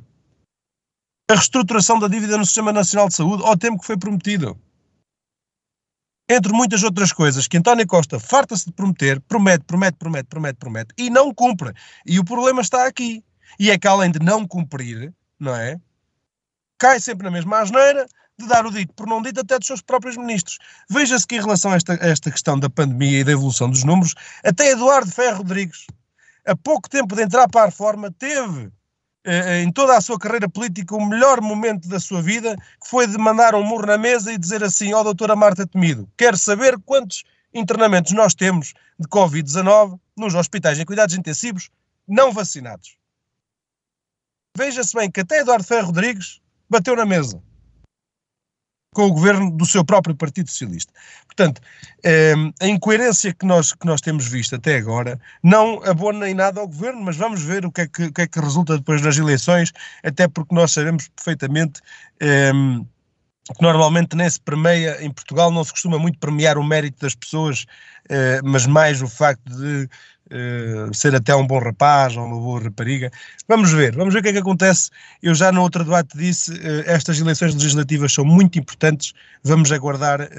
A 1.31 1.35
reestruturação 1.35 1.97
da 1.97 2.07
dívida 2.07 2.37
no 2.37 2.45
Sistema 2.45 2.73
Nacional 2.73 3.07
de 3.07 3.15
Saúde, 3.15 3.43
ao 3.45 3.55
tempo 3.55 3.79
que 3.79 3.87
foi 3.87 3.97
prometido 3.97 4.59
entre 6.29 6.53
muitas 6.53 6.83
outras 6.83 7.11
coisas, 7.11 7.47
que 7.47 7.57
António 7.57 7.87
Costa 7.87 8.19
farta-se 8.19 8.67
de 8.67 8.71
prometer, 8.71 9.19
promete, 9.21 9.65
promete, 9.65 9.97
promete, 9.97 10.27
promete, 10.29 10.57
promete, 10.59 10.93
e 10.95 11.09
não 11.09 11.33
cumpre. 11.33 11.73
E 12.05 12.19
o 12.19 12.23
problema 12.23 12.61
está 12.61 12.85
aqui. 12.85 13.23
E 13.59 13.71
é 13.71 13.77
que 13.79 13.87
além 13.87 14.11
de 14.11 14.19
não 14.19 14.47
cumprir, 14.47 15.11
não 15.39 15.55
é? 15.55 15.79
Cai 16.77 16.99
sempre 16.99 17.25
na 17.25 17.31
mesma 17.31 17.59
asneira 17.59 18.05
de 18.37 18.47
dar 18.47 18.65
o 18.65 18.71
dito 18.71 18.93
por 18.93 19.07
não 19.07 19.21
dito 19.21 19.41
até 19.41 19.57
dos 19.57 19.67
seus 19.67 19.81
próprios 19.81 20.15
ministros. 20.15 20.59
Veja-se 20.89 21.25
que 21.27 21.35
em 21.35 21.41
relação 21.41 21.71
a 21.71 21.75
esta, 21.75 21.93
a 21.93 22.07
esta 22.07 22.31
questão 22.31 22.57
da 22.59 22.69
pandemia 22.69 23.19
e 23.19 23.23
da 23.23 23.31
evolução 23.31 23.69
dos 23.69 23.83
números, 23.83 24.13
até 24.45 24.69
Eduardo 24.69 25.11
Ferro 25.11 25.39
Rodrigues, 25.39 25.87
a 26.45 26.55
pouco 26.55 26.89
tempo 26.89 27.15
de 27.15 27.23
entrar 27.23 27.49
para 27.49 27.63
a 27.63 27.65
reforma, 27.65 28.11
teve 28.11 28.71
em 29.63 29.71
toda 29.71 29.95
a 29.95 30.01
sua 30.01 30.17
carreira 30.17 30.49
política, 30.49 30.95
o 30.95 31.05
melhor 31.05 31.41
momento 31.41 31.87
da 31.87 31.99
sua 31.99 32.21
vida, 32.21 32.55
que 32.55 32.89
foi 32.89 33.05
de 33.05 33.17
mandar 33.17 33.53
um 33.55 33.63
murro 33.63 33.85
na 33.85 33.97
mesa 33.97 34.33
e 34.33 34.37
dizer 34.37 34.63
assim: 34.63 34.93
Ó, 34.93 35.01
oh, 35.01 35.03
doutora 35.03 35.35
Marta 35.35 35.67
Temido, 35.67 36.09
quero 36.17 36.37
saber 36.37 36.77
quantos 36.85 37.23
internamentos 37.53 38.11
nós 38.13 38.33
temos 38.33 38.73
de 38.99 39.07
Covid-19 39.07 39.99
nos 40.17 40.35
hospitais 40.35 40.79
em 40.79 40.85
cuidados 40.85 41.15
intensivos 41.15 41.69
não 42.07 42.31
vacinados. 42.31 42.97
Veja-se 44.57 44.95
bem 44.95 45.09
que 45.09 45.21
até 45.21 45.39
Eduardo 45.39 45.63
Ferro 45.63 45.87
Rodrigues 45.87 46.41
bateu 46.69 46.95
na 46.95 47.05
mesa. 47.05 47.41
Com 48.93 49.03
o 49.03 49.13
governo 49.13 49.51
do 49.51 49.65
seu 49.65 49.85
próprio 49.85 50.15
Partido 50.15 50.49
Socialista. 50.49 50.91
Portanto, 51.25 51.61
eh, 52.03 52.33
a 52.59 52.67
incoerência 52.67 53.33
que 53.33 53.45
nós, 53.45 53.73
que 53.73 53.85
nós 53.85 54.01
temos 54.01 54.27
visto 54.27 54.55
até 54.55 54.77
agora 54.77 55.19
não 55.43 55.81
abona 55.83 56.29
em 56.29 56.33
nada 56.33 56.59
ao 56.59 56.67
governo, 56.67 57.01
mas 57.01 57.15
vamos 57.15 57.41
ver 57.41 57.65
o 57.65 57.71
que 57.71 57.81
é 57.81 57.87
que, 57.87 58.03
o 58.05 58.13
que, 58.13 58.21
é 58.21 58.27
que 58.27 58.39
resulta 58.39 58.77
depois 58.77 59.01
nas 59.01 59.17
eleições, 59.17 59.71
até 60.03 60.27
porque 60.27 60.55
nós 60.55 60.71
sabemos 60.71 61.07
perfeitamente. 61.09 61.81
Eh, 62.19 62.51
que 63.55 63.63
normalmente 63.63 64.15
nem 64.15 64.29
se 64.29 64.39
premia, 64.39 65.03
em 65.03 65.11
Portugal 65.11 65.51
não 65.51 65.63
se 65.63 65.71
costuma 65.71 65.97
muito 65.97 66.19
premiar 66.19 66.57
o 66.57 66.63
mérito 66.63 66.99
das 67.01 67.15
pessoas, 67.15 67.65
eh, 68.07 68.39
mas 68.43 68.67
mais 68.67 69.01
o 69.01 69.07
facto 69.07 69.49
de 69.49 69.89
eh, 70.31 70.89
ser 70.93 71.15
até 71.15 71.35
um 71.35 71.45
bom 71.45 71.59
rapaz 71.59 72.15
ou 72.15 72.25
uma 72.25 72.37
boa 72.37 72.63
rapariga. 72.63 73.11
Vamos 73.47 73.71
ver, 73.71 73.95
vamos 73.95 74.13
ver 74.13 74.19
o 74.19 74.23
que 74.23 74.29
é 74.29 74.33
que 74.33 74.39
acontece. 74.39 74.89
Eu 75.21 75.33
já 75.33 75.51
no 75.51 75.61
outro 75.61 75.83
debate 75.83 76.17
disse, 76.17 76.53
eh, 76.53 76.83
estas 76.85 77.19
eleições 77.19 77.53
legislativas 77.53 78.13
são 78.13 78.25
muito 78.25 78.59
importantes, 78.59 79.13
vamos 79.43 79.71
aguardar 79.71 80.29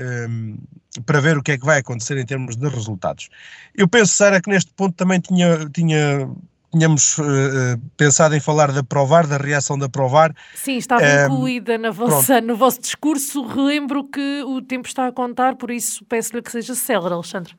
para 1.07 1.21
ver 1.21 1.39
o 1.39 1.43
que 1.43 1.53
é 1.53 1.59
que 1.59 1.65
vai 1.65 1.79
acontecer 1.79 2.17
em 2.19 2.27
termos 2.27 2.57
de 2.57 2.69
resultados. 2.69 3.29
Eu 3.75 3.89
penso, 3.89 4.15
Sara, 4.15 4.41
que 4.41 4.51
neste 4.51 4.73
ponto 4.73 4.95
também 4.95 5.21
tinha, 5.21 5.69
tinha 5.73 6.29
tínhamos 6.73 7.19
uh, 7.19 7.79
pensado 7.97 8.35
em 8.35 8.41
falar 8.41 8.73
da 8.73 8.83
Provar, 8.83 9.27
da 9.27 9.37
reação 9.37 9.79
da 9.79 9.89
Provar. 9.89 10.35
Sim, 10.55 10.77
estava 10.77 11.03
um, 11.03 11.25
incluída 11.25 11.77
na 11.77 11.91
vossa, 11.91 12.41
no 12.41 12.57
vosso 12.57 12.81
discurso. 12.81 13.43
Relembro 13.43 14.05
que 14.05 14.43
o 14.45 14.63
tempo 14.63 14.87
está 14.87 15.07
a 15.07 15.13
contar, 15.13 15.57
por 15.57 15.71
isso 15.71 16.05
peço-lhe 16.05 16.43
que 16.43 16.51
seja 16.51 16.75
célere, 16.75 17.15
Alexandre. 17.15 17.55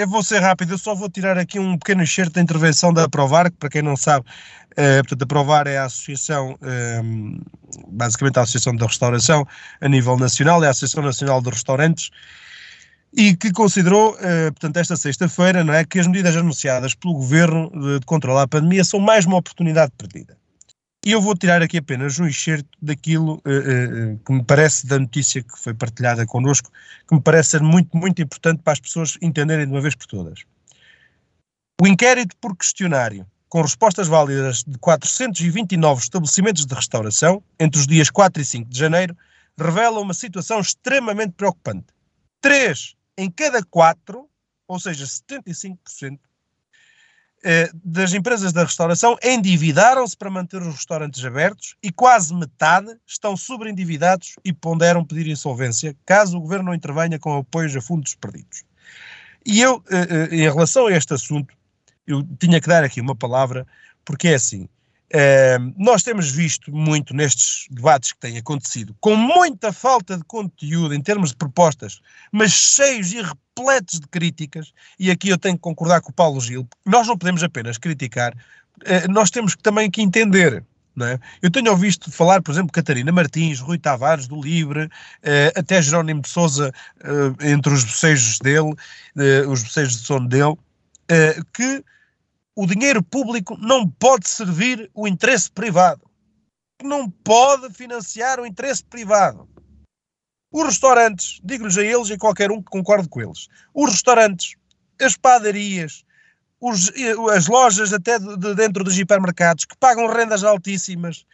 Eu 0.00 0.08
vou 0.08 0.22
ser 0.22 0.38
rápido, 0.38 0.72
eu 0.72 0.78
só 0.78 0.94
vou 0.94 1.10
tirar 1.10 1.36
aqui 1.36 1.58
um 1.58 1.76
pequeno 1.76 2.02
excerto 2.02 2.32
da 2.32 2.40
intervenção 2.40 2.90
da 2.90 3.06
Provar, 3.06 3.50
que 3.50 3.58
para 3.58 3.68
quem 3.68 3.82
não 3.82 3.98
sabe, 3.98 4.24
uh, 4.72 5.02
portanto, 5.02 5.22
a 5.24 5.26
Provar 5.26 5.66
é 5.66 5.76
a 5.76 5.84
associação, 5.84 6.56
um, 7.04 7.38
basicamente 7.86 8.38
a 8.38 8.42
Associação 8.42 8.74
da 8.74 8.86
Restauração 8.86 9.46
a 9.78 9.88
nível 9.90 10.16
nacional, 10.16 10.64
é 10.64 10.68
a 10.68 10.70
Associação 10.70 11.02
Nacional 11.02 11.42
de 11.42 11.50
Restaurantes, 11.50 12.10
e 13.12 13.36
que 13.36 13.52
considerou, 13.52 14.14
uh, 14.14 14.50
portanto, 14.52 14.78
esta 14.78 14.96
sexta-feira, 14.96 15.62
não 15.62 15.74
é, 15.74 15.84
que 15.84 15.98
as 15.98 16.06
medidas 16.06 16.34
anunciadas 16.34 16.94
pelo 16.94 17.12
governo 17.12 17.70
de, 17.70 17.98
de 17.98 18.06
controlar 18.06 18.44
a 18.44 18.48
pandemia 18.48 18.84
são 18.84 19.00
mais 19.00 19.26
uma 19.26 19.36
oportunidade 19.36 19.92
perdida. 19.98 20.39
E 21.04 21.12
eu 21.12 21.20
vou 21.22 21.34
tirar 21.34 21.62
aqui 21.62 21.78
apenas 21.78 22.18
um 22.20 22.26
excerto 22.26 22.68
daquilo 22.80 23.36
uh, 23.36 24.14
uh, 24.14 24.18
que 24.18 24.32
me 24.32 24.44
parece 24.44 24.86
da 24.86 24.98
notícia 24.98 25.42
que 25.42 25.58
foi 25.58 25.72
partilhada 25.72 26.26
connosco, 26.26 26.70
que 27.08 27.14
me 27.14 27.22
parece 27.22 27.50
ser 27.50 27.62
muito, 27.62 27.96
muito 27.96 28.20
importante 28.20 28.62
para 28.62 28.74
as 28.74 28.80
pessoas 28.80 29.16
entenderem 29.22 29.66
de 29.66 29.72
uma 29.72 29.80
vez 29.80 29.94
por 29.94 30.06
todas. 30.06 30.44
O 31.80 31.86
inquérito 31.86 32.36
por 32.36 32.54
questionário, 32.54 33.26
com 33.48 33.62
respostas 33.62 34.08
válidas 34.08 34.62
de 34.62 34.76
429 34.78 36.02
estabelecimentos 36.02 36.66
de 36.66 36.74
restauração, 36.74 37.42
entre 37.58 37.80
os 37.80 37.86
dias 37.86 38.10
4 38.10 38.42
e 38.42 38.44
5 38.44 38.68
de 38.68 38.78
janeiro, 38.78 39.16
revela 39.58 40.00
uma 40.00 40.12
situação 40.12 40.60
extremamente 40.60 41.32
preocupante. 41.32 41.86
Três 42.42 42.94
em 43.16 43.30
cada 43.30 43.62
quatro, 43.64 44.28
ou 44.68 44.78
seja, 44.78 45.06
75%, 45.06 45.78
eh, 46.02 46.29
das 47.82 48.12
empresas 48.12 48.52
da 48.52 48.64
restauração 48.64 49.16
endividaram-se 49.22 50.16
para 50.16 50.30
manter 50.30 50.60
os 50.60 50.74
restaurantes 50.74 51.24
abertos 51.24 51.74
e 51.82 51.90
quase 51.90 52.34
metade 52.34 52.94
estão 53.06 53.36
sobreendividados 53.36 54.36
e 54.44 54.52
ponderam 54.52 55.04
pedir 55.04 55.26
insolvência 55.26 55.96
caso 56.04 56.36
o 56.36 56.40
governo 56.40 56.66
não 56.66 56.74
intervenha 56.74 57.18
com 57.18 57.38
apoios 57.38 57.74
a 57.74 57.80
fundos 57.80 58.14
perdidos. 58.14 58.62
E 59.44 59.60
eu, 59.60 59.82
eh, 59.90 60.06
eh, 60.10 60.36
em 60.36 60.42
relação 60.42 60.86
a 60.86 60.92
este 60.92 61.14
assunto, 61.14 61.54
eu 62.06 62.22
tinha 62.38 62.60
que 62.60 62.68
dar 62.68 62.84
aqui 62.84 63.00
uma 63.00 63.16
palavra, 63.16 63.66
porque 64.04 64.28
é 64.28 64.34
assim, 64.34 64.68
Nós 65.76 66.04
temos 66.04 66.30
visto 66.30 66.70
muito 66.72 67.14
nestes 67.14 67.66
debates 67.70 68.12
que 68.12 68.20
têm 68.20 68.38
acontecido, 68.38 68.94
com 69.00 69.16
muita 69.16 69.72
falta 69.72 70.16
de 70.16 70.24
conteúdo 70.24 70.94
em 70.94 71.02
termos 71.02 71.30
de 71.30 71.36
propostas, 71.36 72.00
mas 72.30 72.52
cheios 72.52 73.12
e 73.12 73.20
repletos 73.20 73.98
de 73.98 74.06
críticas, 74.06 74.72
e 74.98 75.10
aqui 75.10 75.28
eu 75.28 75.38
tenho 75.38 75.56
que 75.56 75.62
concordar 75.62 76.00
com 76.00 76.10
o 76.10 76.14
Paulo 76.14 76.40
Gil, 76.40 76.68
nós 76.86 77.08
não 77.08 77.18
podemos 77.18 77.42
apenas 77.42 77.76
criticar, 77.76 78.32
uh, 78.34 79.10
nós 79.10 79.30
temos 79.30 79.56
também 79.56 79.90
que 79.90 80.00
entender. 80.00 80.64
É? 81.00 81.18
Eu 81.40 81.50
tenho 81.50 81.70
ouvido 81.70 82.10
falar, 82.10 82.42
por 82.42 82.52
exemplo, 82.52 82.72
Catarina 82.72 83.10
Martins, 83.10 83.58
Rui 83.58 83.78
Tavares, 83.78 84.28
do 84.28 84.40
Livre, 84.40 84.84
uh, 84.84 85.58
até 85.58 85.80
Jerónimo 85.80 86.20
de 86.20 86.28
Souza, 86.28 86.72
entre 87.40 87.72
os 87.72 87.84
bocejos 87.84 88.38
dele, 88.38 88.74
os 89.48 89.62
bocejos 89.62 90.00
de 90.00 90.06
sono 90.06 90.28
dele, 90.28 90.56
que 91.54 91.82
o 92.54 92.66
dinheiro 92.66 93.02
público 93.02 93.56
não 93.56 93.88
pode 93.88 94.28
servir 94.28 94.90
o 94.94 95.06
interesse 95.06 95.50
privado. 95.50 96.08
Não 96.82 97.08
pode 97.10 97.72
financiar 97.72 98.40
o 98.40 98.46
interesse 98.46 98.84
privado. 98.84 99.48
Os 100.52 100.64
restaurantes, 100.64 101.40
digo-lhes 101.44 101.78
a 101.78 101.82
eles 101.82 102.08
e 102.08 102.14
a 102.14 102.18
qualquer 102.18 102.50
um 102.50 102.62
que 102.62 102.70
concorde 102.70 103.08
com 103.08 103.20
eles, 103.20 103.48
os 103.72 103.90
restaurantes, 103.90 104.56
as 105.00 105.16
padarias, 105.16 106.04
os, 106.60 106.92
as 107.32 107.46
lojas 107.46 107.92
até 107.92 108.18
de, 108.18 108.36
de 108.36 108.54
dentro 108.54 108.82
dos 108.82 108.98
hipermercados 108.98 109.64
que 109.64 109.76
pagam 109.76 110.06
rendas 110.08 110.42
altíssimas, 110.42 111.24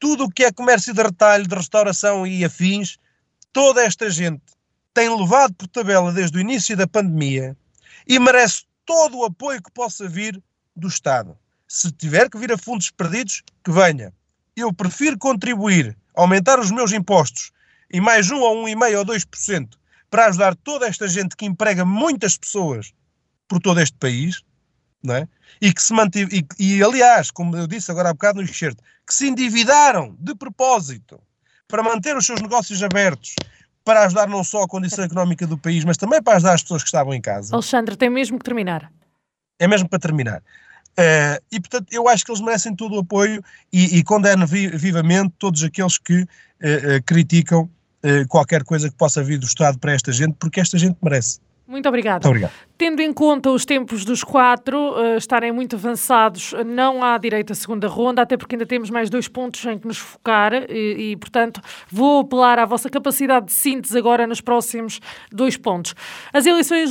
tudo 0.00 0.24
o 0.24 0.30
que 0.30 0.44
é 0.44 0.52
comércio 0.52 0.92
de 0.92 1.00
retalho, 1.00 1.46
de 1.46 1.54
restauração 1.54 2.26
e 2.26 2.44
afins, 2.44 2.98
toda 3.52 3.84
esta 3.84 4.10
gente 4.10 4.42
tem 4.92 5.08
levado 5.08 5.54
por 5.54 5.68
tabela 5.68 6.12
desde 6.12 6.36
o 6.36 6.40
início 6.40 6.76
da 6.76 6.86
pandemia 6.86 7.56
e 8.06 8.18
merece 8.18 8.64
todo 8.84 9.18
o 9.18 9.24
apoio 9.24 9.62
que 9.62 9.70
possa 9.72 10.08
vir 10.08 10.42
do 10.76 10.88
Estado. 10.88 11.36
Se 11.68 11.90
tiver 11.90 12.28
que 12.28 12.38
vir 12.38 12.52
a 12.52 12.58
fundos 12.58 12.90
perdidos, 12.90 13.42
que 13.64 13.70
venha. 13.70 14.12
Eu 14.56 14.72
prefiro 14.72 15.18
contribuir, 15.18 15.96
aumentar 16.14 16.60
os 16.60 16.70
meus 16.70 16.92
impostos 16.92 17.50
em 17.92 18.00
mais 18.00 18.30
1 18.30 18.36
ou 18.36 18.64
1,5 18.66 18.98
ou 18.98 19.04
2% 19.04 19.68
para 20.10 20.26
ajudar 20.26 20.54
toda 20.54 20.86
esta 20.86 21.08
gente 21.08 21.36
que 21.36 21.44
emprega 21.44 21.84
muitas 21.84 22.36
pessoas 22.36 22.92
por 23.48 23.60
todo 23.60 23.80
este 23.80 23.96
país, 23.96 24.42
não 25.02 25.16
é? 25.16 25.28
E 25.60 25.72
que 25.72 25.82
se 25.82 25.92
mantive, 25.92 26.46
e, 26.58 26.76
e 26.76 26.82
aliás, 26.82 27.30
como 27.30 27.56
eu 27.56 27.66
disse 27.66 27.90
agora 27.90 28.10
há 28.10 28.12
bocado 28.12 28.40
no 28.40 28.44
excerto, 28.44 28.82
que 29.06 29.12
se 29.12 29.28
endividaram 29.28 30.16
de 30.20 30.34
propósito 30.34 31.20
para 31.66 31.82
manter 31.82 32.16
os 32.16 32.26
seus 32.26 32.40
negócios 32.40 32.82
abertos, 32.82 33.34
para 33.84 34.04
ajudar 34.04 34.28
não 34.28 34.42
só 34.44 34.62
a 34.62 34.68
condição 34.68 35.04
económica 35.04 35.46
do 35.46 35.58
país, 35.58 35.84
mas 35.84 35.96
também 35.96 36.22
para 36.22 36.36
ajudar 36.36 36.54
as 36.54 36.62
pessoas 36.62 36.82
que 36.82 36.88
estavam 36.88 37.12
em 37.12 37.20
casa. 37.20 37.54
Alexandre, 37.54 37.96
tem 37.96 38.08
mesmo 38.08 38.38
que 38.38 38.44
terminar. 38.44 38.90
É 39.58 39.68
mesmo 39.68 39.88
para 39.88 39.98
terminar. 39.98 40.42
Uh, 40.98 41.42
e, 41.50 41.58
portanto, 41.60 41.88
eu 41.90 42.08
acho 42.08 42.24
que 42.24 42.30
eles 42.30 42.40
merecem 42.40 42.74
todo 42.74 42.94
o 42.94 43.00
apoio 43.00 43.42
e, 43.72 43.98
e 43.98 44.04
condeno 44.04 44.46
vi, 44.46 44.68
vivamente 44.68 45.32
todos 45.38 45.62
aqueles 45.64 45.98
que 45.98 46.22
uh, 46.22 46.26
uh, 46.26 47.02
criticam 47.04 47.68
qualquer 48.28 48.62
coisa 48.64 48.90
que 48.90 48.96
possa 48.96 49.22
vir 49.22 49.38
do 49.38 49.46
Estado 49.46 49.78
para 49.78 49.92
esta 49.92 50.12
gente, 50.12 50.34
porque 50.38 50.60
esta 50.60 50.76
gente 50.76 50.94
merece. 51.02 51.38
Muito 51.66 51.88
obrigada. 51.88 52.28
Muito 52.28 52.44
obrigado. 52.44 52.52
Tendo 52.76 53.00
em 53.00 53.12
conta 53.14 53.50
os 53.50 53.64
tempos 53.64 54.04
dos 54.04 54.22
quatro 54.22 54.92
uh, 54.92 55.16
estarem 55.16 55.50
muito 55.50 55.76
avançados, 55.76 56.52
não 56.66 57.02
há 57.02 57.16
direito 57.16 57.54
à 57.54 57.56
segunda 57.56 57.88
ronda, 57.88 58.20
até 58.20 58.36
porque 58.36 58.56
ainda 58.56 58.66
temos 58.66 58.90
mais 58.90 59.08
dois 59.08 59.26
pontos 59.26 59.64
em 59.64 59.78
que 59.78 59.86
nos 59.86 59.96
focar 59.96 60.52
e, 60.52 61.12
e, 61.12 61.16
portanto, 61.16 61.62
vou 61.90 62.20
apelar 62.20 62.58
à 62.58 62.66
vossa 62.66 62.90
capacidade 62.90 63.46
de 63.46 63.52
síntese 63.52 63.96
agora 63.96 64.26
nos 64.26 64.42
próximos 64.42 65.00
dois 65.32 65.56
pontos. 65.56 65.94
As 66.30 66.44
eleições 66.44 66.90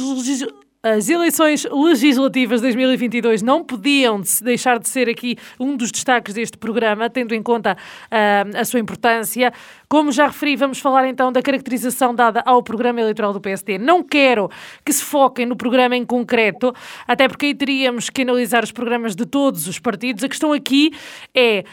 as 0.84 1.08
eleições 1.08 1.66
legislativas 1.72 2.60
de 2.60 2.68
2022 2.68 3.42
não 3.42 3.64
podiam 3.64 4.22
deixar 4.42 4.78
de 4.80 4.90
ser 4.90 5.08
aqui 5.08 5.38
um 5.58 5.78
dos 5.78 5.90
destaques 5.90 6.34
deste 6.34 6.58
programa, 6.58 7.10
tendo 7.10 7.34
em 7.34 7.42
conta 7.42 7.78
uh, 8.12 8.58
a 8.58 8.66
sua 8.66 8.82
importância. 8.82 9.54
Como 9.94 10.12
já 10.12 10.26
referi, 10.26 10.56
vamos 10.56 10.80
falar 10.80 11.08
então 11.08 11.32
da 11.32 11.40
caracterização 11.40 12.16
dada 12.16 12.42
ao 12.48 12.64
programa 12.64 13.00
eleitoral 13.00 13.32
do 13.32 13.40
PSD. 13.40 13.78
Não 13.78 14.02
quero 14.02 14.50
que 14.84 14.92
se 14.92 15.04
foquem 15.04 15.46
no 15.46 15.56
programa 15.56 15.96
em 15.96 16.04
concreto, 16.04 16.74
até 17.08 17.28
porque 17.28 17.46
aí 17.46 17.54
teríamos 17.54 18.10
que 18.10 18.24
analisar 18.24 18.64
os 18.64 18.72
programas 18.72 19.16
de 19.16 19.24
todos 19.24 19.68
os 19.68 19.78
partidos. 19.78 20.24
A 20.24 20.28
questão 20.28 20.52
aqui 20.52 20.92
é 21.32 21.64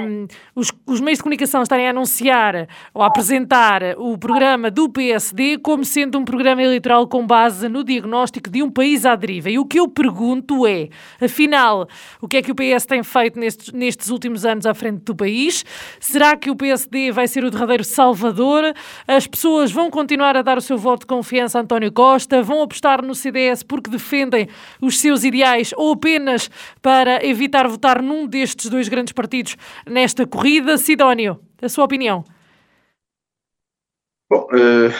um, 0.00 0.26
os, 0.52 0.72
os 0.84 1.00
meios 1.00 1.18
de 1.18 1.22
comunicação 1.22 1.62
estarem 1.62 1.86
a 1.86 1.90
anunciar 1.90 2.66
ou 2.92 3.04
a 3.04 3.06
apresentar 3.06 3.82
o 3.98 4.18
programa 4.18 4.68
do 4.68 4.88
PSD 4.88 5.58
como 5.58 5.84
sendo 5.84 6.18
um 6.18 6.24
programa 6.24 6.64
eleitoral 6.64 7.06
com 7.06 7.24
base 7.24 7.68
no 7.68 7.84
diagnóstico 7.84 8.50
de 8.50 8.64
um 8.64 8.68
país 8.68 9.06
à 9.06 9.14
deriva. 9.14 9.48
E 9.48 9.60
o 9.60 9.64
que 9.64 9.78
eu 9.78 9.86
pergunto 9.86 10.66
é, 10.66 10.88
afinal, 11.22 11.88
o 12.20 12.26
que 12.26 12.38
é 12.38 12.42
que 12.42 12.50
o 12.50 12.54
PS 12.56 12.84
tem 12.84 13.04
feito 13.04 13.38
nestes, 13.38 13.72
nestes 13.72 14.10
últimos 14.10 14.44
anos 14.44 14.66
à 14.66 14.74
frente 14.74 15.04
do 15.04 15.14
país? 15.14 15.64
Será 16.00 16.36
que 16.36 16.50
o 16.50 16.56
PSD 16.56 17.12
vai 17.12 17.28
ser 17.28 17.44
o 17.44 17.59
derradeiro 17.60 17.84
salvador. 17.84 18.72
As 19.06 19.26
pessoas 19.26 19.70
vão 19.70 19.90
continuar 19.90 20.36
a 20.36 20.42
dar 20.42 20.56
o 20.56 20.60
seu 20.60 20.78
voto 20.78 21.00
de 21.00 21.06
confiança 21.06 21.58
a 21.58 21.62
António 21.62 21.92
Costa, 21.92 22.42
vão 22.42 22.62
apostar 22.62 23.04
no 23.04 23.14
CDS 23.14 23.62
porque 23.62 23.90
defendem 23.90 24.48
os 24.80 24.98
seus 24.98 25.24
ideais 25.24 25.72
ou 25.76 25.92
apenas 25.92 26.50
para 26.80 27.24
evitar 27.24 27.68
votar 27.68 28.02
num 28.02 28.26
destes 28.26 28.70
dois 28.70 28.88
grandes 28.88 29.12
partidos 29.12 29.56
nesta 29.86 30.26
corrida. 30.26 30.78
Sidónio, 30.78 31.38
a 31.60 31.68
sua 31.68 31.84
opinião? 31.84 32.24
Bom, 34.30 34.44
uh, 34.44 34.92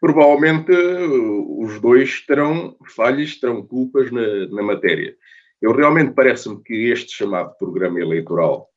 provavelmente 0.00 0.72
uh, 0.72 1.62
os 1.62 1.80
dois 1.80 2.20
terão 2.26 2.76
falhas, 2.94 3.36
terão 3.36 3.62
culpas 3.64 4.10
na, 4.10 4.46
na 4.50 4.62
matéria. 4.62 5.14
Eu 5.60 5.72
realmente 5.72 6.12
parece-me 6.12 6.60
que 6.62 6.90
este 6.90 7.12
chamado 7.12 7.56
programa 7.56 8.00
eleitoral 8.00 8.68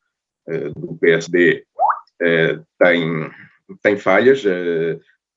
uh, 0.48 0.80
do 0.80 0.96
PSD 0.98 1.54
eh, 1.54 1.64
tem, 2.80 3.32
tem 3.82 3.98
falhas, 3.98 4.44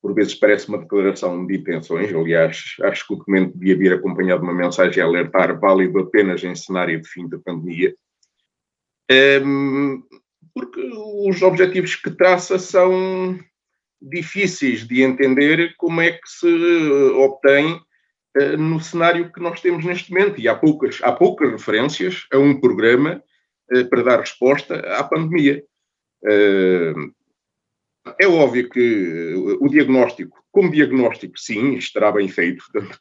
por 0.01 0.13
vezes 0.13 0.35
parece 0.35 0.69
uma 0.69 0.77
declaração 0.77 1.45
de 1.45 1.57
intenções, 1.57 2.13
aliás, 2.13 2.75
acho 2.83 3.05
que 3.05 3.13
o 3.13 3.17
documento 3.17 3.57
devia 3.57 3.77
vir 3.77 3.93
acompanhado 3.93 4.41
de 4.41 4.47
uma 4.47 4.55
mensagem 4.55 5.03
a 5.03 5.05
alertar 5.05 5.59
válido 5.59 5.99
apenas 5.99 6.43
em 6.43 6.55
cenário 6.55 7.01
de 7.01 7.07
fim 7.07 7.27
da 7.27 7.37
pandemia, 7.39 7.93
ehm, 9.09 10.01
porque 10.53 10.81
os 11.25 11.41
objetivos 11.41 11.95
que 11.95 12.11
traça 12.11 12.57
são 12.57 13.37
difíceis 14.01 14.87
de 14.87 15.01
entender 15.01 15.73
como 15.77 16.01
é 16.01 16.11
que 16.11 16.27
se 16.27 16.47
obtém 17.15 17.79
eh, 18.37 18.55
no 18.55 18.79
cenário 18.79 19.31
que 19.31 19.41
nós 19.41 19.59
temos 19.59 19.83
neste 19.83 20.11
momento, 20.11 20.39
e 20.39 20.47
há 20.47 20.55
poucas, 20.55 20.99
há 21.01 21.11
poucas 21.11 21.51
referências 21.51 22.25
a 22.31 22.37
um 22.37 22.59
programa 22.59 23.21
eh, 23.71 23.83
para 23.83 24.03
dar 24.03 24.19
resposta 24.19 24.75
à 24.95 25.03
pandemia. 25.03 25.63
Eh, 26.25 26.93
é 28.19 28.27
óbvio 28.27 28.69
que 28.69 29.33
o 29.59 29.67
diagnóstico, 29.67 30.43
como 30.51 30.71
diagnóstico, 30.71 31.37
sim, 31.37 31.75
estará 31.75 32.11
bem 32.11 32.27
feito. 32.27 32.63
Portanto, 32.71 32.99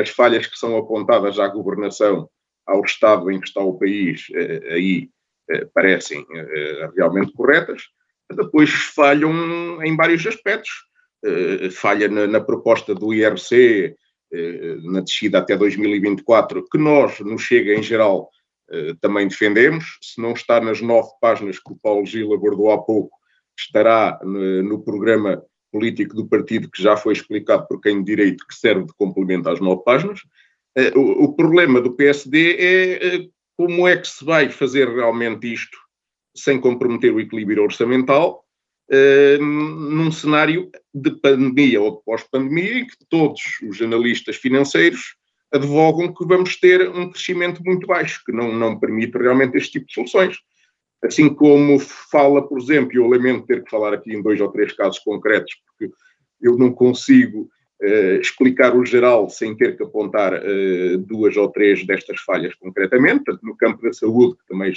as 0.00 0.10
falhas 0.10 0.46
que 0.46 0.58
são 0.58 0.76
apontadas 0.76 1.38
à 1.38 1.48
governação, 1.48 2.28
ao 2.66 2.84
Estado 2.84 3.30
em 3.30 3.40
que 3.40 3.48
está 3.48 3.60
o 3.60 3.78
país, 3.78 4.26
aí 4.70 5.08
parecem 5.72 6.26
realmente 6.94 7.32
corretas. 7.32 7.84
Depois 8.30 8.70
falham 8.70 9.82
em 9.82 9.96
vários 9.96 10.26
aspectos. 10.26 10.70
Falha 11.72 12.08
na, 12.08 12.40
proposta 12.40 12.94
do 12.94 13.14
IRC, 13.14 13.94
na 14.84 15.00
descida 15.00 15.38
até 15.38 15.56
2024, 15.56 16.64
que 16.70 16.78
nós, 16.78 17.18
no 17.20 17.38
Chega 17.38 17.74
em 17.74 17.82
geral, 17.82 18.30
também 19.00 19.26
defendemos. 19.26 19.98
Se 20.02 20.20
não 20.20 20.32
está 20.32 20.60
nas 20.60 20.80
nove 20.80 21.08
páginas 21.20 21.58
que 21.58 21.72
o 21.72 21.78
Paulo 21.82 22.04
Gil 22.04 22.32
abordou 22.34 22.70
há 22.70 22.78
pouco, 22.78 23.16
estará 23.58 24.18
no, 24.22 24.82
programa 24.82 25.42
político 25.72 26.14
do 26.14 26.26
partido 26.26 26.70
que 26.70 26.82
já 26.82 26.96
foi 26.96 27.12
explicado 27.12 27.66
por 27.66 27.80
quem 27.80 27.98
de 27.98 28.04
direito 28.04 28.46
que 28.46 28.54
serve 28.54 28.86
de 28.86 28.94
complemento 28.94 29.48
às 29.48 29.60
nove 29.60 29.82
páginas. 29.84 30.20
Eh, 30.76 30.92
o, 30.96 31.34
problema 31.34 31.80
do 31.80 31.94
PSD 31.94 32.56
é 32.58 33.06
eh, 33.06 33.28
como 33.56 33.86
é 33.86 33.96
que 33.96 34.08
se 34.08 34.24
vai 34.24 34.48
fazer 34.48 34.88
realmente 34.88 35.52
isto 35.52 35.76
sem 36.36 36.60
comprometer 36.60 37.12
o 37.12 37.20
equilíbrio 37.20 37.64
orçamental 37.64 38.44
num 39.40 40.10
cenário 40.10 40.70
de 40.94 41.10
pandemia 41.20 41.80
ou 41.80 41.98
de 41.98 42.04
pós-pandemia 42.04 42.78
em 42.78 42.86
que 42.86 42.96
todos 43.10 43.42
os 43.68 43.82
analistas 43.82 44.36
financeiros 44.36 45.16
advogam 45.52 46.12
que 46.12 46.24
vamos 46.26 46.56
ter 46.56 46.88
um 46.90 47.10
crescimento 47.10 47.62
muito 47.64 47.86
baixo, 47.86 48.22
que 48.24 48.32
não, 48.32 48.52
não 48.52 48.78
permite 48.78 49.16
realmente 49.16 49.56
este 49.56 49.72
tipo 49.72 49.86
de 49.86 49.94
soluções. 49.94 50.38
Assim 51.02 51.32
como 51.32 51.78
fala, 51.78 52.46
por 52.46 52.58
exemplo, 52.58 52.96
eu 52.96 53.06
lamento 53.06 53.46
ter 53.46 53.62
que 53.62 53.70
falar 53.70 53.94
aqui 53.94 54.12
em 54.12 54.22
dois 54.22 54.40
ou 54.40 54.50
três 54.50 54.72
casos 54.72 54.98
concretos, 54.98 55.54
porque 55.66 55.94
eu 56.40 56.56
não 56.56 56.72
consigo 56.72 57.48
uh, 57.82 58.20
explicar 58.20 58.76
o 58.76 58.84
geral 58.84 59.28
sem 59.30 59.56
ter 59.56 59.76
que 59.76 59.82
apontar 59.82 60.34
uh, 60.34 60.98
duas 60.98 61.36
ou 61.36 61.48
três 61.48 61.86
destas 61.86 62.20
falhas 62.20 62.54
concretamente. 62.56 63.24
No 63.42 63.56
campo 63.56 63.82
da 63.82 63.92
saúde, 63.92 64.36
que 64.36 64.46
também 64.48 64.72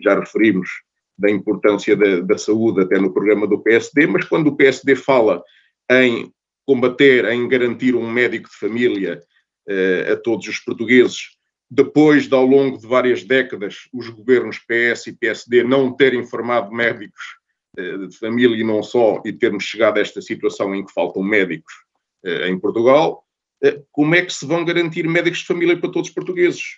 já 0.00 0.18
referimos 0.18 0.68
da 1.16 1.30
importância 1.30 1.94
da, 1.94 2.20
da 2.20 2.38
saúde 2.38 2.80
até 2.80 2.98
no 2.98 3.12
programa 3.12 3.46
do 3.46 3.60
PSD, 3.60 4.06
mas 4.06 4.24
quando 4.24 4.48
o 4.48 4.56
PSD 4.56 4.96
fala 4.96 5.42
em 5.90 6.32
combater, 6.66 7.26
em 7.26 7.46
garantir 7.46 7.94
um 7.94 8.10
médico 8.10 8.48
de 8.48 8.56
família 8.56 9.20
a 10.12 10.16
todos 10.16 10.48
os 10.48 10.58
portugueses, 10.58 11.38
depois 11.70 12.26
de, 12.26 12.34
ao 12.34 12.44
longo 12.44 12.78
de 12.78 12.86
várias 12.86 13.22
décadas, 13.22 13.88
os 13.92 14.08
governos 14.08 14.58
PS 14.58 15.06
e 15.06 15.12
PSD 15.12 15.62
não 15.62 15.94
terem 15.94 16.26
formado 16.26 16.72
médicos 16.72 17.22
eh, 17.78 18.08
de 18.08 18.18
família 18.18 18.56
e 18.56 18.64
não 18.64 18.82
só, 18.82 19.22
e 19.24 19.32
termos 19.32 19.62
chegado 19.62 19.98
a 19.98 20.00
esta 20.00 20.20
situação 20.20 20.74
em 20.74 20.84
que 20.84 20.92
faltam 20.92 21.22
médicos 21.22 21.72
eh, 22.24 22.48
em 22.48 22.58
Portugal, 22.58 23.24
eh, 23.62 23.80
como 23.92 24.16
é 24.16 24.22
que 24.22 24.34
se 24.34 24.44
vão 24.44 24.64
garantir 24.64 25.06
médicos 25.06 25.40
de 25.40 25.46
família 25.46 25.78
para 25.78 25.92
todos 25.92 26.08
os 26.08 26.14
portugueses? 26.14 26.74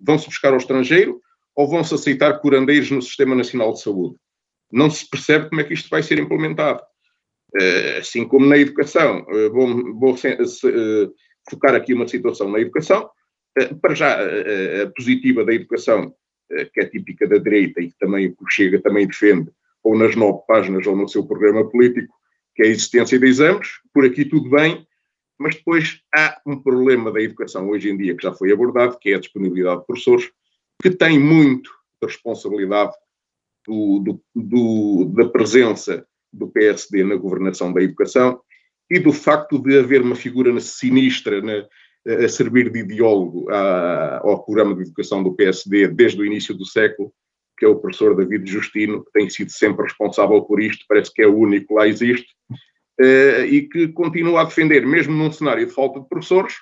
Vão-se 0.00 0.26
buscar 0.26 0.52
ao 0.52 0.58
estrangeiro 0.58 1.20
ou 1.54 1.68
vão-se 1.68 1.94
aceitar 1.94 2.40
curandeiros 2.40 2.90
no 2.90 3.00
Sistema 3.00 3.36
Nacional 3.36 3.72
de 3.72 3.82
Saúde? 3.82 4.16
Não 4.72 4.90
se 4.90 5.08
percebe 5.08 5.48
como 5.48 5.60
é 5.60 5.64
que 5.64 5.74
isto 5.74 5.88
vai 5.88 6.02
ser 6.02 6.18
implementado. 6.18 6.82
Assim 8.00 8.26
como 8.26 8.46
na 8.46 8.58
educação, 8.58 9.24
vou, 9.52 9.94
vou 9.94 10.16
focar 11.50 11.74
aqui 11.74 11.94
uma 11.94 12.08
situação 12.08 12.50
na 12.50 12.60
educação, 12.60 13.08
eh, 13.56 13.74
para 13.74 13.94
já, 13.94 14.18
a 14.82 14.90
positiva 14.94 15.44
da 15.44 15.54
educação, 15.54 16.14
eh, 16.50 16.64
que 16.66 16.80
é 16.80 16.86
típica 16.86 17.26
da 17.26 17.38
direita 17.38 17.80
e 17.80 17.90
que 17.90 17.98
também 17.98 18.34
o 18.38 18.50
Chega 18.50 18.80
também 18.80 19.06
defende, 19.06 19.50
ou 19.82 19.96
nas 19.96 20.16
nove 20.16 20.42
páginas 20.46 20.86
ou 20.86 20.96
no 20.96 21.08
seu 21.08 21.26
programa 21.26 21.68
político, 21.68 22.14
que 22.54 22.62
é 22.62 22.66
a 22.66 22.70
existência 22.70 23.18
de 23.18 23.26
exames, 23.26 23.68
por 23.92 24.04
aqui 24.04 24.24
tudo 24.24 24.48
bem, 24.50 24.86
mas 25.38 25.56
depois 25.56 26.00
há 26.14 26.40
um 26.46 26.60
problema 26.60 27.10
da 27.10 27.20
educação 27.20 27.68
hoje 27.68 27.90
em 27.90 27.96
dia 27.96 28.16
que 28.16 28.22
já 28.22 28.32
foi 28.32 28.52
abordado, 28.52 28.98
que 28.98 29.10
é 29.10 29.16
a 29.16 29.20
disponibilidade 29.20 29.80
de 29.80 29.86
professores, 29.86 30.30
que 30.80 30.90
tem 30.90 31.18
muito 31.18 31.70
da 32.00 32.06
responsabilidade 32.06 32.92
do, 33.66 33.98
do, 34.00 34.24
do, 34.34 35.04
da 35.14 35.28
presença 35.28 36.06
do 36.32 36.48
PSD 36.48 37.04
na 37.04 37.16
governação 37.16 37.72
da 37.72 37.82
educação 37.82 38.40
e 38.90 38.98
do 38.98 39.12
facto 39.12 39.58
de 39.58 39.78
haver 39.78 40.02
uma 40.02 40.14
figura 40.14 40.58
sinistra 40.60 41.40
na, 41.40 41.66
a 42.24 42.28
servir 42.28 42.70
de 42.70 42.80
ideólogo 42.80 43.50
ao 43.50 44.44
programa 44.44 44.74
de 44.74 44.82
educação 44.82 45.22
do 45.22 45.34
PSD 45.34 45.88
desde 45.88 46.20
o 46.20 46.26
início 46.26 46.54
do 46.54 46.66
século, 46.66 47.12
que 47.56 47.64
é 47.64 47.68
o 47.68 47.76
professor 47.76 48.14
David 48.16 48.50
Justino, 48.50 49.04
que 49.04 49.12
tem 49.12 49.30
sido 49.30 49.50
sempre 49.50 49.84
responsável 49.84 50.42
por 50.42 50.60
isto, 50.60 50.84
parece 50.88 51.12
que 51.12 51.22
é 51.22 51.26
o 51.26 51.36
único 51.36 51.68
que 51.68 51.74
lá 51.74 51.86
existe, 51.86 52.28
eh, 53.00 53.46
e 53.46 53.68
que 53.68 53.88
continua 53.88 54.40
a 54.40 54.44
defender, 54.44 54.86
mesmo 54.86 55.14
num 55.14 55.32
cenário 55.32 55.66
de 55.66 55.72
falta 55.72 56.00
de 56.00 56.08
professores, 56.08 56.54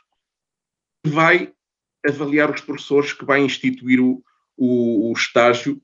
vai 1.04 1.52
avaliar 2.06 2.50
os 2.50 2.60
professores, 2.60 3.12
que 3.12 3.24
vai 3.24 3.40
instituir 3.40 4.00
o, 4.00 4.22
o, 4.56 5.10
o 5.10 5.12
estágio 5.12 5.80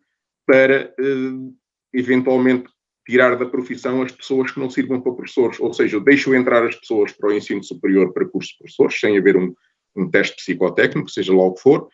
para 0.47 0.95
eh, 0.99 1.53
eventualmente 1.93 2.70
tirar 3.09 3.37
da 3.37 3.47
profissão 3.47 4.03
as 4.03 4.13
pessoas 4.13 4.51
que 4.51 4.61
não 4.61 4.69
sirvam 4.69 5.01
para 5.01 5.13
professores, 5.13 5.59
ou 5.59 5.73
seja, 5.73 5.99
deixo 5.99 6.35
entrar 6.35 6.63
as 6.63 6.77
pessoas 6.77 7.11
para 7.11 7.31
o 7.31 7.33
ensino 7.33 7.65
superior 7.65 8.13
para 8.13 8.29
cursos 8.29 8.53
de 8.53 8.59
professores, 8.59 9.01
sem 9.01 9.17
haver 9.17 9.35
um, 9.35 9.55
um 9.97 10.11
teste 10.11 10.37
psicotécnico, 10.37 11.11
seja 11.11 11.35
lá 11.35 11.45
o 11.45 11.55
que 11.55 11.63
for, 11.63 11.89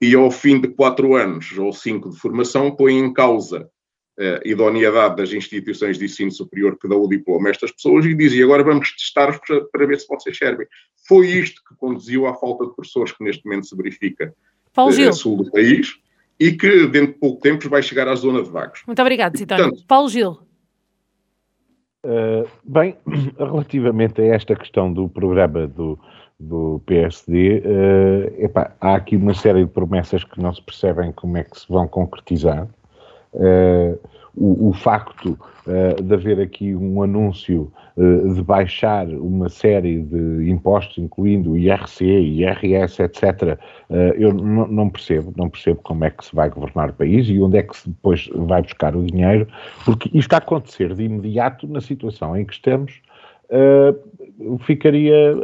e 0.00 0.14
ao 0.14 0.30
fim 0.30 0.60
de 0.60 0.68
quatro 0.68 1.16
anos 1.16 1.58
ou 1.58 1.72
cinco 1.72 2.10
de 2.10 2.16
formação 2.16 2.70
põe 2.76 2.96
em 2.96 3.12
causa 3.12 3.68
a 4.18 4.46
idoneidade 4.46 5.16
das 5.16 5.32
instituições 5.32 5.98
de 5.98 6.04
ensino 6.04 6.30
superior 6.30 6.78
que 6.78 6.86
dão 6.86 7.02
o 7.02 7.08
diploma 7.08 7.48
a 7.48 7.50
estas 7.50 7.72
pessoas 7.72 8.04
e 8.04 8.14
diz, 8.14 8.32
e 8.32 8.42
agora 8.42 8.62
vamos 8.62 8.92
testar 8.92 9.40
para, 9.72 9.86
ver 9.86 9.98
se 9.98 10.06
vocês 10.06 10.36
servem. 10.36 10.66
Foi 11.08 11.26
isto 11.28 11.60
que 11.68 11.74
conduziu 11.74 12.26
à 12.26 12.34
falta 12.34 12.66
de 12.66 12.74
professores 12.74 13.10
que 13.10 13.24
neste 13.24 13.44
momento 13.44 13.66
se 13.66 13.76
verifica 13.76 14.32
Paulo 14.72 14.94
eh, 14.94 15.12
sul 15.12 15.38
do 15.38 15.50
país 15.50 15.96
e 16.38 16.52
que 16.52 16.86
dentro 16.86 17.14
de 17.14 17.18
pouco 17.18 17.40
tempo 17.40 17.68
vai 17.68 17.82
chegar 17.82 18.06
à 18.06 18.14
zona 18.14 18.42
de 18.42 18.50
vagos. 18.50 18.82
Muito 18.86 19.00
obrigado, 19.02 19.36
Citónio. 19.36 19.72
Paulo 19.88 20.08
Gil. 20.08 20.51
Uh, 22.04 22.48
bem, 22.64 22.96
relativamente 23.38 24.20
a 24.20 24.34
esta 24.34 24.56
questão 24.56 24.92
do 24.92 25.08
programa 25.08 25.68
do, 25.68 25.96
do 26.38 26.82
PSD, 26.84 27.58
uh, 27.58 27.62
eh, 27.64 28.44
epá, 28.44 28.72
há 28.80 28.96
aqui 28.96 29.16
uma 29.16 29.34
série 29.34 29.64
de 29.64 29.70
promessas 29.70 30.24
que 30.24 30.40
não 30.40 30.52
se 30.52 30.60
percebem 30.62 31.12
como 31.12 31.36
é 31.36 31.44
que 31.44 31.60
se 31.60 31.68
vão 31.68 31.86
concretizar. 31.86 32.66
Uh, 33.32 33.98
o, 34.36 34.68
o, 34.68 34.72
facto 34.72 35.38
uh, 35.66 36.02
de 36.02 36.14
haver 36.14 36.40
aqui 36.40 36.74
um 36.74 37.02
anúncio 37.02 37.70
uh, 37.96 38.34
de 38.34 38.42
baixar 38.42 39.06
uma 39.08 39.48
série 39.48 40.00
de 40.00 40.50
impostos, 40.50 40.98
incluindo 40.98 41.56
IRC, 41.56 42.04
IRS, 42.04 43.02
etc., 43.02 43.58
uh, 43.90 43.94
eu 44.16 44.32
não 44.32 44.88
percebo, 44.88 45.32
não 45.36 45.50
percebo 45.50 45.80
como 45.82 46.04
é 46.04 46.10
que 46.10 46.24
se 46.24 46.34
vai 46.34 46.48
governar 46.48 46.90
o 46.90 46.94
país 46.94 47.28
e 47.28 47.40
onde 47.40 47.58
é 47.58 47.62
que 47.62 47.76
se 47.76 47.88
depois 47.88 48.28
vai 48.34 48.62
buscar 48.62 48.96
o 48.96 49.04
dinheiro, 49.04 49.46
porque 49.84 50.10
isto 50.16 50.32
a 50.32 50.38
acontecer 50.38 50.94
de 50.94 51.04
imediato 51.04 51.66
na 51.68 51.80
situação 51.80 52.36
em 52.36 52.44
que 52.44 52.54
estamos, 52.54 53.00
ficaria 54.60 55.34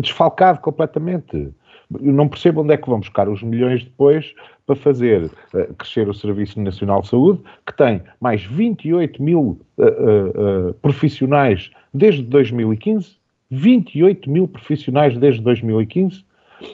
desfalcado 0.00 0.60
completamente. 0.60 1.52
Eu 1.94 2.12
não 2.12 2.28
percebo 2.28 2.62
onde 2.62 2.74
é 2.74 2.76
que 2.76 2.88
vão 2.88 3.00
buscar 3.00 3.28
os 3.28 3.42
milhões 3.42 3.82
depois 3.82 4.34
para 4.66 4.76
fazer 4.76 5.24
uh, 5.24 5.74
crescer 5.74 6.08
o 6.08 6.14
Serviço 6.14 6.60
Nacional 6.60 7.00
de 7.00 7.08
Saúde, 7.08 7.40
que 7.66 7.74
tem 7.76 8.02
mais 8.20 8.44
28 8.44 9.22
mil 9.22 9.58
uh, 9.78 10.68
uh, 10.68 10.74
profissionais 10.74 11.70
desde 11.92 12.22
2015. 12.22 13.16
28 13.50 14.30
mil 14.30 14.46
profissionais 14.46 15.16
desde 15.16 15.40
2015. 15.40 16.22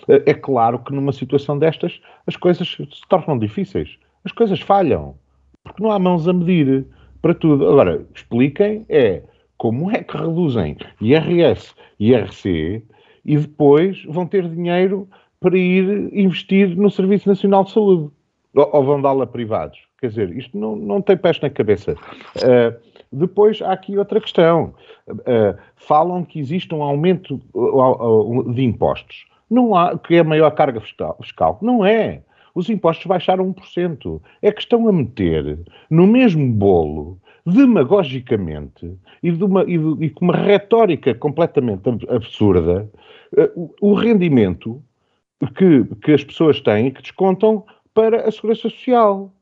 é 0.09 0.35
claro 0.35 0.81
que 0.81 0.93
numa 0.93 1.13
situação 1.13 1.57
destas 1.57 2.01
as 2.27 2.35
coisas 2.35 2.69
se 2.69 3.09
tornam 3.09 3.39
difíceis. 3.39 3.97
As 4.25 4.33
coisas 4.33 4.61
falham. 4.61 5.15
Porque 5.63 5.81
não 5.81 5.93
há 5.93 5.99
mãos 6.01 6.27
a 6.27 6.33
medir 6.33 6.85
para 7.23 7.33
tudo. 7.33 7.69
Agora, 7.69 8.05
expliquem 8.13 8.85
é 8.89 9.23
como 9.57 9.91
é 9.91 10.03
que 10.03 10.17
reduzem 10.17 10.77
IRS 11.01 11.73
e 12.01 12.11
IRC 12.11 12.83
e 13.25 13.37
depois 13.37 14.05
vão 14.05 14.27
ter 14.27 14.49
dinheiro 14.49 15.09
para 15.41 15.59
ir 15.59 16.11
investir 16.13 16.77
no 16.77 16.91
Serviço 16.91 17.29
Nacional 17.29 17.65
de 17.65 17.73
Saúde. 17.73 18.11
Ou, 18.55 18.71
ou 18.73 18.85
vão 18.85 19.03
dá-la 19.03 19.25
a 19.25 19.27
privados. 19.27 19.79
Quer 20.01 20.09
dizer, 20.09 20.37
isto 20.37 20.57
não, 20.57 20.77
não 20.77 21.03
tem 21.03 21.17
pés 21.17 21.41
na 21.41 21.51
cabeça. 21.51 21.93
Uh, 22.37 22.79
Depois 23.13 23.63
há 23.63 23.73
aqui 23.73 23.97
outra 23.97 24.21
questão. 24.21 24.75
Uh, 25.09 25.57
falam 25.77 26.25
que 26.25 26.39
existe 26.39 26.75
um 26.75 26.83
aumento 26.83 27.41
de 28.53 28.63
impostos. 28.63 29.27
Não 29.51 29.75
há, 29.75 29.99
que 29.99 30.17
é 30.17 30.21
a 30.21 30.25
maior 30.25 30.51
carga 30.51 30.81
fiscal. 30.81 31.17
fiscal. 31.21 31.59
Não 31.63 31.85
é. 31.85 32.23
Os 32.55 32.69
impostos 32.69 33.07
baixaram 33.07 33.53
1%. 33.53 34.21
É 34.43 34.53
que 34.53 34.61
estão 34.61 34.89
a 34.89 34.93
meter 34.93 35.59
no 35.91 36.07
mesmo 36.07 36.53
bolo, 36.53 37.19
demagogicamente, 37.47 38.99
e, 39.23 39.31
de 39.31 39.45
uma, 39.45 39.63
e, 39.65 39.77
de, 39.77 40.05
e 40.07 40.11
com 40.11 40.25
uma 40.25 40.37
retórica 40.37 41.15
completamente 41.15 41.89
absurda, 42.09 42.91
uh, 43.37 43.75
o 43.81 43.95
rendimento 43.95 44.83
que, 45.57 45.85
que 46.03 46.13
as 46.13 46.25
pessoas 46.25 46.61
têm 46.61 46.87
e 46.87 46.91
que 46.91 47.03
descontam 47.03 47.65
para 47.93 48.27
a 48.27 48.33
Segurança 48.33 48.63
Social. 48.63 49.33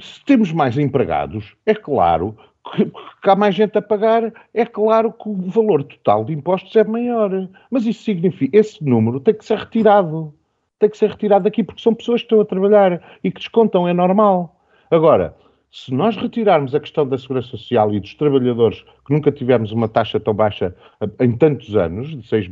Se 0.00 0.24
temos 0.24 0.52
mais 0.52 0.78
empregados, 0.78 1.54
é 1.66 1.74
claro 1.74 2.36
que, 2.72 2.86
que 2.86 3.30
há 3.30 3.36
mais 3.36 3.54
gente 3.54 3.76
a 3.76 3.82
pagar, 3.82 4.32
é 4.52 4.64
claro 4.64 5.12
que 5.12 5.28
o 5.28 5.34
valor 5.50 5.84
total 5.84 6.24
de 6.24 6.32
impostos 6.32 6.74
é 6.76 6.84
maior. 6.84 7.48
Mas 7.70 7.84
isso 7.84 8.02
significa, 8.02 8.56
esse 8.56 8.82
número 8.82 9.20
tem 9.20 9.34
que 9.34 9.44
ser 9.44 9.58
retirado. 9.58 10.34
Tem 10.78 10.88
que 10.88 10.96
ser 10.96 11.10
retirado 11.10 11.44
daqui 11.44 11.62
porque 11.62 11.82
são 11.82 11.94
pessoas 11.94 12.22
que 12.22 12.26
estão 12.26 12.40
a 12.40 12.44
trabalhar 12.44 13.02
e 13.22 13.30
que 13.30 13.38
descontam, 13.38 13.86
é 13.86 13.92
normal. 13.92 14.56
Agora, 14.90 15.36
se 15.74 15.92
nós 15.92 16.16
retirarmos 16.16 16.72
a 16.72 16.78
questão 16.78 17.04
da 17.04 17.18
segurança 17.18 17.48
social 17.48 17.92
e 17.92 17.98
dos 17.98 18.14
trabalhadores, 18.14 18.84
que 19.04 19.12
nunca 19.12 19.32
tivemos 19.32 19.72
uma 19.72 19.88
taxa 19.88 20.20
tão 20.20 20.32
baixa 20.32 20.72
em 21.18 21.32
tantos 21.32 21.74
anos, 21.74 22.10
de 22.10 22.24
6, 22.28 22.46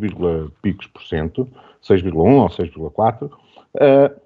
picos 0.61 0.89
por 0.89 1.05
cento, 1.05 1.49
6,1 1.85 2.17
ou 2.17 2.49
6,4, 2.49 3.27
uh, 3.27 4.21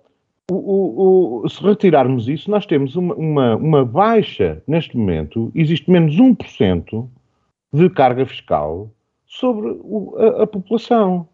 o, 0.50 1.46
se 1.46 1.62
retirarmos 1.62 2.26
isso, 2.26 2.50
nós 2.50 2.64
temos 2.64 2.96
uma, 2.96 3.14
uma, 3.16 3.56
uma, 3.56 3.84
baixa, 3.84 4.62
neste 4.66 4.96
momento, 4.96 5.52
existe 5.54 5.90
menos 5.90 6.16
1% 6.16 7.06
de 7.74 7.90
carga 7.90 8.24
fiscal 8.24 8.90
sobre 9.26 9.76
o, 9.82 10.14
a, 10.16 10.44
a, 10.44 10.46
população. 10.46 11.28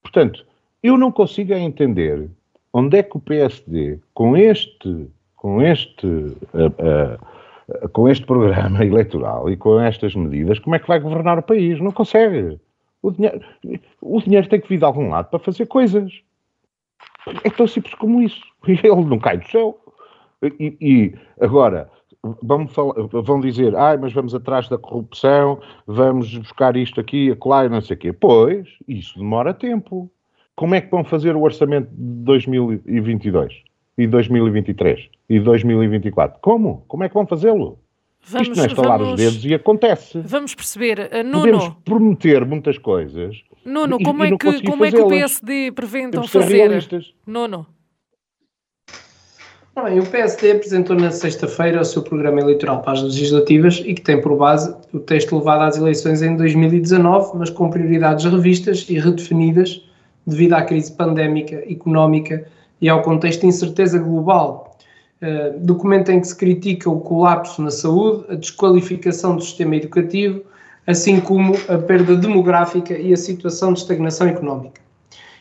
Portanto, 0.00 0.46
eu 0.80 0.96
não 0.96 1.10
consigo 1.10 1.54
entender 1.54 2.30
onde 2.72 2.98
é 2.98 3.02
que 3.02 3.16
o 3.16 3.20
PSD, 3.20 3.98
com 4.14 4.36
este, 4.36 5.08
com 5.40 5.62
este, 5.62 6.06
uh, 6.06 7.16
uh, 7.82 7.88
com 7.92 8.06
este 8.10 8.26
programa 8.26 8.84
eleitoral 8.84 9.48
e 9.48 9.56
com 9.56 9.80
estas 9.80 10.14
medidas, 10.14 10.58
como 10.58 10.76
é 10.76 10.78
que 10.78 10.86
vai 10.86 11.00
governar 11.00 11.38
o 11.38 11.42
país? 11.42 11.80
Não 11.80 11.90
consegue. 11.90 12.60
O 13.02 13.10
dinheiro, 13.10 13.40
o 14.02 14.20
dinheiro 14.20 14.46
tem 14.50 14.60
que 14.60 14.68
vir 14.68 14.78
de 14.78 14.84
algum 14.84 15.08
lado 15.08 15.30
para 15.30 15.38
fazer 15.38 15.64
coisas. 15.64 16.12
É 17.42 17.48
tão 17.48 17.66
simples 17.66 17.94
como 17.94 18.20
isso. 18.20 18.42
Ele 18.68 19.04
não 19.06 19.18
cai 19.18 19.38
do 19.38 19.48
céu. 19.48 19.80
E, 20.42 20.76
e 20.78 21.14
agora, 21.40 21.90
vão, 22.42 22.68
falar, 22.68 22.92
vão 23.10 23.40
dizer, 23.40 23.74
ah, 23.76 23.96
mas 23.98 24.12
vamos 24.12 24.34
atrás 24.34 24.68
da 24.68 24.76
corrupção, 24.76 25.58
vamos 25.86 26.36
buscar 26.36 26.76
isto 26.76 27.00
aqui, 27.00 27.30
acolá 27.30 27.64
e 27.64 27.70
não 27.70 27.80
sei 27.80 27.96
o 27.96 27.98
quê. 27.98 28.12
Pois, 28.12 28.68
isso 28.86 29.18
demora 29.18 29.54
tempo. 29.54 30.10
Como 30.54 30.74
é 30.74 30.82
que 30.82 30.90
vão 30.90 31.02
fazer 31.02 31.34
o 31.34 31.40
orçamento 31.40 31.88
de 31.90 32.24
2022 32.24 33.69
e 34.00 34.06
2023 34.06 35.08
e 35.28 35.38
2024? 35.38 36.38
Como? 36.40 36.84
Como 36.88 37.04
é 37.04 37.08
que 37.08 37.14
vão 37.14 37.26
fazê-lo? 37.26 37.78
Vamos, 38.22 38.48
Isto 38.48 38.56
não 38.56 38.64
é 38.64 38.66
estalar 38.66 38.98
vamos, 38.98 39.12
os 39.14 39.18
dedos 39.18 39.44
e 39.44 39.54
acontece. 39.54 40.20
Vamos 40.24 40.54
perceber. 40.54 41.10
Uh, 41.12 41.24
Nuno, 41.24 41.40
Podemos 41.40 41.68
prometer 41.84 42.44
muitas 42.44 42.78
coisas. 42.78 43.42
Nuno, 43.64 43.96
e, 44.00 44.04
como, 44.04 44.24
é, 44.24 44.30
que, 44.30 44.62
como 44.62 44.84
é 44.84 44.90
que 44.90 45.00
o 45.00 45.08
PSD 45.08 45.72
prevê 45.72 46.02
então 46.02 46.26
fazer? 46.26 46.86
Nuno. 47.26 47.66
Bem, 49.82 49.98
o 50.00 50.06
PSD 50.06 50.52
apresentou 50.52 50.96
na 50.96 51.10
sexta-feira 51.10 51.80
o 51.80 51.84
seu 51.84 52.02
programa 52.02 52.40
eleitoral 52.40 52.82
para 52.82 52.92
as 52.92 53.02
legislativas 53.02 53.82
e 53.86 53.94
que 53.94 54.00
tem 54.02 54.20
por 54.20 54.36
base 54.36 54.74
o 54.92 54.98
texto 54.98 55.38
levado 55.38 55.62
às 55.62 55.76
eleições 55.76 56.22
em 56.22 56.36
2019, 56.36 57.38
mas 57.38 57.50
com 57.50 57.70
prioridades 57.70 58.24
revistas 58.24 58.86
e 58.88 58.98
redefinidas 58.98 59.82
devido 60.26 60.54
à 60.54 60.62
crise 60.62 60.92
pandémica, 60.92 61.56
económica 61.70 62.46
e 62.80 62.88
ao 62.88 63.02
contexto 63.02 63.42
de 63.42 63.46
incerteza 63.48 63.98
global 63.98 64.76
eh, 65.20 65.54
documento 65.58 66.10
em 66.10 66.20
que 66.20 66.28
se 66.28 66.36
critica 66.36 66.88
o 66.88 67.00
colapso 67.00 67.60
na 67.60 67.70
saúde, 67.70 68.24
a 68.30 68.34
desqualificação 68.34 69.36
do 69.36 69.42
sistema 69.42 69.76
educativo, 69.76 70.42
assim 70.86 71.20
como 71.20 71.54
a 71.68 71.76
perda 71.76 72.16
demográfica 72.16 72.96
e 72.96 73.12
a 73.12 73.16
situação 73.16 73.74
de 73.74 73.80
estagnação 73.80 74.26
económica. 74.26 74.80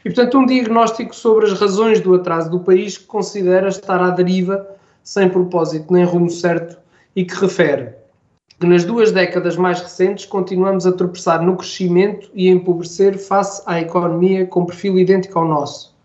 E, 0.04 0.10
portanto, 0.10 0.38
um 0.38 0.46
diagnóstico 0.46 1.16
sobre 1.16 1.46
as 1.46 1.60
razões 1.60 2.02
do 2.02 2.14
atraso 2.14 2.50
do 2.50 2.60
país 2.60 2.98
que 2.98 3.06
considera 3.06 3.70
estar 3.70 4.02
à 4.02 4.10
deriva, 4.10 4.68
sem 5.04 5.30
propósito 5.30 5.94
nem 5.94 6.04
rumo 6.04 6.30
certo, 6.30 6.78
e 7.16 7.24
que 7.24 7.36
refere 7.36 8.00
que 8.60 8.68
nas 8.68 8.84
duas 8.84 9.14
décadas 9.14 9.56
mais 9.56 9.80
recentes 9.80 10.26
continuamos 10.26 10.86
a 10.86 10.92
tropeçar 10.92 11.42
no 11.42 11.56
crescimento 11.56 12.30
e 12.34 12.50
a 12.50 12.52
empobrecer 12.52 13.18
face 13.18 13.64
à 13.66 13.80
economia 13.80 14.46
com 14.46 14.66
perfil 14.66 15.00
idêntico 15.00 15.40
ao 15.40 15.48
nosso. 15.48 15.96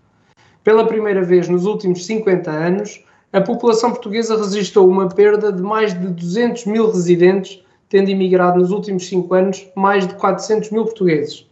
Pela 0.64 0.84
primeira 0.86 1.22
vez 1.22 1.46
nos 1.46 1.66
últimos 1.66 2.06
50 2.06 2.50
anos, 2.50 3.04
a 3.30 3.42
população 3.42 3.90
portuguesa 3.90 4.34
registrou 4.34 4.88
uma 4.88 5.10
perda 5.10 5.52
de 5.52 5.62
mais 5.62 5.92
de 5.92 6.06
200 6.06 6.64
mil 6.64 6.90
residentes, 6.90 7.62
tendo 7.90 8.08
imigrado 8.08 8.58
nos 8.58 8.70
últimos 8.70 9.06
cinco 9.06 9.34
anos 9.34 9.70
mais 9.76 10.08
de 10.08 10.14
400 10.14 10.70
mil 10.70 10.84
portugueses. 10.84 11.46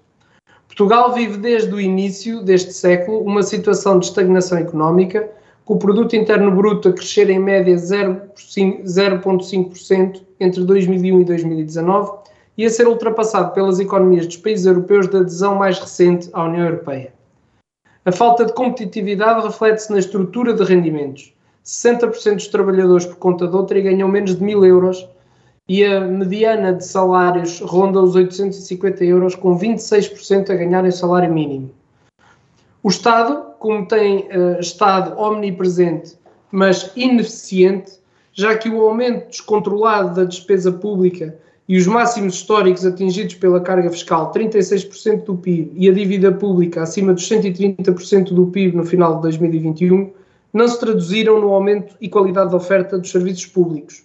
Portugal 0.67 1.13
vive 1.13 1.37
desde 1.37 1.75
o 1.75 1.81
início 1.81 2.43
deste 2.43 2.73
século 2.73 3.21
uma 3.21 3.43
situação 3.43 3.99
de 3.99 4.07
estagnação 4.07 4.57
económica, 4.57 5.29
com 5.67 5.75
o 5.75 5.79
produto 5.79 6.17
interno 6.17 6.51
bruto 6.51 6.89
a 6.89 6.93
crescer 6.95 7.29
em 7.29 7.39
média 7.39 7.77
0,5% 7.77 10.23
entre 10.41 10.65
2001 10.65 11.21
e 11.21 11.25
2019 11.27 12.13
e 12.57 12.65
a 12.65 12.71
ser 12.71 12.89
ultrapassado 12.89 13.53
pelas 13.53 13.79
economias 13.79 14.27
dos 14.27 14.39
países 14.39 14.65
europeus 14.65 15.07
de 15.07 15.19
adesão 15.19 15.55
mais 15.55 15.79
recente 15.79 16.31
à 16.33 16.45
União 16.45 16.65
Europeia. 16.65 17.13
A 18.05 18.11
falta 18.11 18.45
de 18.45 18.53
competitividade 18.53 19.47
reflete-se 19.47 19.93
na 19.93 19.99
estrutura 20.01 20.53
de 20.53 20.65
rendimentos. 20.65 21.33
60% 21.65 22.35
dos 22.35 22.49
trabalhadores 22.49 23.07
por 23.07 23.17
conta 23.17 23.47
de 23.47 23.55
outra 23.55 23.81
ganham 23.81 24.09
menos 24.09 24.35
de 24.35 24.43
1000 24.43 24.65
euros 24.65 25.09
e 25.69 25.85
a 25.85 26.01
mediana 26.01 26.73
de 26.73 26.85
salários 26.85 27.61
ronda 27.61 28.01
os 28.01 28.17
850 28.17 29.05
euros, 29.05 29.37
com 29.37 29.57
26% 29.57 30.51
a 30.51 30.57
ganharem 30.57 30.91
salário 30.91 31.33
mínimo. 31.33 31.71
O 32.83 32.89
Estado, 32.89 33.55
como 33.61 33.87
tem 33.87 34.29
uh, 34.29 34.59
estado 34.59 35.17
omnipresente, 35.17 36.19
mas 36.51 36.91
ineficiente, 36.97 37.93
já 38.33 38.57
que 38.57 38.69
o 38.69 38.83
aumento 38.83 39.29
descontrolado 39.29 40.17
da 40.17 40.25
despesa 40.25 40.73
pública 40.73 41.39
e 41.69 41.77
os 41.77 41.87
máximos 41.87 42.35
históricos 42.35 42.85
atingidos 42.85 43.35
pela 43.37 43.61
carga 43.61 43.91
fiscal, 43.91 44.33
36% 44.33 45.25
do 45.25 45.37
PIB, 45.37 45.73
e 45.75 45.89
a 45.89 45.93
dívida 45.93 46.33
pública 46.33 46.83
acima 46.83 47.15
dos 47.15 47.29
130% 47.29 48.33
do 48.35 48.47
PIB 48.47 48.77
no 48.77 48.85
final 48.85 49.17
de 49.17 49.23
2021, 49.23 50.11
não 50.53 50.69
se 50.69 50.79
traduziram 50.79 51.41
no 51.41 51.53
aumento 51.53 51.97
e 52.01 52.09
qualidade 52.09 52.51
da 52.51 52.57
oferta 52.57 52.99
dos 52.99 53.11
serviços 53.11 53.47
públicos. 53.47 54.05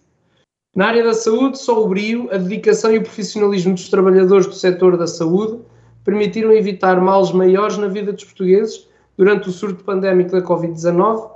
Na 0.76 0.88
área 0.88 1.04
da 1.04 1.14
saúde, 1.14 1.58
só 1.58 1.84
o 1.84 1.88
brio, 1.88 2.30
a 2.32 2.38
dedicação 2.38 2.94
e 2.94 3.00
o 3.00 3.04
profissionalismo 3.04 3.74
dos 3.74 3.90
trabalhadores 3.90 4.46
do 4.46 4.54
setor 4.54 4.96
da 4.96 5.08
saúde 5.08 5.60
permitiram 6.06 6.54
evitar 6.54 7.02
males 7.02 7.32
maiores 7.32 7.78
na 7.78 7.88
vida 7.88 8.14
dos 8.14 8.24
portugueses 8.24 8.88
durante 9.18 9.50
o 9.50 9.52
surto 9.52 9.84
pandémico 9.84 10.32
da 10.32 10.42
Covid-19, 10.42 11.32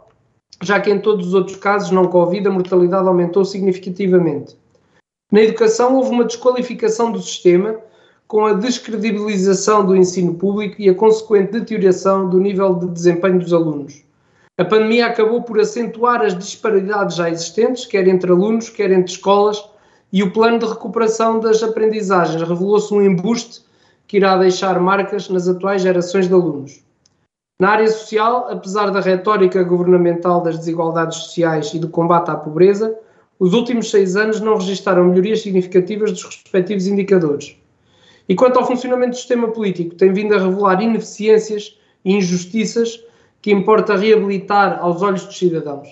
já 0.61 0.79
que 0.79 0.91
em 0.91 0.99
todos 0.99 1.27
os 1.27 1.33
outros 1.33 1.57
casos 1.57 1.91
não 1.91 2.05
Covid 2.05 2.47
a 2.47 2.51
mortalidade 2.51 3.07
aumentou 3.07 3.43
significativamente. 3.43 4.55
Na 5.31 5.41
educação, 5.41 5.95
houve 5.95 6.09
uma 6.09 6.25
desqualificação 6.25 7.11
do 7.11 7.21
sistema, 7.21 7.77
com 8.27 8.45
a 8.45 8.53
descredibilização 8.53 9.85
do 9.85 9.95
ensino 9.95 10.35
público 10.35 10.75
e 10.79 10.89
a 10.89 10.95
consequente 10.95 11.53
deterioração 11.53 12.29
do 12.29 12.39
nível 12.39 12.75
de 12.75 12.87
desempenho 12.87 13.39
dos 13.39 13.53
alunos. 13.53 14.03
A 14.57 14.65
pandemia 14.65 15.07
acabou 15.07 15.41
por 15.41 15.59
acentuar 15.59 16.21
as 16.21 16.37
disparidades 16.37 17.15
já 17.15 17.29
existentes, 17.29 17.85
quer 17.85 18.07
entre 18.07 18.29
alunos, 18.29 18.69
quer 18.69 18.91
entre 18.91 19.11
escolas, 19.11 19.63
e 20.11 20.21
o 20.21 20.31
plano 20.31 20.59
de 20.59 20.65
recuperação 20.65 21.39
das 21.39 21.63
aprendizagens 21.63 22.41
revelou-se 22.41 22.93
um 22.93 23.01
embuste 23.01 23.61
que 24.07 24.17
irá 24.17 24.37
deixar 24.37 24.79
marcas 24.79 25.29
nas 25.29 25.47
atuais 25.47 25.81
gerações 25.81 26.27
de 26.27 26.33
alunos. 26.33 26.83
Na 27.59 27.69
área 27.69 27.87
social, 27.87 28.47
apesar 28.49 28.91
da 28.91 28.99
retórica 28.99 29.63
governamental 29.63 30.41
das 30.41 30.57
desigualdades 30.57 31.17
sociais 31.17 31.73
e 31.73 31.79
do 31.79 31.87
combate 31.87 32.29
à 32.29 32.35
pobreza, 32.35 32.97
os 33.41 33.55
últimos 33.55 33.89
seis 33.89 34.15
anos 34.15 34.39
não 34.39 34.55
registaram 34.55 35.03
melhorias 35.03 35.41
significativas 35.41 36.11
dos 36.11 36.23
respectivos 36.25 36.85
indicadores. 36.85 37.55
E 38.29 38.35
quanto 38.35 38.59
ao 38.59 38.67
funcionamento 38.67 39.13
do 39.13 39.15
sistema 39.15 39.47
político, 39.47 39.95
tem 39.95 40.13
vindo 40.13 40.35
a 40.35 40.37
revelar 40.37 40.79
ineficiências 40.79 41.75
e 42.05 42.13
injustiças 42.13 43.03
que 43.41 43.51
importa 43.51 43.95
reabilitar 43.95 44.77
aos 44.79 45.01
olhos 45.01 45.25
dos 45.25 45.39
cidadãos. 45.39 45.89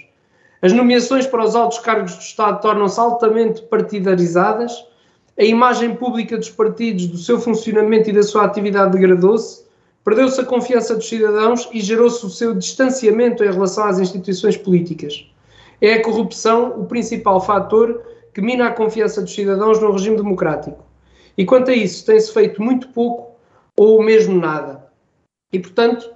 As 0.62 0.74
nomeações 0.74 1.26
para 1.26 1.44
os 1.44 1.56
altos 1.56 1.80
cargos 1.80 2.14
do 2.14 2.22
Estado 2.22 2.62
tornam-se 2.62 3.00
altamente 3.00 3.64
partidarizadas, 3.64 4.86
a 5.36 5.44
imagem 5.44 5.96
pública 5.96 6.38
dos 6.38 6.52
partidos, 6.52 7.08
do 7.08 7.18
seu 7.18 7.42
funcionamento 7.42 8.12
e 8.12 8.14
da 8.14 8.22
sua 8.22 8.46
atividade 8.46 8.92
degradou-se, 8.92 9.64
perdeu-se 10.06 10.40
a 10.40 10.46
confiança 10.46 10.96
dos 10.96 11.10
cidadãos 11.10 11.68
e 11.74 11.82
gerou-se 11.82 12.24
o 12.24 12.30
seu 12.30 12.54
distanciamento 12.54 13.44
em 13.44 13.52
relação 13.52 13.86
às 13.86 13.98
instituições 13.98 14.56
políticas. 14.56 15.26
É 15.82 15.94
a 15.94 16.02
corrupção 16.02 16.80
o 16.80 16.86
principal 16.86 17.40
fator 17.40 18.02
que 18.34 18.42
mina 18.42 18.68
a 18.68 18.72
confiança 18.72 19.22
dos 19.22 19.34
cidadãos 19.34 19.82
no 19.82 19.92
regime 19.92 20.18
democrático. 20.18 20.84
E 21.38 21.46
quanto 21.46 21.72
a 21.72 21.74
isso, 21.74 22.06
tem-se 22.06 22.34
feito 22.34 22.62
muito 22.62 22.90
pouco 22.90 23.36
ou 23.76 24.04
mesmo 24.04 24.40
nada. 24.40 24.86
E, 25.54 25.60
portanto, 25.60 26.10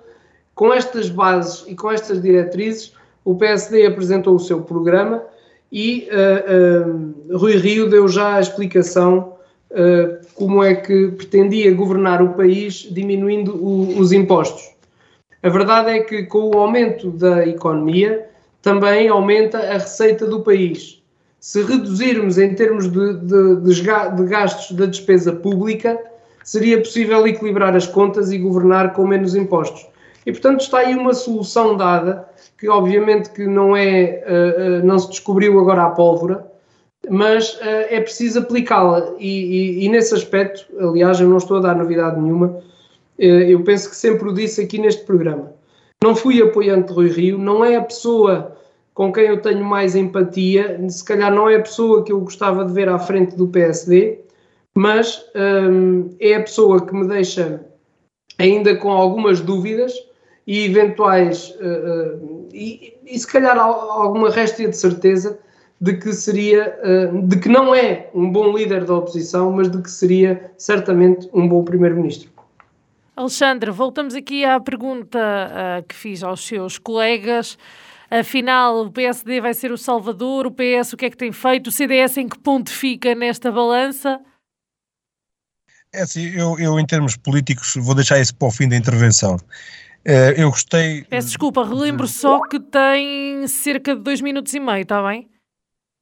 com 0.53 0.73
estas 0.73 1.09
bases 1.09 1.65
e 1.67 1.75
com 1.75 1.91
estas 1.91 2.21
diretrizes, 2.21 2.93
o 3.23 3.35
PSD 3.35 3.85
apresentou 3.85 4.35
o 4.35 4.39
seu 4.39 4.61
programa 4.61 5.23
e 5.71 6.07
uh, 6.11 7.31
uh, 7.31 7.37
Rui 7.37 7.55
Rio 7.55 7.89
deu 7.89 8.07
já 8.07 8.35
a 8.35 8.41
explicação 8.41 9.37
uh, 9.71 10.25
como 10.35 10.63
é 10.63 10.75
que 10.75 11.07
pretendia 11.09 11.73
governar 11.73 12.21
o 12.21 12.33
país 12.33 12.87
diminuindo 12.91 13.55
o, 13.55 13.97
os 13.97 14.11
impostos. 14.11 14.71
A 15.41 15.49
verdade 15.49 15.89
é 15.89 15.99
que 16.01 16.23
com 16.23 16.55
o 16.55 16.59
aumento 16.59 17.09
da 17.09 17.47
economia 17.47 18.29
também 18.63 19.09
aumenta 19.09 19.59
a 19.59 19.73
receita 19.73 20.25
do 20.25 20.39
país. 20.39 21.03
Se 21.39 21.61
reduzirmos 21.61 22.37
em 22.37 22.55
termos 22.55 22.89
de, 22.89 23.13
de, 23.15 23.55
de 23.57 24.25
gastos 24.25 24.71
da 24.75 24.85
despesa 24.85 25.33
pública, 25.33 25.99
seria 26.45 26.79
possível 26.79 27.27
equilibrar 27.27 27.75
as 27.75 27.85
contas 27.85 28.31
e 28.31 28.37
governar 28.37 28.93
com 28.93 29.05
menos 29.05 29.35
impostos. 29.35 29.85
E 30.25 30.31
portanto 30.31 30.61
está 30.61 30.79
aí 30.79 30.95
uma 30.95 31.13
solução 31.13 31.75
dada 31.75 32.25
que 32.57 32.69
obviamente 32.69 33.31
que 33.31 33.45
não 33.45 33.75
é, 33.75 34.23
uh, 34.25 34.85
não 34.85 34.97
se 34.97 35.09
descobriu 35.09 35.59
agora 35.59 35.83
a 35.83 35.89
pólvora, 35.89 36.47
mas 37.09 37.55
uh, 37.55 37.87
é 37.89 37.99
preciso 37.99 38.39
aplicá-la 38.39 39.13
e, 39.19 39.81
e, 39.81 39.85
e, 39.85 39.89
nesse 39.89 40.13
aspecto, 40.13 40.65
aliás, 40.79 41.19
eu 41.19 41.27
não 41.27 41.37
estou 41.37 41.57
a 41.57 41.59
dar 41.59 41.75
novidade 41.75 42.17
nenhuma, 42.17 42.61
eu 43.19 43.61
penso 43.63 43.89
que 43.89 43.95
sempre 43.95 44.29
o 44.29 44.33
disse 44.33 44.61
aqui 44.61 44.79
neste 44.79 45.03
programa. 45.03 45.51
Não 46.03 46.13
fui 46.13 46.41
apoiante 46.41 46.89
de 46.89 46.93
Rui 46.93 47.07
Rio, 47.07 47.37
não 47.37 47.63
é 47.63 47.77
a 47.77 47.81
pessoa 47.81 48.57
com 48.93 49.09
quem 49.09 49.23
eu 49.23 49.41
tenho 49.41 49.63
mais 49.63 49.95
empatia, 49.95 50.77
se 50.89 51.01
calhar 51.01 51.33
não 51.33 51.49
é 51.49 51.55
a 51.55 51.61
pessoa 51.61 52.03
que 52.03 52.11
eu 52.11 52.19
gostava 52.19 52.65
de 52.65 52.73
ver 52.73 52.89
à 52.89 52.99
frente 52.99 53.37
do 53.37 53.47
PSD, 53.47 54.19
mas 54.75 55.23
um, 55.33 56.09
é 56.19 56.35
a 56.35 56.41
pessoa 56.41 56.85
que 56.85 56.93
me 56.93 57.07
deixa 57.07 57.63
ainda 58.37 58.75
com 58.75 58.91
algumas 58.91 59.39
dúvidas 59.39 59.93
e 60.45 60.65
eventuais, 60.65 61.55
uh, 61.61 62.17
uh, 62.17 62.49
e, 62.53 62.97
e, 63.05 63.17
se 63.17 63.25
calhar 63.25 63.57
alguma 63.57 64.29
réstia 64.29 64.67
de 64.67 64.75
certeza 64.75 65.39
de 65.79 65.93
que 65.93 66.11
seria, 66.11 66.77
uh, 66.83 67.21
de 67.21 67.39
que 67.39 67.47
não 67.47 67.73
é 67.73 68.09
um 68.13 68.29
bom 68.29 68.51
líder 68.51 68.83
da 68.83 68.97
oposição, 68.97 69.53
mas 69.53 69.71
de 69.71 69.81
que 69.81 69.89
seria 69.89 70.51
certamente 70.57 71.29
um 71.33 71.47
bom 71.47 71.63
primeiro-ministro. 71.63 72.32
Alexandre, 73.15 73.69
voltamos 73.71 74.15
aqui 74.15 74.43
à 74.43 74.59
pergunta 74.59 75.19
que 75.87 75.95
fiz 75.95 76.23
aos 76.23 76.45
seus 76.45 76.77
colegas. 76.79 77.57
Afinal, 78.09 78.85
o 78.85 78.91
PSD 78.91 79.41
vai 79.41 79.53
ser 79.53 79.71
o 79.71 79.77
salvador, 79.77 80.45
o 80.45 80.51
PS 80.51 80.93
o 80.93 80.97
que 80.97 81.05
é 81.05 81.09
que 81.09 81.17
tem 81.17 81.31
feito, 81.31 81.67
o 81.67 81.71
CDS 81.71 82.17
em 82.17 82.27
que 82.27 82.37
ponto 82.37 82.71
fica 82.71 83.15
nesta 83.15 83.51
balança? 83.51 84.19
É 85.91 86.01
assim, 86.01 86.27
eu, 86.29 86.57
eu 86.59 86.79
em 86.79 86.85
termos 86.85 87.15
políticos 87.15 87.75
vou 87.75 87.95
deixar 87.95 88.19
isso 88.19 88.35
para 88.35 88.47
o 88.47 88.51
fim 88.51 88.67
da 88.67 88.75
intervenção. 88.75 89.35
Uh, 90.05 90.33
eu 90.35 90.49
gostei. 90.49 91.03
Peço 91.05 91.27
desculpa, 91.29 91.65
relembro 91.65 92.07
só 92.07 92.41
que 92.47 92.59
tem 92.59 93.47
cerca 93.47 93.95
de 93.95 94.01
dois 94.01 94.21
minutos 94.21 94.53
e 94.53 94.59
meio, 94.59 94.81
está 94.81 95.01
bem? 95.01 95.29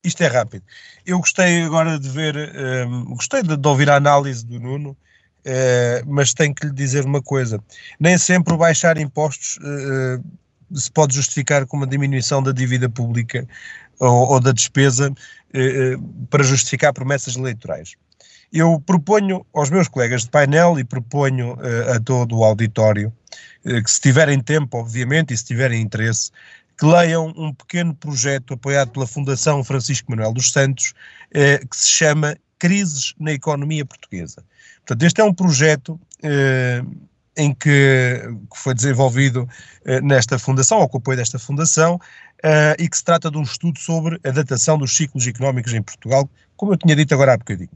Isto 0.04 0.24
é 0.24 0.28
rápido. 0.28 0.66
Eu 1.06 1.20
gostei 1.20 1.62
agora 1.62 2.00
de 2.00 2.10
ver, 2.10 2.36
um, 2.36 2.40
ehm, 2.40 3.06
gostei 3.14 3.44
de, 3.44 3.56
de, 3.56 3.68
ouvir 3.68 3.90
a 3.90 3.98
análise 3.98 4.46
do 4.46 4.60
Nuno, 4.60 4.98
uh, 5.46 6.06
mas 6.08 6.34
tenho 6.34 6.54
que 6.54 6.66
lhe 6.66 6.74
dizer 6.74 7.06
uma 7.06 7.22
coisa: 7.22 7.62
nem 8.00 8.18
sempre 8.18 8.54
o 8.54 8.58
baixar 8.58 8.98
impostos 8.98 9.58
uh, 9.58 10.24
se 10.78 10.92
pode 10.92 11.16
justificar 11.16 11.66
com 11.66 11.78
uma 11.78 11.88
diminuição 11.88 12.42
da 12.42 12.52
dívida 12.52 12.90
pública 12.90 13.48
ou, 14.00 14.32
ou 14.32 14.40
da 14.40 14.52
despesa 14.52 15.14
para 16.30 16.44
justificar 16.44 16.94
promessas 16.94 17.36
eleitorais. 17.36 17.96
Eu 18.52 18.82
proponho 18.86 19.46
aos 19.54 19.70
meus 19.70 19.88
colegas 19.88 20.24
de 20.24 20.30
painel 20.30 20.78
e 20.78 20.84
proponho 20.84 21.54
uh, 21.54 21.94
a 21.96 22.00
todo 22.02 22.38
o 22.38 22.44
auditório 22.44 23.14
uh, 23.66 23.82
que, 23.82 23.90
se 23.90 24.02
tiverem 24.02 24.42
tempo, 24.42 24.78
obviamente, 24.78 25.34
e 25.34 25.38
se 25.38 25.46
tiverem 25.46 25.82
interesse, 25.82 26.32
que 26.78 26.86
leiam 26.86 27.34
um 27.38 27.54
pequeno 27.54 27.96
projeto 27.96 28.56
apoiado 28.56 28.92
pela 28.92 29.08
Fundação 29.08 29.64
Francisco 29.64 30.12
Manuel 30.12 30.34
dos 30.34 30.52
Santos, 30.52 30.94
uh, 31.30 31.66
que 31.66 31.78
se 31.78 31.88
chama 31.88 32.36
Crises 32.60 33.14
na 33.18 33.32
Economia 33.32 33.86
Portuguesa. 33.86 34.44
Portanto, 34.92 35.04
este 35.04 35.22
é 35.22 35.24
um 35.24 35.34
projeto 35.34 35.98
em 37.38 37.54
que, 37.54 38.22
que, 38.52 38.58
foi 38.58 38.74
desenvolvido 38.74 39.48
nesta 40.04 40.38
fundação, 40.38 40.80
ou 40.80 40.90
com 40.90 40.98
o 40.98 41.00
apoio 41.00 41.18
desta 41.18 41.40
fundação, 41.40 41.98
e 42.78 42.90
que 42.90 42.98
se 42.98 43.04
trata 43.04 43.32
de 43.32 43.38
um 43.38 43.44
estudo 43.44 43.80
sobre 43.80 44.20
a 44.26 44.32
datação 44.32 44.78
dos 44.78 44.94
ciclos 44.94 45.26
económicos 45.26 45.74
em 45.74 45.82
Portugal, 45.82 46.30
como 46.58 46.74
eu 46.74 46.78
tinha 46.78 46.94
dito 46.94 47.14
agora 47.14 47.34
há 47.34 47.38
bocadinho. 47.38 47.70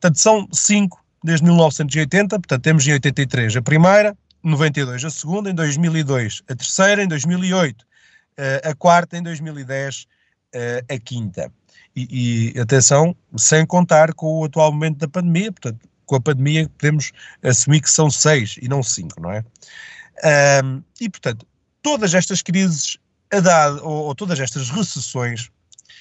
Portanto, 0.00 0.20
são 0.20 0.48
cinco 0.52 1.04
desde 1.24 1.44
1980, 1.44 2.38
portanto, 2.38 2.62
temos 2.62 2.86
em 2.86 2.92
83 2.92 3.56
a 3.56 3.62
primeira, 3.62 4.16
92 4.40 5.04
a 5.04 5.10
segunda, 5.10 5.50
em 5.50 5.54
2002 5.54 6.42
a 6.48 6.54
terceira, 6.54 7.02
em 7.02 7.08
2008 7.08 7.84
eh, 8.36 8.62
a 8.64 8.74
quarta, 8.76 9.18
em 9.18 9.22
2010 9.24 10.06
eh, 10.54 10.84
a 10.88 10.98
quinta. 10.98 11.52
E, 11.96 12.52
e, 12.54 12.60
atenção, 12.60 13.16
sem 13.36 13.66
contar 13.66 14.14
com 14.14 14.38
o 14.38 14.44
atual 14.44 14.70
momento 14.70 14.98
da 14.98 15.08
pandemia, 15.08 15.50
portanto, 15.50 15.89
com 16.10 16.16
a 16.16 16.20
pandemia 16.20 16.68
podemos 16.76 17.12
assumir 17.40 17.80
que 17.80 17.88
são 17.88 18.10
seis 18.10 18.56
e 18.60 18.68
não 18.68 18.82
cinco, 18.82 19.20
não 19.20 19.30
é? 19.30 19.44
Um, 20.64 20.82
e, 21.00 21.08
portanto, 21.08 21.46
todas 21.82 22.14
estas 22.14 22.42
crises, 22.42 22.98
dado, 23.30 23.80
ou, 23.84 24.06
ou 24.06 24.14
todas 24.16 24.40
estas 24.40 24.70
recessões, 24.70 25.48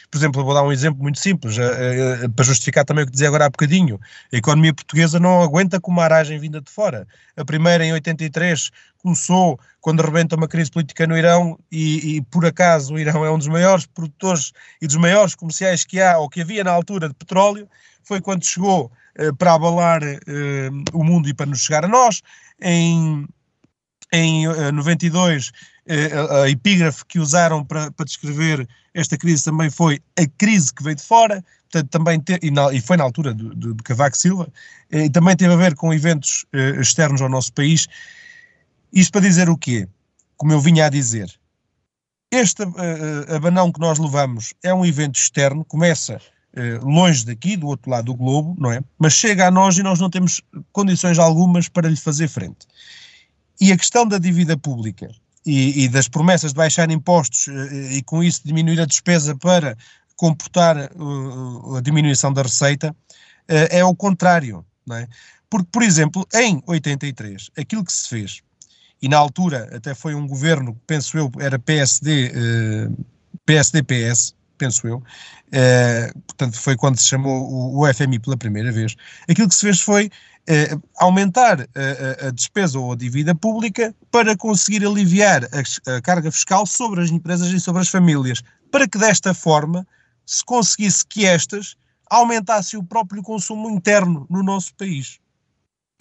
por 0.10 0.18
exemplo, 0.18 0.44
vou 0.44 0.54
dar 0.54 0.64
um 0.64 0.72
exemplo 0.72 1.02
muito 1.02 1.20
simples, 1.20 1.58
uh, 1.58 2.26
uh, 2.26 2.30
para 2.32 2.46
justificar 2.46 2.84
também 2.84 3.04
o 3.04 3.06
que 3.06 3.12
dizia 3.12 3.28
agora 3.28 3.46
há 3.46 3.50
bocadinho. 3.50 4.00
A 4.34 4.38
economia 4.38 4.74
portuguesa 4.74 5.20
não 5.20 5.42
aguenta 5.42 5.80
com 5.80 5.92
uma 5.92 6.04
aragem 6.04 6.40
vinda 6.40 6.60
de 6.60 6.72
fora. 6.72 7.08
A 7.38 7.46
primeira, 7.46 7.86
em 7.86 7.94
83, 7.94 8.72
começou 8.98 9.60
quando 9.80 10.02
rebenta 10.02 10.36
uma 10.36 10.48
crise 10.48 10.72
política 10.72 11.06
no 11.06 11.18
Irão 11.18 11.60
e, 11.72 12.18
e, 12.18 12.22
por 12.24 12.46
acaso 12.46 12.96
o 12.96 13.00
Irão 13.00 13.24
é 13.24 13.32
um 13.32 13.38
dos 13.38 13.48
maiores 13.48 13.86
produtores 13.86 14.52
e 14.82 14.88
dos 14.88 14.96
maiores 14.96 15.36
comerciais 15.36 15.86
que 15.86 16.02
há 16.02 16.18
ou 16.18 16.28
que 16.28 16.42
havia 16.42 16.64
na 16.64 16.72
altura 16.72 17.08
de 17.08 17.14
petróleo. 17.14 17.70
Foi 18.04 18.20
quando 18.20 18.44
chegou 18.44 18.92
uh, 19.20 19.36
para 19.36 19.54
abalar 19.54 20.02
o 20.92 21.04
mundo 21.04 21.30
e 21.30 21.34
para 21.34 21.46
nos 21.46 21.62
chegar 21.62 21.86
a 21.86 21.88
nós. 21.88 22.24
Em 22.62 23.28
em 24.12 24.48
92, 24.74 25.52
a, 25.88 26.44
a 26.44 26.50
epígrafe 26.50 27.06
que 27.06 27.20
usaram 27.20 27.64
para, 27.64 27.92
para 27.92 28.06
descrever 28.06 28.68
esta 28.94 29.18
crise 29.18 29.44
também 29.44 29.70
foi 29.70 30.02
a 30.18 30.26
crise 30.38 30.74
que 30.74 30.84
veio 30.84 30.96
de 30.96 31.04
fora, 31.04 31.44
portanto, 31.72 31.90
também 31.90 32.20
te, 32.20 32.40
e, 32.42 32.52
na, 32.52 32.74
e, 32.74 32.82
foi 32.82 32.98
na 32.98 33.04
altura 33.04 33.34
de, 33.34 33.56
de, 33.56 33.74
Cavaco 33.84 34.18
Silva, 34.18 34.52
eh, 34.92 35.06
e 35.06 35.10
também 35.10 35.36
teve 35.36 35.54
a 35.54 35.58
ver 35.58 35.76
com 35.76 35.94
eventos 35.94 36.46
eh, 36.54 36.80
externos 36.80 37.22
ao 37.22 37.30
nosso 37.30 37.54
país. 37.54 37.88
Isto 38.92 39.12
para 39.12 39.22
dizer 39.22 39.50
o 39.50 39.58
quê? 39.58 39.88
Como 40.38 40.52
eu 40.52 40.60
vinha 40.60 40.86
a 40.86 40.90
dizer, 40.90 41.32
este 42.32 42.64
abanão 43.36 43.72
que 43.72 43.80
nós 43.80 44.00
levamos 44.00 44.54
é 44.64 44.74
um 44.74 44.86
evento 44.86 45.20
externo, 45.20 45.66
começa 45.66 46.22
longe 46.82 47.26
daqui, 47.26 47.56
do 47.56 47.68
outro 47.68 47.90
lado 47.90 48.06
do 48.06 48.16
globo, 48.16 48.56
não 48.60 48.72
é? 48.72 48.82
Mas 48.98 49.14
chega 49.14 49.48
a 49.48 49.52
nós 49.52 49.78
e 49.78 49.84
nós 49.84 50.00
não 50.00 50.10
temos 50.10 50.42
condições 50.72 51.20
algumas 51.20 51.68
para 51.68 51.90
lhe 51.90 51.96
fazer 51.96 52.28
frente. 52.28 52.68
E 53.60 53.72
a 53.72 53.78
questão 53.78 54.08
da 54.08 54.18
dívida 54.18 54.58
pública 54.58 55.10
e, 55.46 55.84
e 55.84 55.88
das 55.88 56.08
promessas 56.08 56.52
de 56.52 56.58
baixar 56.58 56.90
impostos 56.92 57.48
eh, 57.48 57.98
e 57.98 58.04
com 58.04 58.24
isso 58.24 58.42
diminuir 58.46 58.80
a 58.80 58.86
despesa 58.86 59.36
para 59.36 59.78
comportar 60.16 60.92
uh, 60.96 61.78
a 61.78 61.82
diminuição 61.82 62.34
da 62.34 62.42
receita, 62.42 62.92
uh, 62.92 63.68
é 63.70 63.84
o 63.86 63.96
contrário. 63.96 64.66
Não 64.86 64.98
é? 64.98 65.08
Porque, 65.50 65.68
por 65.72 65.82
exemplo, 65.82 66.28
em 66.34 66.62
83, 66.68 67.50
aquilo 67.58 67.86
que 67.86 67.94
se 67.94 68.10
fez, 68.10 68.42
e 69.02 69.08
na 69.08 69.18
altura 69.18 69.70
até 69.74 69.96
foi 69.96 70.14
um 70.14 70.28
governo, 70.28 70.78
penso 70.86 71.18
eu, 71.18 71.32
era 71.40 71.58
PSD, 71.58 72.34
uh, 72.36 73.06
PSD-PS, 73.46 74.36
penso 74.58 74.86
eu, 74.86 75.02
portanto 76.28 76.60
foi 76.60 76.76
quando 76.76 76.98
se 76.98 77.08
chamou 77.08 77.50
o, 77.50 77.82
o 77.82 77.94
FMI 77.94 78.20
pela 78.20 78.36
primeira 78.36 78.74
vez, 78.74 78.94
aquilo 79.28 79.48
que 79.48 79.56
se 79.56 79.62
fez 79.62 79.80
foi 79.80 80.12
eh, 80.52 80.76
aumentar 80.98 81.62
a, 81.62 82.28
a, 82.28 82.32
despesa 82.32 82.80
ou 82.80 82.92
a 82.92 82.96
dívida 82.96 83.36
pública 83.36 83.94
para 84.10 84.36
conseguir 84.36 84.84
aliviar 84.84 85.44
a, 85.46 85.96
a, 85.96 86.02
carga 86.02 86.32
fiscal 86.32 86.66
sobre 86.66 87.04
as 87.04 87.12
empresas 87.12 87.50
e 87.50 87.60
sobre 87.60 87.84
as 87.84 87.90
famílias, 87.90 88.42
para 88.72 88.88
que 88.88 88.98
desta 88.98 89.32
forma 89.32 89.88
se 90.26 90.44
conseguisse 90.44 91.06
que 91.06 91.24
estas 91.24 91.76
aumentassem 92.10 92.80
o 92.80 92.84
próprio 92.84 93.22
consumo 93.22 93.70
interno 93.70 94.26
no 94.28 94.42
nosso 94.42 94.74
país. 94.74 95.20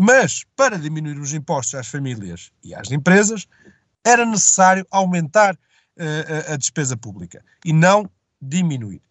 Mas, 0.00 0.44
para 0.56 0.78
diminuir 0.78 1.18
os 1.18 1.34
impostos 1.34 1.74
às 1.74 1.88
famílias 1.88 2.50
e 2.64 2.74
às 2.74 2.90
empresas, 2.90 3.46
era 4.06 4.24
necessário 4.24 4.86
aumentar 4.90 5.54
uh, 5.54 6.52
a 6.52 6.56
despesa 6.56 6.96
pública 6.96 7.44
e 7.64 7.72
não 7.72 8.08
diminuir. 8.40 9.02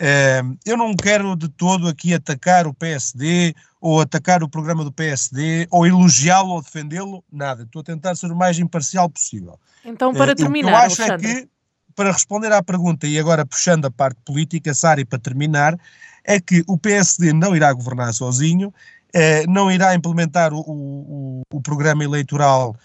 Uh, 0.00 0.56
eu 0.64 0.76
não 0.76 0.94
quero 0.94 1.34
de 1.34 1.48
todo 1.48 1.88
aqui 1.88 2.14
atacar 2.14 2.66
o 2.66 2.74
PSD 2.74 3.54
ou 3.80 4.00
atacar 4.00 4.42
o 4.42 4.48
programa 4.48 4.84
do 4.84 4.92
PSD, 4.92 5.66
ou 5.70 5.86
elogiá-lo 5.86 6.50
ou 6.50 6.62
defendê-lo, 6.62 7.24
nada. 7.32 7.62
Estou 7.62 7.80
a 7.80 7.84
tentar 7.84 8.14
ser 8.16 8.30
o 8.30 8.36
mais 8.36 8.58
imparcial 8.58 9.08
possível. 9.08 9.58
Então, 9.84 10.12
para 10.12 10.32
uh, 10.32 10.36
terminar, 10.36 10.70
eu, 10.70 10.76
acho 10.76 11.02
é 11.02 11.18
que 11.18 11.48
para 11.94 12.12
responder 12.12 12.52
à 12.52 12.62
pergunta 12.62 13.08
e 13.08 13.18
agora 13.18 13.44
puxando 13.44 13.86
a 13.86 13.90
parte 13.90 14.20
política, 14.24 14.72
Sari, 14.72 15.04
para 15.04 15.18
terminar, 15.18 15.76
é 16.24 16.40
que 16.40 16.62
o 16.68 16.78
PSD 16.78 17.32
não 17.32 17.56
irá 17.56 17.72
governar 17.72 18.12
sozinho, 18.14 18.72
eh, 19.12 19.44
não 19.48 19.70
irá 19.70 19.94
implementar 19.94 20.52
o, 20.52 20.60
o, 20.60 21.42
o 21.52 21.60
programa 21.60 22.04
eleitoral 22.04 22.76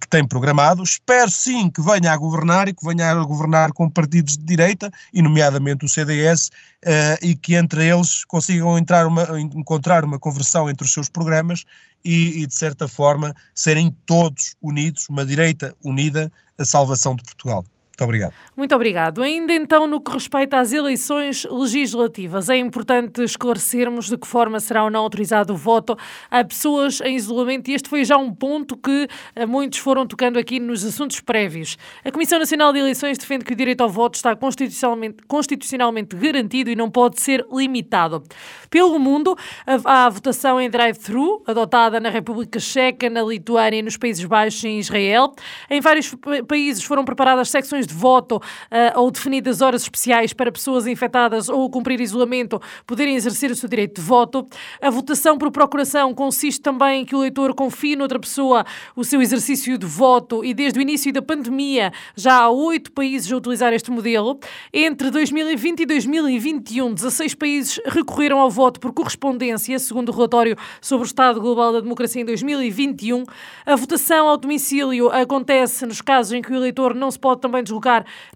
que 0.00 0.08
tem 0.08 0.26
programado. 0.26 0.82
Espero 0.82 1.30
sim 1.30 1.68
que 1.68 1.82
venha 1.82 2.12
a 2.12 2.16
governar 2.16 2.68
e 2.68 2.74
que 2.74 2.86
venha 2.86 3.10
a 3.10 3.24
governar 3.24 3.72
com 3.72 3.90
partidos 3.90 4.36
de 4.36 4.44
direita, 4.44 4.90
e 5.12 5.20
nomeadamente 5.20 5.84
o 5.84 5.88
CDS, 5.88 6.48
uh, 6.84 7.18
e 7.20 7.34
que 7.34 7.54
entre 7.54 7.86
eles 7.88 8.24
consigam 8.24 8.78
entrar 8.78 9.06
uma, 9.06 9.40
encontrar 9.40 10.04
uma 10.04 10.18
conversão 10.18 10.70
entre 10.70 10.84
os 10.86 10.92
seus 10.92 11.08
programas 11.08 11.64
e, 12.04 12.42
e, 12.42 12.46
de 12.46 12.54
certa 12.54 12.86
forma, 12.86 13.34
serem 13.54 13.96
todos 14.06 14.54
unidos, 14.62 15.08
uma 15.08 15.26
direita 15.26 15.74
unida, 15.84 16.30
a 16.58 16.64
salvação 16.64 17.16
de 17.16 17.24
Portugal. 17.24 17.64
Muito 18.02 18.04
obrigado. 18.04 18.34
Muito 18.56 18.74
obrigado. 18.74 19.22
Ainda 19.22 19.52
então, 19.52 19.86
no 19.86 20.00
que 20.00 20.12
respeita 20.12 20.58
às 20.58 20.72
eleições 20.72 21.46
legislativas, 21.50 22.48
é 22.48 22.56
importante 22.56 23.22
esclarecermos 23.22 24.08
de 24.08 24.16
que 24.16 24.26
forma 24.26 24.60
será 24.60 24.84
ou 24.84 24.90
não 24.90 25.00
autorizado 25.00 25.52
o 25.52 25.56
voto 25.56 25.96
a 26.30 26.44
pessoas 26.44 27.00
em 27.00 27.16
isolamento, 27.16 27.70
e 27.70 27.74
este 27.74 27.88
foi 27.88 28.04
já 28.04 28.16
um 28.16 28.32
ponto 28.32 28.76
que 28.76 29.08
eh, 29.34 29.46
muitos 29.46 29.78
foram 29.78 30.06
tocando 30.06 30.38
aqui 30.38 30.58
nos 30.58 30.84
assuntos 30.84 31.20
prévios. 31.20 31.78
A 32.04 32.10
Comissão 32.10 32.38
Nacional 32.38 32.72
de 32.72 32.78
Eleições 32.78 33.18
defende 33.18 33.44
que 33.44 33.52
o 33.52 33.56
direito 33.56 33.82
ao 33.82 33.88
voto 33.88 34.16
está 34.16 34.34
constitucionalmente, 34.34 35.22
constitucionalmente 35.26 36.16
garantido 36.16 36.70
e 36.70 36.76
não 36.76 36.90
pode 36.90 37.20
ser 37.20 37.46
limitado. 37.52 38.22
Pelo 38.68 38.98
mundo, 38.98 39.36
há 39.84 40.06
a 40.06 40.08
votação 40.08 40.60
em 40.60 40.68
drive-thru, 40.68 41.42
adotada 41.46 42.00
na 42.00 42.10
República 42.10 42.58
Checa, 42.58 43.08
na 43.08 43.22
Lituânia 43.22 43.82
nos 43.82 43.96
Países 43.96 44.24
Baixos 44.24 44.64
e 44.64 44.68
em 44.68 44.78
Israel. 44.78 45.34
Em 45.70 45.80
vários 45.80 46.14
países 46.48 46.82
foram 46.82 47.04
preparadas 47.04 47.50
secções 47.50 47.86
de 47.86 47.91
voto 47.94 48.36
uh, 48.36 49.00
ou 49.00 49.10
definidas 49.10 49.60
horas 49.60 49.82
especiais 49.82 50.32
para 50.32 50.50
pessoas 50.50 50.86
infectadas 50.86 51.48
ou 51.48 51.68
cumprir 51.70 52.00
isolamento 52.00 52.60
poderem 52.86 53.14
exercer 53.14 53.50
o 53.50 53.56
seu 53.56 53.68
direito 53.68 54.00
de 54.00 54.06
voto. 54.06 54.46
A 54.80 54.90
votação 54.90 55.38
por 55.38 55.50
procuração 55.50 56.14
consiste 56.14 56.60
também 56.60 57.02
em 57.02 57.04
que 57.04 57.14
o 57.14 57.18
eleitor 57.18 57.54
confie 57.54 57.96
noutra 57.96 58.18
pessoa 58.18 58.64
o 58.96 59.04
seu 59.04 59.20
exercício 59.20 59.76
de 59.78 59.86
voto 59.86 60.44
e 60.44 60.54
desde 60.54 60.78
o 60.78 60.82
início 60.82 61.12
da 61.12 61.22
pandemia 61.22 61.92
já 62.16 62.34
há 62.34 62.50
oito 62.50 62.92
países 62.92 63.30
a 63.32 63.36
utilizar 63.36 63.72
este 63.72 63.90
modelo. 63.90 64.38
Entre 64.72 65.10
2020 65.10 65.80
e 65.80 65.86
2021, 65.86 66.94
16 66.94 67.34
países 67.34 67.80
recorreram 67.86 68.38
ao 68.38 68.50
voto 68.50 68.80
por 68.80 68.92
correspondência, 68.92 69.78
segundo 69.78 70.10
o 70.10 70.12
relatório 70.12 70.56
sobre 70.80 71.04
o 71.04 71.06
Estado 71.06 71.40
Global 71.40 71.72
da 71.72 71.80
Democracia 71.80 72.22
em 72.22 72.24
2021. 72.24 73.24
A 73.64 73.76
votação 73.76 74.28
ao 74.28 74.36
domicílio 74.36 75.10
acontece 75.10 75.86
nos 75.86 76.00
casos 76.00 76.32
em 76.32 76.42
que 76.42 76.52
o 76.52 76.56
eleitor 76.56 76.94
não 76.94 77.10
se 77.10 77.18
pode 77.18 77.40
também 77.40 77.62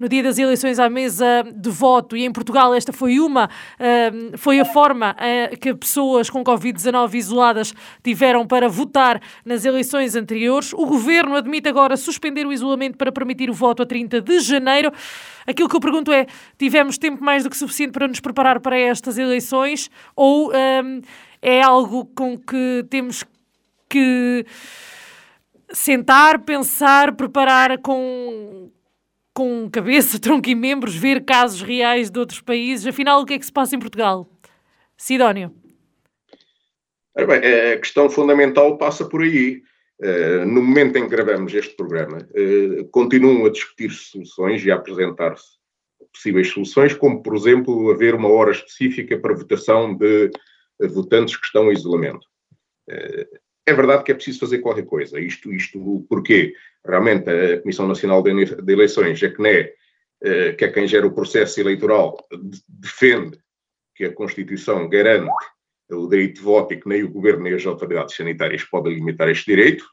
no 0.00 0.08
dia 0.08 0.22
das 0.22 0.38
eleições 0.38 0.78
à 0.78 0.88
mesa 0.88 1.44
de 1.54 1.70
voto 1.70 2.16
e 2.16 2.24
em 2.24 2.32
Portugal 2.32 2.74
esta 2.74 2.92
foi 2.92 3.18
uma, 3.18 3.48
foi 4.36 4.60
a 4.60 4.64
forma 4.64 5.12
uh, 5.12 5.56
que 5.58 5.74
pessoas 5.74 6.30
com 6.30 6.42
Covid-19 6.44 7.14
isoladas 7.14 7.74
tiveram 8.02 8.46
para 8.46 8.68
votar 8.68 9.20
nas 9.44 9.64
eleições 9.64 10.14
anteriores. 10.14 10.72
O 10.72 10.86
governo 10.86 11.36
admite 11.36 11.68
agora 11.68 11.96
suspender 11.96 12.46
o 12.46 12.52
isolamento 12.52 12.96
para 12.96 13.12
permitir 13.12 13.50
o 13.50 13.54
voto 13.54 13.82
a 13.82 13.86
30 13.86 14.20
de 14.20 14.40
janeiro. 14.40 14.92
Aquilo 15.46 15.68
que 15.68 15.76
eu 15.76 15.80
pergunto 15.80 16.12
é: 16.12 16.26
tivemos 16.58 16.98
tempo 16.98 17.22
mais 17.22 17.44
do 17.44 17.50
que 17.50 17.56
suficiente 17.56 17.92
para 17.92 18.08
nos 18.08 18.20
preparar 18.20 18.60
para 18.60 18.78
estas 18.78 19.18
eleições 19.18 19.90
ou 20.14 20.50
um, 20.50 21.00
é 21.40 21.62
algo 21.62 22.06
com 22.06 22.38
que 22.38 22.84
temos 22.90 23.24
que 23.88 24.44
sentar, 25.72 26.40
pensar, 26.40 27.12
preparar 27.14 27.78
com, 27.78 28.70
com 29.36 29.68
cabeça, 29.70 30.18
tronco 30.18 30.48
e 30.48 30.54
membros, 30.54 30.96
ver 30.96 31.22
casos 31.22 31.60
reais 31.60 32.10
de 32.10 32.18
outros 32.18 32.40
países. 32.40 32.86
Afinal, 32.86 33.20
o 33.20 33.26
que 33.26 33.34
é 33.34 33.38
que 33.38 33.44
se 33.44 33.52
passa 33.52 33.76
em 33.76 33.78
Portugal? 33.78 34.26
Sidónio. 34.96 35.54
Bem, 37.14 37.72
a 37.72 37.78
questão 37.78 38.08
fundamental 38.08 38.78
passa 38.78 39.06
por 39.06 39.22
aí. 39.22 39.62
Uh, 39.98 40.44
no 40.44 40.62
momento 40.62 40.98
em 40.98 41.04
que 41.04 41.08
gravamos 41.08 41.54
este 41.54 41.74
programa, 41.74 42.18
uh, 42.18 42.84
continuam 42.90 43.46
a 43.46 43.50
discutir 43.50 43.90
soluções 43.90 44.62
e 44.62 44.70
a 44.70 44.74
apresentar-se 44.74 45.56
possíveis 46.12 46.48
soluções, 46.48 46.92
como, 46.92 47.22
por 47.22 47.34
exemplo, 47.34 47.90
haver 47.90 48.14
uma 48.14 48.28
hora 48.28 48.50
específica 48.50 49.18
para 49.18 49.34
votação 49.34 49.96
de 49.96 50.30
uh, 50.82 50.88
votantes 50.90 51.34
que 51.36 51.46
estão 51.46 51.70
em 51.70 51.74
isolamento. 51.74 52.26
é 53.66 53.72
verdade 53.72 54.04
que 54.04 54.12
é 54.12 54.14
preciso 54.14 54.40
fazer 54.40 54.58
qualquer 54.58 54.84
coisa. 54.84 55.18
Isto, 55.18 55.50
isto 55.50 56.04
porquê? 56.10 56.52
Realmente 56.86 57.28
a 57.28 57.60
Comissão 57.60 57.86
Nacional 57.86 58.22
de 58.22 58.72
Eleições, 58.72 59.22
a 59.22 59.32
CNE, 59.32 59.72
eh, 60.22 60.52
que 60.52 60.64
é 60.64 60.68
quem 60.68 60.86
gera 60.86 61.06
o 61.06 61.14
processo 61.14 61.60
eleitoral, 61.60 62.16
defende 62.68 63.38
que 63.94 64.04
a 64.04 64.12
Constituição 64.12 64.88
garante 64.88 65.30
o 65.90 66.08
direito 66.08 66.36
de 66.36 66.42
voto 66.42 66.74
e 66.74 66.80
que 66.80 66.88
nem 66.88 67.02
o 67.02 67.10
Governo 67.10 67.44
nem 67.44 67.54
as 67.54 67.66
autoridades 67.66 68.14
sanitárias 68.14 68.64
podem 68.64 68.94
limitar 68.94 69.28
este 69.28 69.46
direito, 69.46 69.84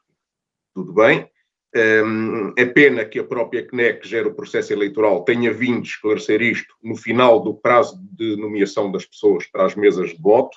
tudo 0.73 0.93
bem. 0.93 1.29
Ehm, 1.75 2.53
é 2.57 2.65
pena 2.65 3.03
que 3.03 3.19
a 3.19 3.23
própria 3.23 3.67
CNE, 3.67 3.95
que 3.95 4.07
gera 4.07 4.27
o 4.27 4.35
processo 4.35 4.71
eleitoral, 4.73 5.23
tenha 5.23 5.51
vindo 5.51 5.85
esclarecer 5.85 6.41
isto 6.41 6.73
no 6.83 6.95
final 6.95 7.41
do 7.41 7.55
prazo 7.55 7.99
de 8.11 8.35
nomeação 8.35 8.91
das 8.91 9.05
pessoas 9.05 9.47
para 9.47 9.65
as 9.65 9.75
mesas 9.75 10.11
de 10.11 10.21
voto, 10.21 10.55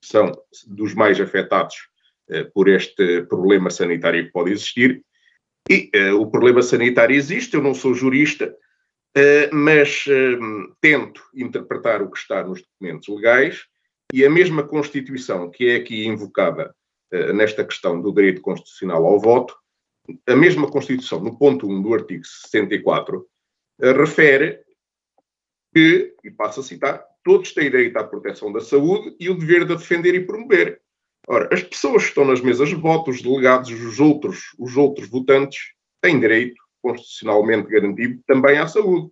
que 0.00 0.08
são 0.08 0.32
dos 0.66 0.94
mais 0.94 1.20
afetados 1.20 1.76
eh, 2.30 2.44
por 2.44 2.68
este 2.68 3.22
problema 3.22 3.70
sanitário 3.70 4.24
que 4.24 4.32
pode 4.32 4.52
existir, 4.52 5.04
e 5.68 5.90
uh, 5.94 6.20
o 6.20 6.30
problema 6.30 6.62
sanitário 6.62 7.14
existe, 7.14 7.54
eu 7.54 7.62
não 7.62 7.74
sou 7.74 7.94
jurista, 7.94 8.54
uh, 9.16 9.54
mas 9.54 10.06
uh, 10.06 10.74
tento 10.80 11.22
interpretar 11.34 12.02
o 12.02 12.10
que 12.10 12.18
está 12.18 12.42
nos 12.42 12.62
documentos 12.62 13.08
legais 13.08 13.66
e 14.12 14.24
a 14.24 14.30
mesma 14.30 14.62
Constituição 14.62 15.50
que 15.50 15.68
é 15.68 15.76
aqui 15.76 16.06
invocada 16.06 16.74
nesta 17.34 17.64
questão 17.64 18.02
do 18.02 18.12
direito 18.12 18.42
constitucional 18.42 19.06
ao 19.06 19.18
voto, 19.18 19.56
a 20.26 20.36
mesma 20.36 20.70
Constituição, 20.70 21.20
no 21.20 21.38
ponto 21.38 21.66
1 21.66 21.80
do 21.80 21.94
artigo 21.94 22.22
64, 22.22 23.26
refere 23.80 24.60
que, 25.74 26.14
e 26.22 26.30
passo 26.30 26.60
a 26.60 26.62
citar, 26.62 27.02
todos 27.24 27.54
têm 27.54 27.70
direito 27.70 27.96
à 27.96 28.04
proteção 28.04 28.52
da 28.52 28.60
saúde 28.60 29.16
e 29.18 29.30
o 29.30 29.38
dever 29.38 29.64
de 29.64 29.74
defender 29.74 30.14
e 30.14 30.26
promover. 30.26 30.82
Ora, 31.30 31.46
as 31.52 31.62
pessoas 31.62 32.04
que 32.04 32.08
estão 32.08 32.24
nas 32.24 32.40
mesas 32.40 32.70
de 32.70 32.74
voto, 32.74 33.10
os 33.10 33.20
delegados, 33.20 33.70
os 33.70 34.00
outros, 34.00 34.54
os 34.58 34.78
outros 34.78 35.10
votantes, 35.10 35.58
têm 36.00 36.18
direito 36.18 36.56
constitucionalmente 36.80 37.68
garantido 37.68 38.18
também 38.26 38.56
à 38.56 38.66
saúde. 38.66 39.10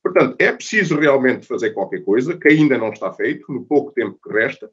Portanto, 0.00 0.36
é 0.38 0.52
preciso 0.52 0.96
realmente 0.96 1.46
fazer 1.46 1.70
qualquer 1.70 2.04
coisa, 2.04 2.38
que 2.38 2.48
ainda 2.48 2.78
não 2.78 2.90
está 2.90 3.12
feito, 3.12 3.52
no 3.52 3.64
pouco 3.64 3.90
tempo 3.90 4.16
que 4.22 4.32
resta, 4.32 4.70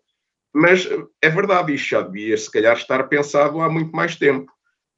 mas 0.54 0.88
é 1.22 1.30
verdade, 1.30 1.74
isto 1.74 1.90
já 1.90 2.02
devia, 2.02 2.38
se 2.38 2.52
calhar, 2.52 2.78
estar 2.78 3.04
pensado 3.10 3.60
há 3.62 3.70
muito 3.70 3.92
mais 3.92 4.16
tempo. 4.16 4.52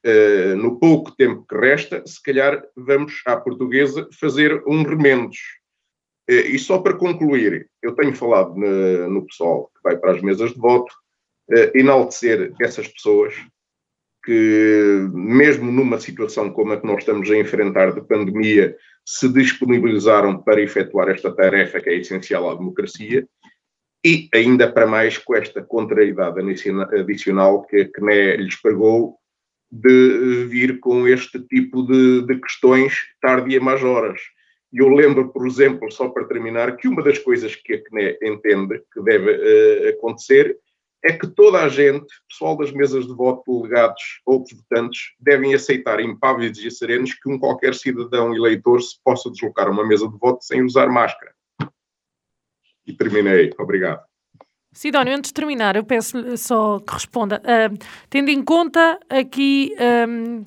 Uh, 0.05 0.55
no 0.55 0.79
pouco 0.79 1.11
tempo 1.15 1.45
que 1.49 1.57
resta, 1.57 2.05
se 2.05 2.21
calhar 2.21 2.63
vamos 2.75 3.21
à 3.25 3.35
portuguesa 3.35 4.07
fazer 4.19 4.63
um 4.67 4.83
remendos. 4.83 5.38
Uh, 6.29 6.45
e 6.53 6.59
só 6.59 6.77
para 6.79 6.93
concluir, 6.93 7.69
eu 7.81 7.95
tenho 7.95 8.15
falado 8.15 8.55
no, 8.55 9.09
no 9.09 9.25
pessoal 9.25 9.71
que 9.75 9.81
vai 9.83 9.97
para 9.97 10.11
as 10.11 10.21
mesas 10.21 10.53
de 10.53 10.59
voto, 10.59 10.93
uh, 11.49 11.77
enaltecer 11.77 12.53
essas 12.59 12.87
pessoas 12.87 13.33
que, 14.23 15.07
mesmo 15.13 15.71
numa 15.71 15.99
situação 15.99 16.51
como 16.51 16.73
a 16.73 16.81
que 16.81 16.85
nós 16.85 16.99
estamos 16.99 17.31
a 17.31 17.37
enfrentar 17.37 17.93
de 17.93 18.01
pandemia, 18.01 18.75
se 19.05 19.29
disponibilizaram 19.29 20.43
para 20.43 20.61
efetuar 20.61 21.07
esta 21.07 21.33
tarefa 21.33 21.79
que 21.79 21.89
é 21.89 21.95
essencial 21.95 22.49
à 22.49 22.55
democracia, 22.55 23.25
e 24.05 24.27
ainda 24.33 24.71
para 24.71 24.85
mais 24.85 25.17
com 25.17 25.35
esta 25.35 25.61
contrariedade 25.61 26.39
adicional 26.93 27.65
que 27.65 27.77
a 27.77 27.89
CNE 27.89 28.37
lhes 28.37 28.61
pagou 28.61 29.17
de 29.71 30.45
vir 30.49 30.79
com 30.79 31.07
este 31.07 31.39
tipo 31.39 31.83
de, 31.83 32.21
de 32.25 32.39
questões 32.39 32.93
tarde 33.21 33.59
mais 33.59 33.83
horas. 33.83 34.19
E 34.71 34.79
eu 34.79 34.89
lembro, 34.89 35.29
por 35.29 35.47
exemplo, 35.47 35.89
só 35.91 36.09
para 36.09 36.25
terminar, 36.25 36.75
que 36.75 36.87
uma 36.87 37.01
das 37.01 37.17
coisas 37.17 37.55
que 37.55 37.75
a 37.75 37.81
CNE 37.81 38.17
entende 38.21 38.81
que 38.93 39.01
deve 39.01 39.31
uh, 39.31 39.89
acontecer 39.89 40.57
é 41.08 41.14
que 41.14 41.26
toda 41.28 41.64
a 41.64 41.70
gente, 41.70 42.05
pessoal 42.30 42.58
das 42.58 42.72
mesas 42.72 43.08
de 43.08 43.14
voto, 43.14 43.62
delegados, 43.62 44.01
outros 44.26 44.60
votantes, 44.60 45.14
devem 45.18 45.53
aceitar 45.53 46.01
impávidos 46.01 46.60
e 46.60 46.70
serenos 46.70 47.14
que 47.14 47.30
um 47.30 47.39
qualquer 47.39 47.74
cidadão 47.74 48.36
eleitor 48.36 48.82
se 48.82 49.01
possa 49.03 49.32
deslocar 49.32 49.68
a 49.68 49.72
uma 49.72 49.88
mesa 49.88 50.08
de 50.08 50.18
voto 50.18 50.43
sem 50.43 50.62
usar 50.62 50.88
máscara. 50.89 51.34
E 52.86 52.93
terminei. 52.93 53.53
Obrigado. 53.58 54.01
Sidónio, 54.74 55.16
antes 55.16 55.32
de 55.32 55.34
terminar, 55.34 55.78
eu 55.78 55.84
peço 55.84 56.38
só 56.38 56.80
que 56.80 56.93
responda. 56.93 57.41
Uh, 57.41 57.78
tendo 58.10 58.30
em 58.30 58.43
conta 58.43 58.99
aqui. 59.10 59.74
Um, 60.08 60.43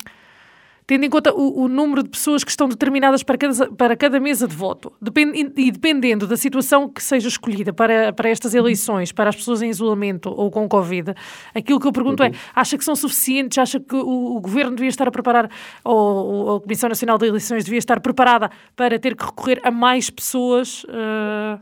tendo 0.87 1.05
em 1.05 1.09
conta 1.09 1.33
o, 1.33 1.63
o, 1.63 1.67
número 1.67 2.03
de 2.03 2.09
pessoas 2.09 2.43
que 2.43 2.49
estão 2.49 2.67
determinadas 2.67 3.23
para 3.23 3.37
cada, 3.37 3.71
para 3.71 3.95
cada 3.95 4.19
mesa 4.19 4.47
de 4.47 4.55
voto, 4.55 4.91
depend, 5.01 5.53
e 5.55 5.71
dependendo 5.71 6.27
da 6.27 6.35
situação 6.35 6.89
que 6.89 7.03
seja 7.03 7.27
escolhida 7.27 7.71
para, 7.71 8.11
para 8.11 8.29
estas 8.29 8.53
eleições, 8.53 9.11
para 9.11 9.29
as 9.29 9.35
pessoas 9.35 9.61
em 9.61 9.69
isolamento 9.69 10.29
ou 10.29 10.49
com 10.51 10.67
Covid, 10.67 11.13
aquilo 11.53 11.79
que 11.79 11.87
eu 11.87 11.91
pergunto 11.91 12.23
é, 12.23 12.27
uhum. 12.27 12.33
é, 12.33 12.37
acha 12.55 12.77
que 12.77 12.83
são 12.83 12.95
suficientes? 12.95 13.57
Acha 13.57 13.79
que 13.79 13.95
o, 13.95 14.35
o 14.35 14.41
Governo 14.41 14.75
devia 14.75 14.89
estar 14.89 15.07
a 15.07 15.11
preparar, 15.11 15.49
ou, 15.83 16.57
a 16.57 16.61
Comissão 16.61 16.89
Nacional 16.89 17.17
de 17.17 17.27
Eleições 17.27 17.63
devia 17.63 17.79
estar 17.79 17.99
preparada 17.99 18.49
para 18.75 18.99
ter 18.99 19.15
que 19.15 19.23
recorrer 19.23 19.59
a 19.63 19.71
mais 19.71 20.09
pessoas? 20.09 20.83
Uh... 20.85 21.59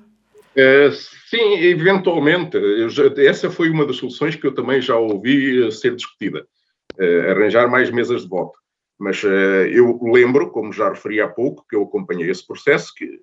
Uh, 0.56 0.92
sim, 1.30 1.54
eventualmente. 1.62 2.58
Já, 2.90 3.04
essa 3.18 3.50
foi 3.50 3.70
uma 3.70 3.86
das 3.86 3.98
soluções 3.98 4.36
que 4.36 4.46
eu 4.46 4.54
também 4.54 4.82
já 4.82 4.98
ouvi 4.98 5.72
ser 5.72 5.96
discutida. 5.96 6.46
Uh, 7.00 7.32
arranjar 7.32 7.70
mais 7.70 7.90
mesas 7.92 8.24
de 8.24 8.28
voto. 8.28 8.59
Mas 9.00 9.24
uh, 9.24 9.28
eu 9.28 9.98
lembro, 10.04 10.52
como 10.52 10.74
já 10.74 10.90
referi 10.90 11.22
há 11.22 11.28
pouco, 11.28 11.66
que 11.68 11.76
eu 11.76 11.84
acompanhei 11.84 12.30
esse 12.30 12.46
processo, 12.46 12.94
que, 12.94 13.22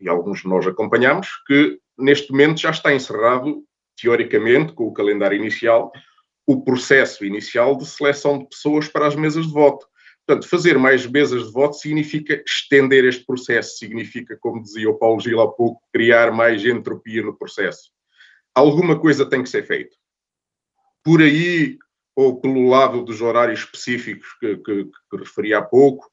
e 0.00 0.08
alguns 0.08 0.40
de 0.40 0.48
nós 0.48 0.66
acompanhamos, 0.66 1.28
que 1.46 1.78
neste 1.98 2.30
momento 2.32 2.60
já 2.60 2.70
está 2.70 2.94
encerrado, 2.94 3.62
teoricamente, 4.00 4.72
com 4.72 4.84
o 4.84 4.92
calendário 4.92 5.36
inicial, 5.36 5.92
o 6.46 6.62
processo 6.64 7.26
inicial 7.26 7.76
de 7.76 7.84
seleção 7.84 8.38
de 8.38 8.48
pessoas 8.48 8.88
para 8.88 9.06
as 9.06 9.14
mesas 9.14 9.46
de 9.46 9.52
voto. 9.52 9.86
Portanto, 10.26 10.48
fazer 10.48 10.78
mais 10.78 11.06
mesas 11.06 11.46
de 11.46 11.52
voto 11.52 11.76
significa 11.76 12.42
estender 12.46 13.04
este 13.04 13.24
processo, 13.24 13.76
significa, 13.76 14.36
como 14.40 14.62
dizia 14.62 14.88
o 14.88 14.98
Paulo 14.98 15.20
Gil 15.20 15.40
há 15.40 15.50
pouco, 15.50 15.82
criar 15.92 16.32
mais 16.32 16.64
entropia 16.64 17.22
no 17.22 17.36
processo. 17.36 17.90
Alguma 18.54 18.98
coisa 18.98 19.28
tem 19.28 19.42
que 19.42 19.48
ser 19.48 19.66
feita. 19.66 19.94
Por 21.04 21.20
aí 21.20 21.78
ou 22.18 22.40
pelo 22.40 22.68
lado 22.68 23.04
dos 23.04 23.22
horários 23.22 23.60
específicos 23.60 24.26
que, 24.40 24.56
que, 24.56 24.84
que 24.86 25.16
referi 25.16 25.54
há 25.54 25.62
pouco, 25.62 26.10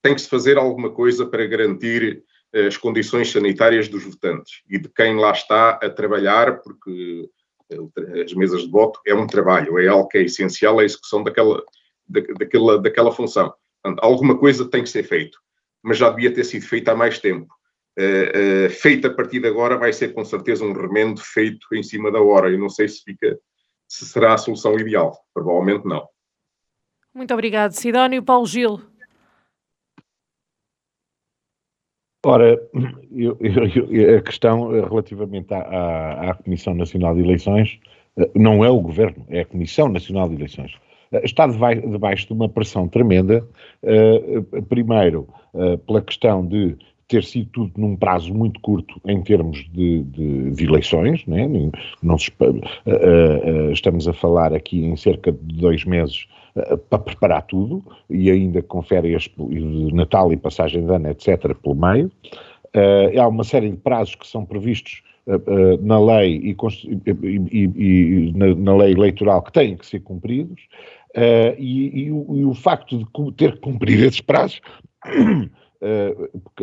tem 0.00 0.14
que 0.14 0.20
se 0.20 0.28
fazer 0.28 0.56
alguma 0.56 0.88
coisa 0.88 1.26
para 1.26 1.44
garantir 1.48 2.22
eh, 2.52 2.68
as 2.68 2.76
condições 2.76 3.32
sanitárias 3.32 3.88
dos 3.88 4.04
votantes 4.04 4.62
e 4.70 4.78
de 4.78 4.88
quem 4.88 5.16
lá 5.16 5.32
está 5.32 5.70
a 5.70 5.90
trabalhar, 5.90 6.62
porque 6.62 7.28
eh, 7.72 8.22
as 8.22 8.32
mesas 8.34 8.62
de 8.62 8.70
voto 8.70 9.00
é 9.04 9.12
um 9.12 9.26
trabalho, 9.26 9.80
é 9.80 9.88
algo 9.88 10.06
que 10.06 10.18
é 10.18 10.22
essencial, 10.22 10.78
é 10.78 10.84
a 10.84 10.86
execução 10.86 11.24
daquela, 11.24 11.60
daquela, 12.08 12.80
daquela 12.80 13.10
função. 13.10 13.52
Portanto, 13.82 14.00
alguma 14.00 14.38
coisa 14.38 14.70
tem 14.70 14.84
que 14.84 14.88
ser 14.88 15.02
feito, 15.02 15.40
mas 15.82 15.98
já 15.98 16.08
devia 16.08 16.32
ter 16.32 16.44
sido 16.44 16.66
feita 16.66 16.92
há 16.92 16.94
mais 16.94 17.18
tempo. 17.18 17.52
Uh, 17.98 18.68
uh, 18.68 18.70
feita 18.70 19.08
a 19.08 19.12
partir 19.12 19.40
de 19.40 19.48
agora 19.48 19.76
vai 19.76 19.92
ser 19.92 20.14
com 20.14 20.24
certeza 20.24 20.64
um 20.64 20.72
remendo 20.72 21.20
feito 21.20 21.66
em 21.72 21.82
cima 21.82 22.12
da 22.12 22.22
hora. 22.22 22.48
Eu 22.48 22.60
não 22.60 22.68
sei 22.68 22.86
se 22.86 23.02
fica 23.02 23.36
se 23.88 24.04
será 24.04 24.34
a 24.34 24.38
solução 24.38 24.78
ideal. 24.78 25.18
Provavelmente 25.32 25.86
não. 25.86 26.06
Muito 27.14 27.32
obrigado, 27.32 27.72
Sidónio. 27.72 28.22
Paulo 28.22 28.46
Gil. 28.46 28.80
Ora, 32.24 32.60
eu, 33.10 33.38
eu, 33.40 34.18
a 34.18 34.22
questão 34.22 34.70
relativamente 34.70 35.54
à, 35.54 35.60
à, 35.60 36.30
à, 36.30 36.34
Comissão 36.34 36.74
Nacional 36.74 37.14
de 37.14 37.22
Eleições 37.22 37.80
eh, 38.18 38.30
não 38.34 38.64
é 38.64 38.68
o 38.68 38.80
Governo, 38.80 39.24
é 39.28 39.40
a 39.40 39.44
Comissão 39.44 39.88
Nacional 39.88 40.28
de 40.28 40.34
Eleições. 40.34 40.74
Eh, 41.12 41.24
está 41.24 41.46
debaixo 41.46 42.26
de 42.26 42.32
uma 42.32 42.48
pressão 42.48 42.88
tremenda, 42.88 43.46
eh, 43.82 44.42
primeiro 44.68 45.28
pela 45.86 46.02
questão 46.02 46.46
de 46.46 46.76
ter 47.08 47.24
sido 47.24 47.48
tudo 47.50 47.72
num 47.76 47.96
prazo 47.96 48.32
muito 48.34 48.60
curto 48.60 49.00
em 49.06 49.20
termos 49.22 49.66
de, 49.72 50.02
de, 50.02 50.50
de 50.50 50.64
eleições, 50.64 51.26
né? 51.26 51.48
não 52.02 52.18
se, 52.18 52.30
uh, 52.38 52.52
uh, 52.52 53.72
estamos 53.72 54.06
a 54.06 54.12
falar 54.12 54.52
aqui 54.52 54.84
em 54.84 54.94
cerca 54.94 55.32
de 55.32 55.56
dois 55.56 55.84
meses 55.84 56.28
uh, 56.54 56.76
para 56.76 56.98
preparar 56.98 57.42
tudo, 57.46 57.82
e 58.10 58.30
ainda 58.30 58.62
com 58.62 58.82
férias 58.82 59.22
de 59.22 59.94
Natal 59.94 60.32
e 60.32 60.36
passagem 60.36 60.84
de 60.84 60.92
ano, 60.92 61.08
etc., 61.08 61.54
pelo 61.54 61.74
meio. 61.74 62.12
há 63.18 63.26
uma 63.26 63.42
série 63.42 63.70
de 63.70 63.78
prazos 63.78 64.14
que 64.14 64.26
são 64.26 64.44
previstos 64.44 65.02
na 65.82 66.00
lei 66.00 66.36
e, 66.36 66.56
e, 67.52 67.64
e 67.76 68.32
na, 68.34 68.54
na, 68.54 68.76
lei 68.76 68.92
eleitoral 68.92 69.42
que 69.42 69.52
têm 69.52 69.76
que 69.76 69.86
ser 69.86 70.00
cumpridos, 70.00 70.60
e, 71.58 72.04
e, 72.04 72.12
o, 72.12 72.36
e 72.36 72.44
o 72.44 72.54
facto 72.54 72.98
de 72.98 73.32
ter 73.32 73.52
que 73.52 73.60
cumprir 73.60 74.04
esses 74.04 74.22
prazos 74.22 74.60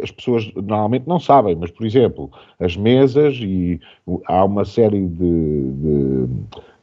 as 0.01 0.11
pessoas 0.11 0.51
normalmente 0.55 1.07
não 1.07 1.19
sabem, 1.19 1.55
mas, 1.55 1.71
por 1.71 1.85
exemplo, 1.85 2.29
as 2.59 2.75
mesas 2.75 3.35
e 3.39 3.79
há 4.25 4.43
uma 4.43 4.65
série 4.65 5.07
de, 5.07 5.71
de, 5.71 6.27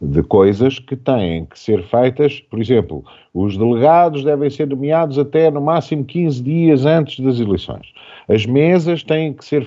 de, 0.01 0.23
coisas 0.23 0.79
que 0.79 0.97
têm 0.97 1.45
que 1.45 1.59
ser 1.59 1.83
feitas. 1.85 2.41
Por 2.41 2.59
exemplo, 2.59 3.05
os 3.35 3.57
delegados 3.59 4.25
devem 4.25 4.49
ser 4.49 4.67
nomeados 4.67 5.19
até 5.19 5.51
no 5.51 5.61
máximo 5.61 6.05
15 6.05 6.43
dias 6.43 6.87
antes 6.87 7.21
das 7.21 7.39
eleições. 7.39 7.93
As 8.29 8.47
mesas 8.47 9.03
têm 9.03 9.35
que 9.35 9.45
ser 9.45 9.67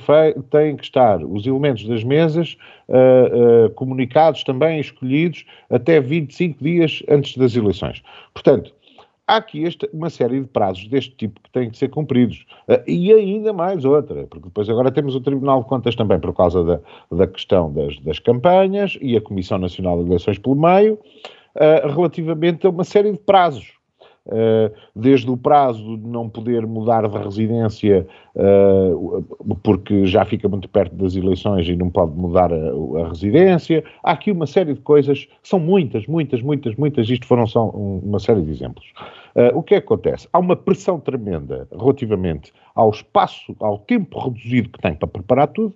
têm 0.49 0.76
que 0.76 0.84
estar, 0.84 1.24
os 1.24 1.45
elementos 1.45 1.88
das 1.88 2.03
mesas 2.03 2.57
uh, 2.89 3.66
uh, 3.66 3.70
comunicados 3.72 4.43
também, 4.43 4.80
escolhidos 4.80 5.45
até 5.70 5.99
25 5.99 6.63
dias 6.63 7.03
antes 7.09 7.38
das 7.38 7.55
eleições. 7.55 8.01
Portanto, 8.34 8.74
há 9.28 9.38
aqui 9.38 9.65
esta, 9.65 9.89
uma 9.93 10.09
série 10.09 10.39
de 10.39 10.47
prazos 10.47 10.88
deste 10.88 11.15
tipo 11.15 11.39
que 11.41 11.51
têm 11.51 11.69
que 11.69 11.78
ser 11.78 11.89
cumpridos. 11.89 12.45
Uh, 12.67 12.82
e 12.88 13.13
ainda 13.13 13.53
mais 13.53 13.86
outra, 13.86 14.28
porque 14.28 14.45
depois 14.45 14.69
agora 14.69 14.91
temos 14.91 15.15
o 15.15 15.21
Tribunal 15.21 15.63
de 15.63 15.69
Contas 15.69 15.95
também 15.95 16.19
por 16.19 16.34
causa 16.34 16.63
da, 16.63 16.80
da 17.11 17.28
questão 17.28 17.71
das, 17.71 17.99
das 17.99 18.19
campanhas 18.19 18.97
e 19.01 19.15
a 19.17 19.21
Comissão 19.21 19.57
Nacional 19.57 19.99
de 19.99 20.09
Eleições 20.09 20.38
pelo 20.38 20.55
meio, 20.55 20.95
uh, 21.55 21.88
relativamente 21.93 22.65
a 22.67 22.69
uma 22.69 22.84
série 22.84 23.11
de 23.11 23.19
prazos. 23.19 23.73
Uh, 24.28 24.73
desde 24.95 25.30
o 25.30 25.38
prazo 25.38 25.97
de 25.97 26.07
não 26.07 26.28
poder 26.28 26.65
mudar 26.65 27.07
de 27.07 27.15
residência 27.15 28.07
uh, 28.36 29.23
porque 29.61 30.07
já 30.07 30.26
fica 30.26 30.49
muito 30.49 30.67
perto 30.67 30.95
das 30.95 31.15
eleições 31.15 31.67
e 31.67 31.76
não 31.76 31.91
pode 31.91 32.17
mudar 32.17 32.51
a, 32.51 33.01
a, 33.03 33.09
residência. 33.09 33.84
Há 34.03 34.13
aqui 34.13 34.32
uma 34.32 34.47
série 34.47 34.73
de 34.73 34.80
coisas, 34.82 35.28
são 35.43 35.59
muitas, 35.59 36.07
muitas, 36.07 36.41
muitas, 36.41 36.76
muitas, 36.76 37.07
isto 37.07 37.28
foram 37.28 37.45
só 37.45 37.69
uma 37.69 38.17
série 38.17 38.41
de 38.41 38.49
exemplos. 38.49 38.91
Uh, 39.36 39.55
o 39.55 39.61
que 39.61 39.76
é 39.76 39.80
que 39.80 39.86
acontece? 39.86 40.28
Há 40.34 40.39
uma 40.39 40.55
pressão 40.55 40.99
tremenda 40.99 41.67
relativamente 41.71 42.51
ao 42.73 42.89
espaço, 42.89 43.55
ao 43.59 43.78
tempo 43.78 44.17
reduzido 44.17 44.69
que 44.69 44.82
tem 44.82 44.95
para 44.95 45.07
preparar 45.07 45.49
tudo, 45.49 45.73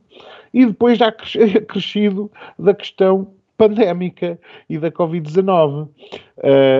e 0.51 0.65
depois 0.65 0.97
já 0.97 1.11
crescido 1.67 2.31
da 2.57 2.73
questão 2.73 3.27
pandémica 3.59 4.39
e 4.69 4.79
da 4.79 4.89
Covid-19, 4.89 5.83
uh, 5.83 5.89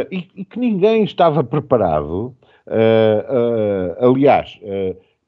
e, 0.10 0.30
e, 0.34 0.46
que 0.46 0.58
ninguém 0.58 1.04
estava 1.04 1.44
preparado. 1.44 2.34
Uh, 2.66 4.00
uh, 4.00 4.10
aliás, 4.10 4.58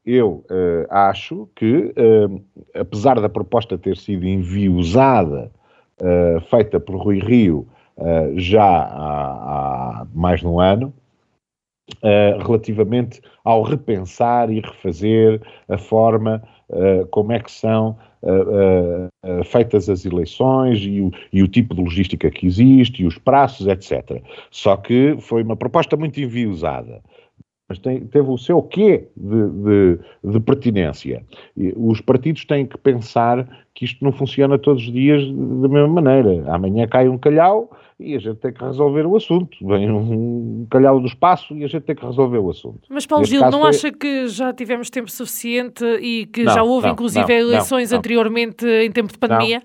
eu 0.06 0.43
acho 0.89 1.49
que, 1.56 1.93
apesar 2.74 3.20
da 3.20 3.30
proposta 3.30 3.78
ter 3.78 3.97
sido 3.97 4.26
enviosada, 4.26 5.52
feita 6.49 6.80
por 6.80 6.95
Rui 6.95 7.20
Rio 7.20 7.68
já 8.36 8.64
há, 8.64 10.02
há 10.02 10.08
mais 10.14 10.39
de 10.39 10.47
um 10.47 10.60
ano, 10.60 10.91
relativamente 12.43 13.22
ao 13.43 13.62
repensar 13.62 14.49
e 14.49 14.60
refazer 14.60 15.39
a 15.70 15.78
forma 15.78 16.41
uh, 16.72 17.06
como 17.08 17.32
é 17.32 17.40
que 17.40 17.52
são 17.52 17.98
uh, 18.24 19.44
feitas 19.46 19.90
as 19.90 20.06
eleições 20.06 20.80
e 20.82 21.02
o, 21.02 21.12
e 21.32 21.44
o, 21.44 21.48
tipo 21.48 21.76
de 21.76 21.82
logística 21.82 22.30
que 22.30 22.46
existe 22.46 23.04
e 23.04 23.06
os 23.06 23.18
prazos, 23.18 23.68
etc. 23.68 24.22
Só 24.50 24.76
que 24.78 25.16
foi 25.20 25.44
uma 25.44 25.56
proposta 25.56 25.96
muito 25.96 26.20
enviosada. 26.20 27.02
Mas 27.72 27.80
tem, 27.80 28.02
teve 28.02 28.30
o 28.30 28.38
seu 28.38 28.62
quê 28.62 29.08
de, 29.16 29.50
de, 29.50 30.00
de 30.26 30.40
pertinência. 30.42 31.24
Os 31.78 32.02
partidos 32.02 32.44
têm 32.44 32.66
que 32.66 32.78
pensar 32.78 33.48
que 33.74 33.86
isto 33.86 34.04
não 34.04 34.12
funciona 34.12 34.60
todos 34.60 34.84
os 34.84 34.92
dias 34.92 35.24
da 35.26 35.70
mesma 35.70 35.88
maneira. 35.88 36.54
Amanhã 36.54 36.86
cai 36.86 37.08
um 37.08 37.18
calhau, 37.18 37.72
e 37.98 38.14
a 38.14 38.20
gente 38.20 38.40
tem 38.40 38.52
que 38.52 38.62
resolver 38.62 39.06
o 39.06 39.16
assunto. 39.16 39.58
Vem 39.66 39.90
um 39.90 40.68
calhau 40.70 41.00
do 41.00 41.08
espaço 41.08 41.56
e 41.56 41.64
a 41.64 41.68
gente 41.68 41.84
tem 41.84 41.96
que 41.96 42.06
resolver 42.06 42.40
o 42.40 42.50
assunto. 42.50 42.82
Mas 42.90 43.06
Paulo 43.06 43.22
Neste 43.22 43.38
Gil, 43.38 43.50
não 43.50 43.62
foi... 43.62 43.70
acha 43.70 43.92
que 43.92 44.28
já 44.28 44.52
tivemos 44.52 44.90
tempo 44.90 45.10
suficiente 45.10 45.86
e 46.02 46.26
que 46.26 46.44
não, 46.44 46.54
já 46.54 46.64
houve 46.64 46.88
não, 46.88 46.94
inclusive 46.94 47.26
não, 47.26 47.36
eleições 47.36 47.94
anteriormente 47.94 48.66
em 48.66 48.92
tempo 48.92 49.14
de 49.14 49.18
pandemia? 49.18 49.64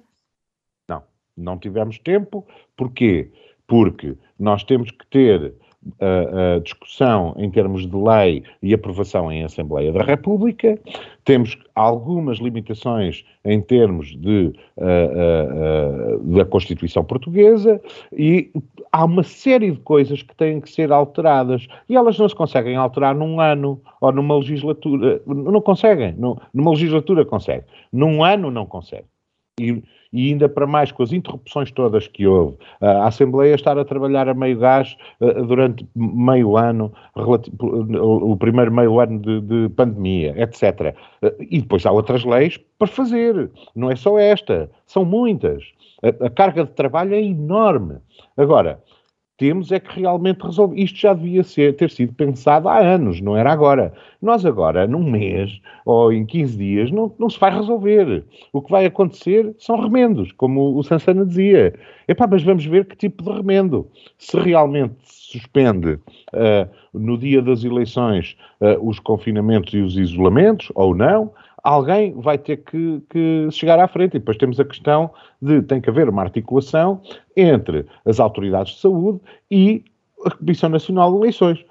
Não, 0.88 1.02
não 1.36 1.58
tivemos 1.58 1.98
tempo. 1.98 2.46
Porquê? 2.76 3.32
Porque 3.66 4.16
nós 4.38 4.62
temos 4.62 4.92
que 4.92 5.04
ter 5.08 5.54
a, 6.00 6.56
a, 6.56 6.58
discussão 6.60 7.34
em 7.36 7.50
termos 7.50 7.86
de 7.86 7.96
lei 7.96 8.42
e 8.62 8.74
aprovação 8.74 9.30
em 9.30 9.44
Assembleia 9.44 9.92
da 9.92 10.02
República, 10.02 10.78
temos 11.24 11.58
algumas 11.74 12.38
limitações 12.38 13.24
em 13.44 13.60
termos 13.60 14.16
de, 14.16 14.52
uh, 14.76 16.16
uh, 16.16 16.36
da 16.36 16.44
Constituição 16.44 17.04
Portuguesa 17.04 17.80
e 18.12 18.50
há 18.92 19.04
uma 19.04 19.22
série 19.22 19.72
de 19.72 19.78
coisas 19.80 20.22
que 20.22 20.34
têm 20.36 20.60
que 20.60 20.70
ser 20.70 20.92
alteradas 20.92 21.66
e 21.88 21.96
elas 21.96 22.18
não 22.18 22.28
se 22.28 22.34
conseguem 22.34 22.76
alterar 22.76 23.14
num 23.14 23.40
ano 23.40 23.80
ou 24.00 24.12
numa 24.12 24.36
legislatura. 24.36 25.20
Não 25.26 25.60
conseguem. 25.60 26.16
numa 26.52 26.70
legislatura 26.70 27.24
consegue. 27.24 27.64
Num 27.92 28.22
ano 28.22 28.50
não 28.50 28.66
consegue. 28.66 29.06
E, 29.60 29.82
e 30.16 30.30
ainda 30.30 30.48
para 30.48 30.66
mais 30.66 30.90
com 30.90 31.02
as 31.02 31.12
interrupções 31.12 31.70
todas 31.70 32.08
que 32.08 32.26
houve, 32.26 32.56
a 32.80 33.06
Assembleia 33.06 33.54
estar 33.54 33.78
a 33.78 33.84
trabalhar 33.84 34.28
a 34.28 34.34
meio 34.34 34.58
gás 34.58 34.96
durante 35.46 35.86
meio 35.94 36.56
ano, 36.56 36.92
o 37.14 38.36
primeiro 38.36 38.72
meio 38.72 38.98
ano 38.98 39.20
de, 39.20 39.40
de 39.42 39.68
pandemia, 39.70 40.34
etc. 40.40 40.94
E 41.50 41.60
depois 41.60 41.84
há 41.84 41.92
outras 41.92 42.24
leis 42.24 42.58
para 42.78 42.88
fazer, 42.88 43.50
não 43.74 43.90
é 43.90 43.96
só 43.96 44.18
esta, 44.18 44.70
são 44.86 45.04
muitas. 45.04 45.64
A, 46.02 46.26
a 46.26 46.30
carga 46.30 46.64
de 46.64 46.70
trabalho 46.72 47.14
é 47.14 47.22
enorme. 47.22 47.96
Agora, 48.36 48.80
temos 49.36 49.70
é 49.70 49.78
que 49.78 50.00
realmente 50.00 50.42
resolver. 50.42 50.80
Isto 50.80 50.98
já 50.98 51.12
devia 51.12 51.42
ser, 51.42 51.76
ter 51.76 51.90
sido 51.90 52.12
pensado 52.12 52.68
há 52.68 52.78
anos, 52.78 53.20
não 53.20 53.36
era 53.36 53.52
agora. 53.52 53.92
Nós 54.20 54.46
agora, 54.46 54.86
num 54.86 55.10
mês 55.10 55.60
ou 55.84 56.12
em 56.12 56.24
15 56.24 56.56
dias, 56.56 56.90
não, 56.90 57.12
não 57.18 57.28
se 57.28 57.38
vai 57.38 57.54
resolver. 57.54 58.24
O 58.52 58.62
que 58.62 58.70
vai 58.70 58.86
acontecer 58.86 59.54
são 59.58 59.80
remendos, 59.80 60.32
como 60.32 60.76
o 60.76 60.82
Sansana 60.82 61.24
dizia. 61.24 61.74
Epá, 62.08 62.26
mas 62.26 62.42
vamos 62.42 62.64
ver 62.64 62.86
que 62.86 62.96
tipo 62.96 63.22
de 63.22 63.30
remendo. 63.30 63.86
Se 64.18 64.38
realmente 64.38 64.94
se 65.02 65.38
suspende 65.38 65.92
uh, 65.92 66.68
no 66.94 67.18
dia 67.18 67.42
das 67.42 67.62
eleições 67.62 68.36
uh, 68.60 68.88
os 68.88 68.98
confinamentos 68.98 69.74
e 69.74 69.78
os 69.78 69.96
isolamentos, 69.96 70.72
ou 70.74 70.94
não, 70.94 71.32
alguém 71.66 72.12
vai 72.12 72.38
ter 72.38 72.58
que, 72.58 73.02
que, 73.10 73.48
chegar 73.50 73.78
à 73.80 73.88
frente. 73.88 74.16
E 74.16 74.20
depois 74.20 74.36
temos 74.36 74.60
a 74.60 74.64
questão 74.64 75.10
de 75.42 75.60
tem 75.62 75.80
que 75.80 75.90
haver 75.90 76.08
uma 76.08 76.22
articulação 76.22 77.02
entre 77.36 77.84
as 78.04 78.20
autoridades 78.20 78.74
de 78.74 78.80
saúde 78.80 79.20
e 79.50 79.82
a 80.24 80.30
Comissão 80.30 80.70
Nacional 80.70 81.10
de 81.12 81.18
Eleições. 81.18 81.64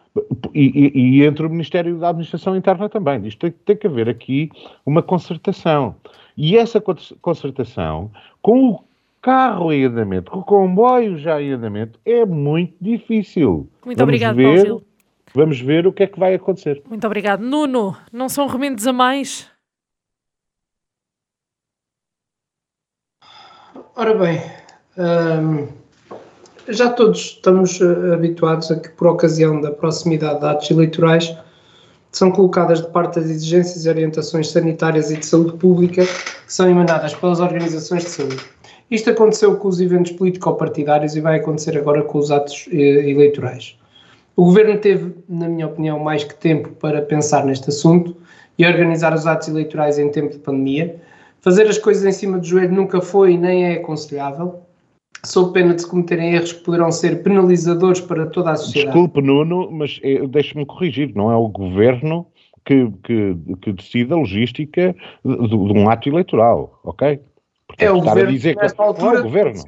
E, 0.54 0.92
e, 0.96 1.20
e 1.20 1.24
entre 1.26 1.46
o 1.46 1.50
Ministério 1.50 1.98
da 1.98 2.10
Administração 2.10 2.56
Interna 2.56 2.90
também. 2.90 3.26
Isto 3.26 3.40
tem, 3.40 3.52
tem, 3.66 3.76
que 3.76 3.88
haver 3.88 4.10
aqui 4.10 4.50
uma 4.86 5.02
concertação. 5.02 5.96
E 6.38 6.58
essa 6.58 6.82
concertação, 7.22 8.12
com 8.42 8.72
o 8.72 8.80
carro 9.22 9.74
em 9.74 9.86
andamento, 9.86 10.32
com 10.32 10.40
o 10.40 10.44
comboio 10.44 11.18
já 11.18 11.42
em 11.42 11.52
andamento, 11.52 12.00
é 12.06 12.26
muito 12.26 12.74
difícil. 12.80 13.70
Muito 13.86 13.98
Vamos 13.98 14.02
obrigado, 14.04 14.36
ver, 14.36 14.66
Paulo. 14.68 14.84
Vamos 15.34 15.60
ver 15.60 15.86
o 15.86 15.92
que 15.92 16.04
é 16.04 16.08
que 16.08 16.20
vai 16.20 16.34
acontecer. 16.34 16.82
Muito 16.90 17.06
obrigado. 17.06 17.42
Nuno, 17.42 17.96
não 18.12 18.30
são 18.30 18.48
remendos 18.48 18.88
a 18.88 18.94
mais? 18.94 19.54
Ora 23.98 24.14
bem, 24.14 24.42
hum, 24.98 25.68
já 26.68 26.90
todos 26.90 27.18
estamos 27.18 27.80
eh, 27.80 28.14
habituados 28.14 28.70
a 28.70 28.76
que, 28.78 28.90
por 28.90 29.08
ocasião 29.08 29.62
da 29.62 29.72
proximidade 29.72 30.42
de 30.42 30.46
atos 30.48 30.70
eleitorais, 30.70 31.34
são 32.12 32.30
colocadas 32.30 32.82
de 32.82 32.90
parte 32.90 33.20
as 33.20 33.30
exigências 33.30 33.86
e 33.86 33.90
orientações 33.90 34.52
sanitárias 34.52 35.12
e 35.12 35.18
de 35.18 35.26
saúde 35.26 35.54
pública 35.54 36.06
que 36.06 36.54
são 36.54 36.70
emanadas 36.70 37.14
pelas 37.14 37.40
organizações 37.40 38.04
de 38.04 38.10
saúde. 38.10 38.44
Isto 38.92 39.12
aconteceu 39.12 39.56
com 39.56 39.70
os 39.70 39.80
eventos 39.80 40.12
político-partidários 40.12 41.16
e 41.16 41.22
vai 41.22 41.40
acontecer 41.40 41.78
agora 41.78 42.04
com 42.04 42.18
os 42.18 42.32
atos 42.32 42.68
eh, 42.74 43.10
eleitorais. 43.10 43.80
O 44.36 44.44
governo 44.44 44.78
teve, 44.78 45.16
na 45.30 45.48
minha 45.48 45.68
opinião, 45.68 46.00
mais 46.00 46.26
que 46.26 46.36
tempo 46.36 46.68
para 46.82 47.02
pensar 47.02 47.46
neste 47.46 47.70
assunto 47.70 48.14
e 48.60 48.66
organizar 48.66 49.14
os 49.14 49.26
atos 49.26 49.48
eleitorais 49.48 49.98
em 49.98 50.10
tempo 50.10 50.34
de 50.34 50.40
pandemia, 50.40 51.00
Fazer 51.46 51.68
as 51.68 51.78
coisas 51.78 52.04
em 52.04 52.12
cima 52.12 52.40
do 52.40 52.44
joelho 52.44 52.74
nunca 52.74 53.00
foi 53.00 53.38
nem 53.38 53.66
é 53.66 53.74
aconselhável, 53.74 54.64
sob 55.24 55.54
pena 55.54 55.76
de 55.76 55.82
se 55.84 55.88
cometerem 55.88 56.34
erros 56.34 56.54
que 56.54 56.64
poderão 56.64 56.92
ser 56.92 57.22
penalizadores 57.22 58.02
para 58.02 58.26
toda 58.26 58.50
a 58.50 58.56
sociedade. 58.56 58.88
Desculpe, 58.88 59.22
Nuno, 59.22 59.70
mas 59.72 60.00
eh, 60.02 60.26
deixe-me 60.26 60.66
corrigir, 60.66 61.14
não 61.14 61.32
é 61.32 61.36
o 61.36 61.48
governo 61.48 62.26
que, 62.66 62.92
que, 63.04 63.38
que 63.62 63.74
decide 63.74 64.12
a 64.12 64.16
logística 64.16 64.96
de, 65.24 65.48
de, 65.48 65.56
um 65.56 65.88
ato 65.88 66.10
eleitoral, 66.10 66.80
ok? 66.84 67.22
Portanto, 67.68 67.88
é 67.88 67.92
o 67.92 68.02
governo 68.02 68.40
que 68.40 68.56
nesta 68.56 68.84
altura 68.84 69.16
é 69.16 69.20
o 69.20 69.24
governo. 69.24 69.64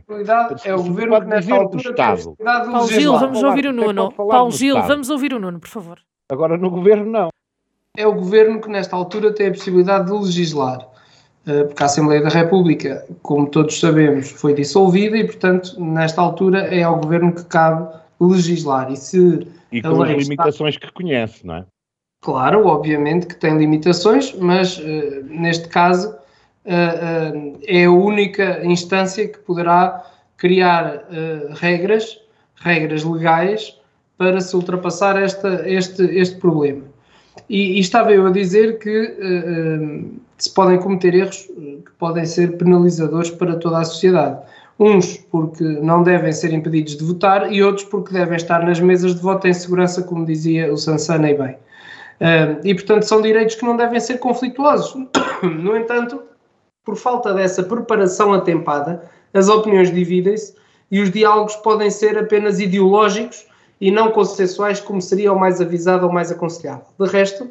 É 0.66 0.74
o 0.74 0.84
governo 0.84 1.22
que 1.22 1.28
nesta 1.28 1.56
altura 1.56 1.90
Estado. 1.92 2.36
Paulo 2.44 2.88
Gil, 2.88 3.20
vamos 3.20 3.44
ouvir 3.44 3.68
o 3.68 3.74
Nuno. 3.74 4.12
Paulo 4.14 4.52
Gil, 4.52 4.82
vamos 4.82 5.12
ouvir 5.12 5.32
o 5.32 5.40
Nuno, 5.40 5.60
por 5.60 5.70
favor. 5.70 6.00
Agora 6.28 6.58
no 6.58 6.72
governo 6.72 7.06
não. 7.06 7.30
É 7.96 8.08
o 8.08 8.16
governo 8.16 8.60
que 8.60 8.68
nesta 8.68 8.96
altura 8.96 9.32
tem 9.32 9.50
a 9.50 9.52
possibilidade 9.52 10.08
de 10.08 10.12
legislar. 10.12 10.97
Eh, 11.48 11.64
porque 11.64 11.82
a 11.82 11.86
Assembleia 11.86 12.22
da 12.22 12.30
República, 12.30 13.06
como 13.22 13.48
todos 13.48 13.80
sabemos, 13.80 14.30
foi 14.32 14.54
dissolvida 14.54 15.18
e, 15.18 15.24
portanto, 15.24 15.80
nesta 15.80 16.22
altura 16.22 16.60
é 16.76 16.84
ao 16.84 17.00
Governo 17.00 17.32
que 17.34 17.46
cabe 17.46 17.88
legislar. 18.20 18.92
E, 18.92 18.98
se 18.98 19.48
e 19.72 19.82
com 19.82 20.04
as 20.04 20.10
limitações 20.10 20.76
está... 20.76 20.88
que 20.88 20.94
conhece, 20.94 21.48
não 21.48 21.56
é? 21.56 21.66
Claro, 22.22 22.68
obviamente 22.68 23.28
que 23.28 23.36
tem 23.36 23.58
limitações, 23.58 24.36
mas 24.36 24.78
uh, 24.80 25.24
neste 25.30 25.70
caso 25.70 26.10
uh, 26.10 26.12
uh, 26.14 27.60
é 27.66 27.86
a 27.86 27.92
única 27.92 28.66
instância 28.66 29.26
que 29.28 29.38
poderá 29.40 30.04
criar 30.36 31.06
regras, 31.56 32.20
regras 32.58 33.04
legais, 33.04 33.76
para 34.18 34.40
se 34.40 34.56
ultrapassar 34.56 35.20
esta, 35.20 35.68
este, 35.68 36.04
este 36.04 36.36
problema. 36.38 36.84
E, 37.50 37.78
e, 37.78 37.80
estava 37.80 38.12
eu 38.12 38.28
a 38.28 38.30
dizer 38.30 38.78
que 38.78 40.20
se 40.38 40.54
podem 40.54 40.78
cometer 40.80 41.16
erros 41.16 41.38
que 41.38 41.92
podem 41.98 42.26
ser 42.26 42.58
penalizadores 42.58 43.32
para 43.32 43.56
toda 43.56 43.80
a 43.80 43.86
sociedade. 43.86 44.40
Uns 44.80 45.18
porque 45.18 45.64
não 45.64 46.04
devem 46.04 46.32
ser 46.32 46.54
impedidos 46.54 46.96
de 46.96 47.04
votar 47.04 47.52
e 47.52 47.64
outros 47.64 47.86
porque 47.86 48.14
devem 48.14 48.36
estar 48.36 48.64
nas 48.64 48.80
mesas 48.80 49.16
de 49.16 49.22
voto 49.22 49.48
em 49.48 49.54
segurança, 49.54 50.04
como 50.04 50.26
dizia 50.26 50.72
o 50.72 50.78
Sansana 50.78 51.32
e 51.32 51.38
bem. 51.38 51.58
E, 52.64 52.74
portanto, 52.74 53.04
são 53.04 53.22
direitos 53.22 53.56
que 53.56 53.66
não 53.66 53.76
devem 53.76 54.00
ser 54.00 54.20
conflituosos. 54.20 54.96
No 55.44 55.78
entanto, 55.78 56.20
por 56.84 56.96
falta 56.96 57.32
dessa 57.32 57.62
preparação 57.62 58.34
atempada, 58.34 59.04
as 59.34 59.50
opiniões 59.50 59.94
dividem-se 59.94 60.56
e 60.90 61.00
os 61.00 61.12
diálogos 61.12 61.56
podem 61.58 61.92
ser 61.92 62.18
apenas 62.18 62.60
ideológicos 62.60 63.46
e 63.80 63.92
não 63.92 64.10
consensuais, 64.10 64.80
como 64.80 65.00
seria 65.00 65.32
o 65.32 65.40
mais 65.40 65.62
avisado 65.62 66.08
ou 66.08 66.12
mais 66.12 66.32
aconselhável. 66.32 66.86
De 67.00 67.08
resto, 67.08 67.48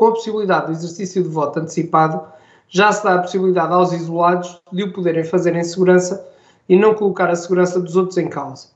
com 0.00 0.06
a 0.06 0.12
possibilidade 0.12 0.68
do 0.68 0.72
exercício 0.72 1.22
de 1.22 1.28
voto 1.28 1.60
antecipado, 1.60 2.22
já 2.70 2.90
se 2.90 3.04
dá 3.04 3.16
a 3.16 3.18
possibilidade 3.18 3.74
aos 3.74 3.92
isolados 3.92 4.58
de 4.72 4.84
o 4.84 4.94
poderem 4.94 5.24
fazer 5.24 5.54
em 5.54 5.62
segurança 5.62 6.26
e 6.66 6.74
não 6.74 6.94
colocar 6.94 7.28
a 7.28 7.36
segurança 7.36 7.78
dos 7.78 7.96
outros 7.96 8.16
em 8.16 8.26
causa. 8.26 8.68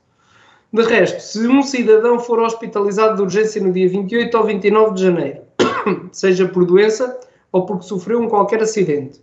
De 0.71 0.83
resto, 0.83 1.19
se 1.19 1.47
um 1.47 1.63
cidadão 1.63 2.19
for 2.19 2.37
hospitalizado 2.37 3.15
de 3.15 3.23
urgência 3.23 3.59
no 3.59 3.71
dia 3.71 3.89
28 3.89 4.37
ou 4.37 4.43
29 4.43 4.93
de 4.93 5.01
janeiro, 5.01 5.41
seja 6.13 6.47
por 6.47 6.63
doença 6.63 7.19
ou 7.51 7.65
porque 7.65 7.85
sofreu 7.87 8.21
um 8.21 8.29
qualquer 8.29 8.61
acidente, 8.61 9.19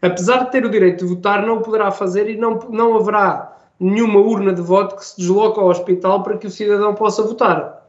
apesar 0.00 0.44
de 0.44 0.52
ter 0.52 0.64
o 0.64 0.70
direito 0.70 1.04
de 1.04 1.14
votar, 1.14 1.44
não 1.44 1.58
o 1.58 1.60
poderá 1.60 1.90
fazer 1.90 2.30
e 2.30 2.36
não, 2.38 2.60
não 2.70 2.96
haverá 2.96 3.58
nenhuma 3.78 4.20
urna 4.20 4.54
de 4.54 4.62
voto 4.62 4.96
que 4.96 5.04
se 5.04 5.18
desloque 5.18 5.60
ao 5.60 5.66
hospital 5.66 6.22
para 6.22 6.38
que 6.38 6.46
o 6.46 6.50
cidadão 6.50 6.94
possa 6.94 7.22
votar. 7.22 7.81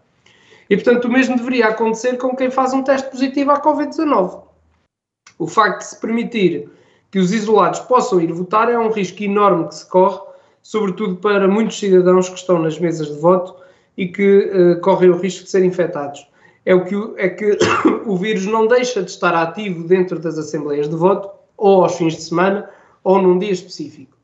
E, 0.73 0.75
portanto, 0.75 1.05
o 1.05 1.11
mesmo 1.11 1.37
deveria 1.37 1.67
acontecer 1.67 2.17
com 2.17 2.35
quem 2.35 2.49
faz 2.49 2.73
um 2.73 2.81
teste 2.81 3.07
positivo 3.11 3.51
à 3.51 3.61
Covid-19. 3.61 4.41
O 5.37 5.45
facto 5.45 5.81
de 5.81 5.85
se 5.85 6.01
permitir 6.01 6.67
que 7.11 7.19
os 7.19 7.31
isolados 7.31 7.79
possam 7.81 8.19
ir 8.19 8.33
votar 8.33 8.71
é 8.71 8.79
um 8.79 8.89
risco 8.89 9.21
enorme 9.21 9.67
que 9.67 9.75
se 9.75 9.87
corre, 9.87 10.19
sobretudo 10.63 11.17
para 11.17 11.47
muitos 11.47 11.77
cidadãos 11.77 12.27
que 12.27 12.39
estão 12.39 12.57
nas 12.57 12.79
mesas 12.79 13.07
de 13.07 13.19
voto 13.19 13.55
e 13.95 14.07
que 14.07 14.49
uh, 14.49 14.81
correm 14.81 15.11
o 15.11 15.17
risco 15.17 15.43
de 15.43 15.51
serem 15.51 15.69
infectados. 15.69 16.27
É, 16.65 16.73
o 16.73 16.83
que, 16.83 16.95
é 17.17 17.29
que 17.29 17.55
o 18.07 18.17
vírus 18.17 18.47
não 18.47 18.65
deixa 18.65 19.03
de 19.03 19.11
estar 19.11 19.35
ativo 19.35 19.87
dentro 19.87 20.17
das 20.17 20.39
assembleias 20.39 20.89
de 20.89 20.95
voto, 20.95 21.29
ou 21.55 21.83
aos 21.83 21.95
fins 21.95 22.15
de 22.15 22.23
semana, 22.23 22.67
ou 23.03 23.21
num 23.21 23.37
dia 23.37 23.51
específico. 23.51 24.17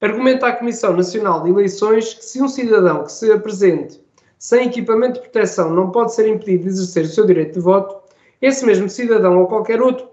Argumenta 0.00 0.46
a 0.46 0.56
Comissão 0.56 0.96
Nacional 0.96 1.42
de 1.42 1.50
Eleições 1.50 2.14
que 2.14 2.24
se 2.24 2.40
um 2.40 2.48
cidadão 2.48 3.04
que 3.04 3.12
se 3.12 3.30
apresente 3.30 4.02
sem 4.44 4.66
equipamento 4.66 5.14
de 5.14 5.20
proteção 5.20 5.70
não 5.70 5.90
pode 5.90 6.14
ser 6.14 6.28
impedido 6.28 6.64
de 6.64 6.68
exercer 6.68 7.04
o 7.04 7.08
seu 7.08 7.24
direito 7.24 7.54
de 7.54 7.60
voto, 7.60 7.96
esse 8.42 8.66
mesmo 8.66 8.90
cidadão 8.90 9.38
ou 9.38 9.46
qualquer 9.46 9.80
outro 9.80 10.06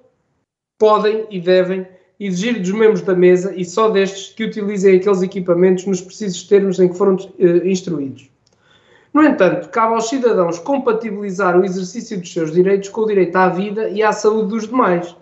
podem 0.80 1.28
e 1.30 1.38
devem 1.38 1.86
exigir 2.18 2.58
dos 2.58 2.72
membros 2.72 3.02
da 3.02 3.14
mesa 3.14 3.54
e 3.54 3.66
só 3.66 3.90
destes 3.90 4.34
que 4.34 4.46
utilizem 4.46 4.96
aqueles 4.96 5.22
equipamentos 5.22 5.86
nos 5.86 6.00
precisos 6.00 6.44
termos 6.44 6.80
em 6.80 6.88
que 6.88 6.98
foram 6.98 7.16
uh, 7.16 7.68
instruídos. 7.68 8.32
No 9.14 9.22
entanto, 9.22 9.68
cabe 9.68 9.96
aos 9.96 10.08
cidadãos 10.08 10.60
compatibilizar 10.60 11.60
o 11.60 11.66
exercício 11.66 12.18
dos 12.18 12.32
seus 12.32 12.54
direitos 12.54 12.88
com 12.88 13.02
o 13.02 13.08
direito 13.08 13.36
à 13.36 13.50
vida 13.50 13.90
e 13.90 14.02
à 14.02 14.14
saúde 14.14 14.48
dos 14.48 14.66
demais, 14.66 15.14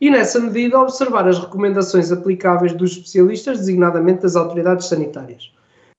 e, 0.00 0.08
nessa 0.10 0.40
medida, 0.40 0.80
observar 0.80 1.28
as 1.28 1.38
recomendações 1.38 2.10
aplicáveis 2.10 2.72
dos 2.72 2.92
especialistas, 2.92 3.58
designadamente 3.58 4.22
das 4.22 4.34
autoridades 4.34 4.86
sanitárias. 4.86 5.52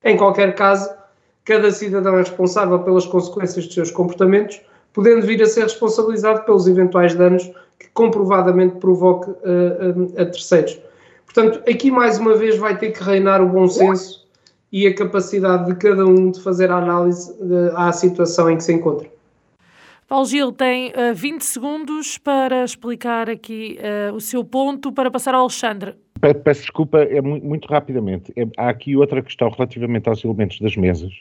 Em 0.04 0.18
qualquer 0.18 0.56
caso, 0.56 0.97
cada 1.48 1.72
cidadão 1.72 2.16
é 2.16 2.20
responsável 2.20 2.78
pelas 2.80 3.06
consequências 3.06 3.66
dos 3.66 3.74
seus 3.74 3.90
comportamentos, 3.90 4.60
podendo 4.92 5.26
vir 5.26 5.42
a 5.42 5.46
ser 5.46 5.64
responsabilizado 5.64 6.44
pelos 6.44 6.68
eventuais 6.68 7.16
danos 7.16 7.50
que 7.80 7.88
comprovadamente 7.94 8.76
provoque 8.76 9.30
uh, 9.30 9.34
uh, 9.34 10.22
a 10.22 10.26
terceiros. 10.26 10.78
Portanto, 11.24 11.62
aqui 11.70 11.90
mais 11.90 12.20
uma 12.20 12.36
vez 12.36 12.58
vai 12.58 12.78
ter 12.78 12.92
que 12.92 13.02
reinar 13.02 13.42
o 13.42 13.48
bom 13.48 13.68
senso 13.70 14.28
e 14.74 14.86
a 14.88 14.94
capacidade 14.94 15.68
de 15.68 15.76
cada 15.76 16.06
um 16.06 16.32
de 16.32 16.44
fazer 16.44 16.70
a 16.70 16.78
análise 16.78 17.34
de, 17.42 17.72
à 17.76 17.94
situação 17.94 18.50
em 18.50 18.58
que 18.58 18.64
se 18.64 18.74
encontra. 18.74 19.10
Paulo 20.08 20.26
Gil 20.26 20.54
tem 20.54 20.88
uh, 20.92 21.14
20 21.14 21.42
segundos 21.42 22.18
para 22.18 22.64
explicar 22.64 23.30
aqui 23.30 23.78
uh, 23.78 24.16
o 24.16 24.22
seu 24.22 24.42
ponto 24.42 24.90
para 24.90 25.12
passar 25.12 25.36
ao 25.36 25.42
Alexandre. 25.42 25.96
Peço 26.46 26.62
desculpa, 26.62 27.00
é 27.00 27.22
muito, 27.22 27.46
muito 27.46 27.68
rapidamente. 27.68 28.32
É, 28.38 28.48
há 28.58 28.70
aqui 28.70 28.96
outra 28.96 29.22
questão 29.22 29.50
relativamente 29.50 30.08
aos 30.08 30.24
elementos 30.24 30.62
das 30.62 30.78
mesas, 30.78 31.12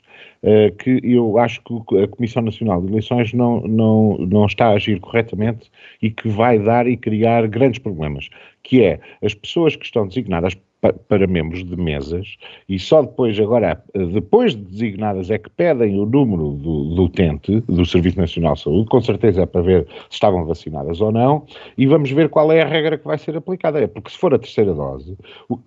uh, 0.45 0.75
que 0.77 1.01
eu 1.03 1.37
acho 1.37 1.61
que 1.63 1.99
a 1.99 2.07
Comissão 2.07 2.43
Nacional 2.43 2.81
de 2.81 2.93
Eleições 2.93 3.33
não, 3.33 3.61
não, 3.63 4.19
não 4.19 4.47
está 4.47 4.69
a 4.69 4.75
agir 4.75 5.01
corretamente 5.01 5.69
e 6.01 6.09
que 6.09 6.29
vai 6.29 6.57
dar 6.57 6.87
e 6.87 6.97
criar 6.97 7.47
grandes 7.49 7.81
problemas, 7.81 8.31
que 8.63 8.85
é 8.85 9.01
as 9.21 9.35
pessoas 9.35 9.75
que 9.75 9.85
estão 9.85 10.07
designadas 10.07 10.57
para 10.81 11.27
membros 11.27 11.65
de 11.65 11.77
mesas 11.77 12.37
e 12.69 12.79
só 12.79 13.03
depois, 13.03 13.39
agora, 13.41 13.83
depois 14.13 14.55
de 14.55 14.63
designadas, 14.63 15.31
é 15.31 15.39
que 15.39 15.51
pedem 15.51 15.99
o 15.99 16.07
número 16.07 16.53
do, 16.53 16.95
do 16.95 17.05
utente 17.05 17.61
do 17.63 17.85
Serviço 17.85 18.19
Nacional 18.19 18.55
de 18.55 18.63
Saúde, 18.63 18.89
com 18.89 19.01
certeza 19.01 19.43
é 19.43 19.47
para 19.47 19.63
ver 19.63 19.87
se 20.09 20.15
estavam 20.15 20.45
vacinadas 20.45 21.01
ou 21.01 21.11
não, 21.11 21.47
e 21.77 21.87
vamos 21.87 22.11
ver 22.11 22.29
qual 22.29 22.53
é 22.53 22.63
a 22.63 22.67
regra 22.67 22.99
que 22.99 23.07
vai 23.07 23.19
ser 23.19 23.37
aplicada. 23.37 23.81
É 23.81 23.87
porque 23.87 24.11
se 24.11 24.19
for 24.19 24.35
a 24.35 24.39
terceira 24.39 24.75
dose, 24.75 25.17
o 25.49 25.59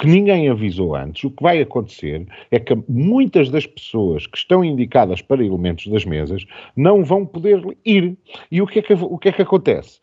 que 0.00 0.06
ninguém 0.06 0.48
avisou 0.48 0.94
antes, 0.94 1.24
o 1.24 1.30
que 1.30 1.42
vai 1.42 1.60
acontecer 1.60 2.26
é 2.50 2.58
que 2.58 2.76
muitas 2.88 3.50
das 3.50 3.66
pessoas 3.66 4.26
que 4.26 4.36
estão 4.36 4.64
indicadas 4.64 5.22
para 5.22 5.44
elementos 5.44 5.86
das 5.88 6.04
mesas 6.04 6.44
não 6.76 7.04
vão 7.04 7.24
poder 7.24 7.62
ir. 7.84 8.16
E 8.50 8.62
o 8.62 8.66
que 8.66 8.78
é 8.78 8.82
que, 8.82 8.92
o 8.92 9.18
que, 9.18 9.28
é 9.28 9.32
que 9.32 9.42
acontece? 9.42 10.00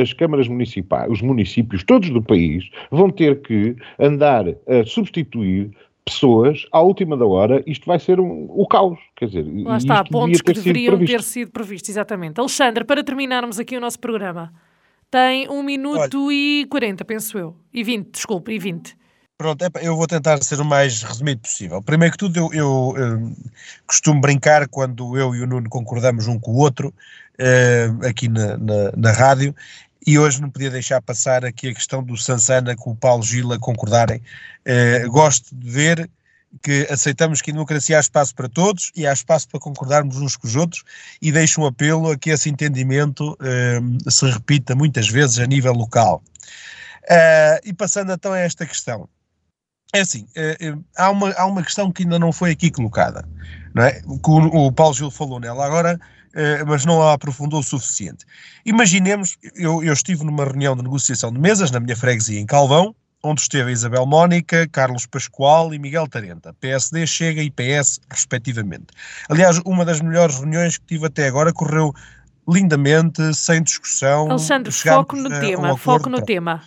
As 0.00 0.12
câmaras 0.12 0.48
municipais, 0.48 1.10
os 1.10 1.22
municípios 1.22 1.84
todos 1.84 2.10
do 2.10 2.22
país 2.22 2.68
vão 2.90 3.10
ter 3.10 3.40
que 3.42 3.59
andar 3.98 4.44
a 4.48 4.84
substituir 4.86 5.70
pessoas 6.04 6.66
à 6.72 6.80
última 6.80 7.16
da 7.16 7.26
hora, 7.26 7.62
isto 7.66 7.86
vai 7.86 7.98
ser 7.98 8.18
um, 8.20 8.46
o 8.50 8.66
caos. 8.66 8.98
Quer 9.16 9.26
dizer, 9.26 9.46
Lá 9.64 9.76
está, 9.76 10.04
pontos 10.04 10.40
que 10.40 10.52
deveriam 10.52 10.98
sido 10.98 11.06
ter 11.06 11.22
sido 11.22 11.50
previstos, 11.50 11.90
exatamente. 11.90 12.40
Alexandre, 12.40 12.84
para 12.84 13.04
terminarmos 13.04 13.58
aqui 13.58 13.76
o 13.76 13.80
nosso 13.80 13.98
programa, 13.98 14.52
tem 15.10 15.48
um 15.48 15.62
minuto 15.62 16.26
Olha, 16.26 16.34
e 16.34 16.66
40, 16.70 17.04
penso 17.04 17.38
eu. 17.38 17.56
E 17.72 17.82
20, 17.82 18.10
desculpe, 18.10 18.52
e 18.52 18.58
20. 18.58 18.96
Pronto, 19.36 19.64
eu 19.80 19.96
vou 19.96 20.06
tentar 20.06 20.42
ser 20.42 20.60
o 20.60 20.64
mais 20.64 21.02
resumido 21.02 21.40
possível. 21.40 21.82
Primeiro 21.82 22.12
que 22.12 22.18
tudo, 22.18 22.38
eu, 22.38 22.50
eu, 22.52 22.94
eu 22.98 23.32
costumo 23.86 24.20
brincar 24.20 24.68
quando 24.68 25.16
eu 25.16 25.34
e 25.34 25.40
o 25.42 25.46
Nuno 25.46 25.68
concordamos 25.70 26.28
um 26.28 26.38
com 26.38 26.50
o 26.50 26.58
outro 26.58 26.88
uh, 26.88 28.06
aqui 28.06 28.28
na, 28.28 28.58
na, 28.58 28.92
na 28.94 29.12
rádio 29.12 29.54
e 30.06 30.18
hoje 30.18 30.40
não 30.40 30.50
podia 30.50 30.70
deixar 30.70 31.00
passar 31.02 31.44
aqui 31.44 31.68
a 31.68 31.74
questão 31.74 32.02
do 32.02 32.16
Sansana 32.16 32.74
com 32.74 32.90
o 32.90 32.96
Paulo 32.96 33.22
Gila 33.22 33.58
concordarem. 33.58 34.22
Uh, 34.66 35.10
gosto 35.10 35.54
de 35.54 35.70
ver 35.70 36.10
que 36.62 36.86
aceitamos 36.90 37.40
que 37.40 37.50
em 37.50 37.54
democracia 37.54 37.96
há 37.96 38.00
espaço 38.00 38.34
para 38.34 38.48
todos 38.48 38.90
e 38.96 39.06
há 39.06 39.12
espaço 39.12 39.48
para 39.48 39.60
concordarmos 39.60 40.16
uns 40.16 40.36
com 40.36 40.46
os 40.46 40.56
outros 40.56 40.82
e 41.22 41.30
deixo 41.30 41.60
um 41.60 41.66
apelo 41.66 42.10
a 42.10 42.18
que 42.18 42.30
esse 42.30 42.48
entendimento 42.48 43.32
uh, 43.34 44.10
se 44.10 44.28
repita 44.28 44.74
muitas 44.74 45.08
vezes 45.08 45.38
a 45.38 45.46
nível 45.46 45.72
local. 45.72 46.22
Uh, 47.04 47.60
e 47.64 47.72
passando 47.72 48.12
então 48.12 48.32
a 48.32 48.38
esta 48.38 48.66
questão. 48.66 49.08
É 49.92 50.02
assim, 50.02 50.24
há, 50.96 51.10
uma, 51.10 51.32
há 51.32 51.44
uma 51.46 51.64
questão 51.64 51.90
que 51.90 52.04
ainda 52.04 52.16
não 52.16 52.30
foi 52.30 52.52
aqui 52.52 52.70
colocada, 52.70 53.28
não 53.74 53.82
é? 53.82 54.00
O, 54.06 54.66
o 54.66 54.72
Paulo 54.72 54.94
Gil 54.94 55.10
falou 55.10 55.40
nela 55.40 55.66
agora, 55.66 55.98
mas 56.66 56.84
não 56.84 57.02
a 57.02 57.12
aprofundou 57.12 57.60
o 57.60 57.62
suficiente. 57.62 58.24
Imaginemos, 58.64 59.36
eu, 59.54 59.82
eu 59.82 59.92
estive 59.92 60.24
numa 60.24 60.44
reunião 60.44 60.76
de 60.76 60.82
negociação 60.82 61.32
de 61.32 61.38
mesas 61.38 61.70
na 61.70 61.80
minha 61.80 61.96
freguesia 61.96 62.40
em 62.40 62.46
Calvão, 62.46 62.94
onde 63.22 63.42
esteve 63.42 63.70
Isabel 63.70 64.06
Mónica, 64.06 64.66
Carlos 64.68 65.06
Pascoal 65.06 65.74
e 65.74 65.78
Miguel 65.78 66.08
Tarenta, 66.08 66.54
PSD, 66.60 67.06
Chega 67.06 67.42
e 67.42 67.50
PS, 67.50 68.00
respectivamente. 68.08 68.86
Aliás, 69.28 69.60
uma 69.64 69.84
das 69.84 70.00
melhores 70.00 70.36
reuniões 70.36 70.78
que 70.78 70.86
tive 70.86 71.06
até 71.06 71.28
agora 71.28 71.52
correu 71.52 71.92
lindamente, 72.48 73.34
sem 73.34 73.62
discussão. 73.62 74.30
Alexandre, 74.30 74.72
foco 74.72 75.16
no 75.16 75.28
tema, 75.28 75.76
foco 75.76 76.08
no 76.08 76.22
tema. 76.22 76.62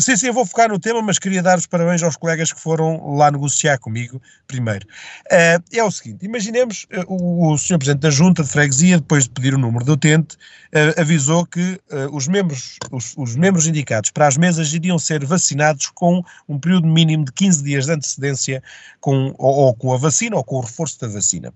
Sim, 0.00 0.16
sim, 0.16 0.28
eu 0.28 0.32
vou 0.32 0.46
focar 0.46 0.68
no 0.68 0.78
tema, 0.78 1.02
mas 1.02 1.18
queria 1.18 1.42
dar 1.42 1.58
os 1.58 1.66
parabéns 1.66 2.02
aos 2.02 2.16
colegas 2.16 2.52
que 2.52 2.60
foram 2.60 3.16
lá 3.16 3.30
negociar 3.30 3.78
comigo 3.78 4.20
primeiro. 4.46 4.86
Uh, 5.26 5.62
é 5.72 5.84
o 5.84 5.90
seguinte: 5.90 6.24
imaginemos 6.24 6.86
uh, 6.92 7.04
o, 7.06 7.52
o 7.52 7.58
Sr. 7.58 7.78
Presidente 7.78 8.00
da 8.00 8.10
Junta 8.10 8.42
de 8.42 8.48
Freguesia, 8.48 8.96
depois 8.98 9.24
de 9.24 9.30
pedir 9.30 9.54
o 9.54 9.58
número 9.58 9.84
do 9.84 9.92
utente, 9.92 10.36
uh, 10.36 11.00
avisou 11.00 11.44
que 11.44 11.78
os, 12.12 12.28
membros, 12.28 12.78
os, 12.90 13.14
os, 13.16 13.36
membros 13.36 13.66
indicados 13.66 14.10
para 14.10 14.26
as 14.26 14.36
mesas 14.36 14.72
iriam 14.72 14.98
ser 14.98 15.24
vacinados 15.24 15.88
com 15.88 16.24
um 16.48 16.58
período 16.58 16.86
mínimo 16.86 17.24
de 17.24 17.32
15 17.32 17.62
dias 17.62 17.86
de 17.86 17.92
antecedência 17.92 18.62
com, 19.00 19.34
ou, 19.38 19.54
ou 19.54 19.74
com 19.74 19.92
a 19.92 19.98
vacina 19.98 20.36
ou 20.36 20.44
com 20.44 20.56
o 20.56 20.60
reforço 20.60 20.98
da 21.00 21.08
vacina. 21.08 21.52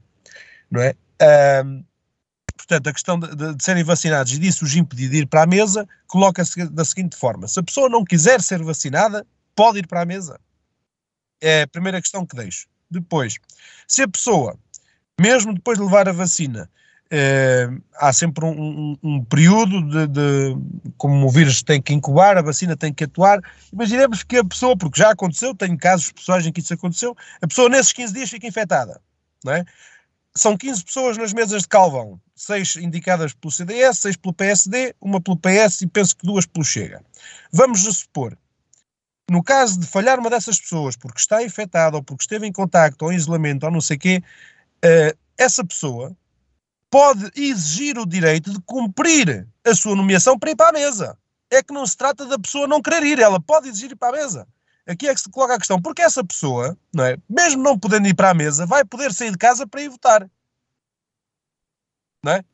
Não 0.71 0.83
é? 0.83 0.95
Portanto, 2.57 2.89
a 2.89 2.93
questão 2.93 3.19
de, 3.19 3.35
de, 3.35 3.65
serem 3.65 3.83
vacinados 3.83 4.33
e 4.33 4.39
disso 4.39 4.65
os 4.65 4.75
impedir 4.77 5.09
de 5.09 5.19
ir 5.19 5.27
para 5.27 5.43
a 5.43 5.47
mesa, 5.47 5.87
coloca-se 6.07 6.67
da 6.69 6.85
seguinte 6.85 7.17
forma: 7.17 7.49
se 7.49 7.59
a 7.59 7.63
pessoa 7.63 7.89
não 7.89 8.05
quiser 8.05 8.41
ser 8.41 8.63
vacinada, 8.63 9.27
pode 9.57 9.81
ir 9.81 9.87
para 9.87 10.03
a 10.03 10.07
mesa. 10.07 10.39
É 11.41 11.63
a 11.63 11.69
primeira 11.69 12.01
questão 12.01 12.25
que 12.25 12.37
deixo. 12.37 12.67
Depois, 12.91 13.35
se 13.89 14.03
a 14.03 14.09
pessoa, 14.09 14.57
mesmo 15.21 15.53
depois 15.53 15.79
de 15.79 15.85
levar 15.85 16.09
a 16.09 16.13
vacina, 16.13 16.71
eh, 17.11 17.69
há 17.97 18.13
sempre 18.13 18.45
um, 18.45 18.51
um, 18.51 18.99
um 19.03 19.25
período 19.25 19.83
de, 19.83 20.07
de, 20.07 20.57
como 20.97 21.27
o 21.27 21.31
vírus 21.31 21.63
tem 21.63 21.81
que 21.81 21.93
incubar, 21.93 22.37
a 22.37 22.43
vacina 22.43 22.77
tem 22.77 22.93
que 22.93 23.05
atuar. 23.05 23.41
Imaginemos 23.73 24.23
que 24.23 24.39
a 24.39 24.45
pessoa, 24.45 24.77
porque 24.77 25.01
já 25.01 25.11
aconteceu, 25.11 25.55
tenho 25.55 25.77
casos 25.77 26.13
pessoais 26.13 26.47
em 26.47 26.53
que 26.53 26.61
isso 26.61 26.73
aconteceu, 26.73 27.17
a 27.43 27.47
pessoa 27.47 27.69
nesses 27.69 27.93
15 27.93 28.15
dias 28.15 28.31
fica 28.31 28.47
infectada. 28.47 29.01
Não 29.45 29.53
é? 29.53 29.65
São 30.37 30.57
15 30.57 30.85
pessoas 30.85 31.17
nas 31.17 31.33
mesas 31.33 31.63
de 31.63 31.69
Calvão, 31.69 32.21
seis 32.35 32.75
indicadas 32.77 33.33
pelo 33.33 33.53
CDS, 33.53 33.99
seis 33.99 34.17
pelo 34.17 34.35
PSD, 34.35 34.95
uma 35.01 35.21
pelo 35.21 35.37
PS 35.37 35.83
e 35.83 35.87
penso 35.87 36.17
que 36.17 36.27
duas 36.27 36.45
pelo 36.45 36.65
Chega. 36.65 37.05
Vamos 37.53 37.83
supor, 37.83 38.37
no 39.31 39.43
caso 39.43 39.79
de 39.79 39.87
falhar 39.87 40.19
uma 40.19 40.29
dessas 40.29 40.61
pessoas 40.61 40.97
porque 40.97 41.21
está 41.21 41.43
infectada 41.43 41.97
ou 41.97 42.03
porque 42.03 42.25
esteve 42.25 42.47
em 42.47 42.53
contacto 42.53 43.05
ou 43.05 43.13
em 43.13 43.17
isolamento 43.17 43.65
ou 43.65 43.71
não 43.71 43.81
sei 43.81 43.97
o 43.97 44.01
quê, 44.01 44.23
uh, 44.85 45.19
essa 45.39 45.65
pessoa 45.65 46.17
pode 46.91 47.31
exigir 47.35 47.99
o 47.99 48.07
direito 48.07 48.53
de 48.53 48.61
cumprir 48.63 49.47
a 49.65 49.75
sua 49.75 49.97
nomeação 49.97 50.39
para 50.39 50.51
ir 50.51 50.57
para 50.57 50.69
a 50.71 50.73
mesa. 50.73 51.19
É 51.51 51.63
que 51.63 51.73
não 51.73 51.87
se 51.87 51.97
trata 51.97 52.27
da 52.27 52.39
pessoa 52.39 52.67
não 52.67 52.83
querer 52.83 53.03
ir, 53.05 53.19
ela 53.19 53.41
pode 53.41 53.69
exigir 53.69 53.93
ir 53.93 53.97
para 53.97 54.17
a 54.17 54.21
mesa. 54.21 54.49
Aqui 54.87 55.09
é 55.09 55.15
que 55.15 55.21
se 55.21 55.31
coloca 55.31 55.55
a 55.55 55.59
questão, 55.59 55.81
porque 55.81 56.03
essa 56.03 56.23
pessoa, 56.23 56.77
não 56.93 57.05
é, 57.05 57.17
mesmo 57.29 57.63
não 57.63 57.79
podendo 57.79 58.07
ir 58.07 58.15
para 58.15 58.31
a 58.31 58.35
mesa, 58.35 58.67
vai 58.67 58.85
poder 58.85 59.13
sair 59.13 59.31
de 59.31 59.39
casa 59.39 59.67
para 59.67 59.81
ir 59.81 59.89
votar. 59.89 60.29
Não 62.23 62.33
é? 62.33 62.45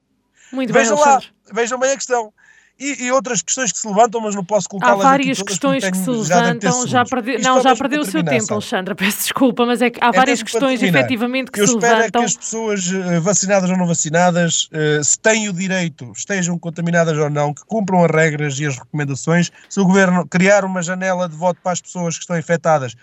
Muito 0.53 0.73
vejam 0.73 0.97
bem, 0.97 1.05
lá, 1.05 1.21
vejam 1.53 1.79
bem 1.79 1.93
a 1.93 1.97
questão. 1.97 2.33
E, 2.81 3.05
e, 3.05 3.13
outras 3.13 3.43
questões 3.43 3.71
que 3.71 3.79
se 3.79 3.87
levantam, 3.87 4.23
mas 4.23 4.35
não 4.35 4.43
posso 4.43 4.67
colocá-las 4.67 5.05
Há 5.05 5.09
várias 5.11 5.43
questões 5.43 5.85
que 5.85 5.97
se 5.99 6.09
levantam, 6.09 6.87
já, 6.87 7.05
perdi, 7.05 7.37
não, 7.37 7.61
já 7.61 7.77
perdeu 7.77 8.01
o 8.01 8.05
seu 8.07 8.25
tempo, 8.25 8.55
Alexandra, 8.55 8.95
peço 8.95 9.19
desculpa, 9.19 9.67
mas 9.67 9.83
é 9.83 9.91
que 9.91 10.03
há 10.03 10.09
é 10.09 10.13
várias 10.13 10.43
questões 10.43 10.83
efetivamente 10.83 11.51
que 11.51 11.61
eu 11.61 11.67
se 11.67 11.75
levantam. 11.75 11.91
Eu 11.91 12.07
espero 12.07 12.25
é 12.25 12.25
que 12.25 12.25
as 12.25 12.37
pessoas 12.37 12.91
eh, 12.91 13.21
vacinadas 13.21 13.69
ou 13.69 13.77
não 13.77 13.87
vacinadas, 13.87 14.71
eh, 14.73 15.01
se 15.03 15.19
têm 15.19 15.51
o 15.51 15.53
direito, 15.53 16.11
estejam 16.17 16.59
contaminadas 16.59 17.19
ou 17.19 17.29
não, 17.29 17.53
que 17.53 17.63
cumpram 17.67 18.03
as 18.03 18.11
regras 18.11 18.59
e 18.59 18.65
as 18.65 18.79
recomendações, 18.79 19.53
se 19.69 19.79
o 19.79 19.85
Governo 19.85 20.27
criar 20.27 20.65
uma 20.65 20.81
janela 20.81 21.29
de 21.29 21.37
voto 21.37 21.61
para 21.63 21.73
as 21.73 21.83
pessoas 21.83 22.17
que 22.17 22.23
estão 22.23 22.39
infectadas, 22.39 22.97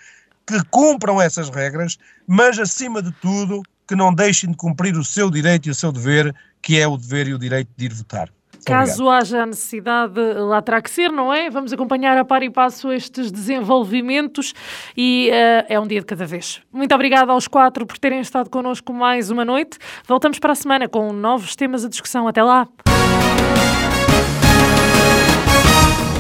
que 0.48 0.60
cumpram 0.72 1.22
essas 1.22 1.50
regras, 1.50 2.00
mas 2.26 2.58
acima 2.58 3.00
de 3.00 3.12
tudo, 3.22 3.62
que 3.88 3.96
não 3.96 4.12
deixem 4.12 4.50
de 4.50 4.58
cumprir 4.58 4.98
o 4.98 5.06
seu 5.06 5.30
direito 5.30 5.68
e 5.68 5.70
o 5.70 5.76
seu 5.76 5.92
dever, 5.92 6.34
que 6.64 6.80
é 6.80 6.88
o 6.88 6.98
dever 6.98 7.28
e 7.28 7.36
o 7.36 7.38
direito 7.38 7.70
de 7.78 7.86
ir 7.86 7.94
votar. 7.94 8.30
Caso 8.68 9.04
Obrigado. 9.04 9.22
haja 9.22 9.46
necessidade, 9.46 10.20
lá 10.34 10.62
terá 10.62 10.82
que 10.82 10.90
ser, 10.90 11.10
não 11.10 11.34
é? 11.34 11.50
Vamos 11.50 11.72
acompanhar 11.72 12.18
a 12.18 12.26
par 12.26 12.44
e 12.44 12.50
passo 12.50 12.92
estes 12.92 13.32
desenvolvimentos 13.32 14.54
e 14.96 15.30
uh, 15.32 15.66
é 15.70 15.80
um 15.80 15.88
dia 15.88 16.02
de 16.02 16.06
cada 16.06 16.26
vez. 16.26 16.62
Muito 16.72 16.94
obrigada 16.94 17.32
aos 17.32 17.48
quatro 17.48 17.86
por 17.86 17.98
terem 17.98 18.20
estado 18.20 18.50
connosco 18.50 18.92
mais 18.92 19.32
uma 19.32 19.46
noite. 19.46 19.78
Voltamos 20.06 20.38
para 20.38 20.52
a 20.52 20.56
semana 20.56 20.86
com 20.90 21.14
novos 21.14 21.56
temas 21.56 21.84
de 21.84 21.90
discussão. 21.90 22.28
Até 22.28 22.44
lá! 22.44 22.68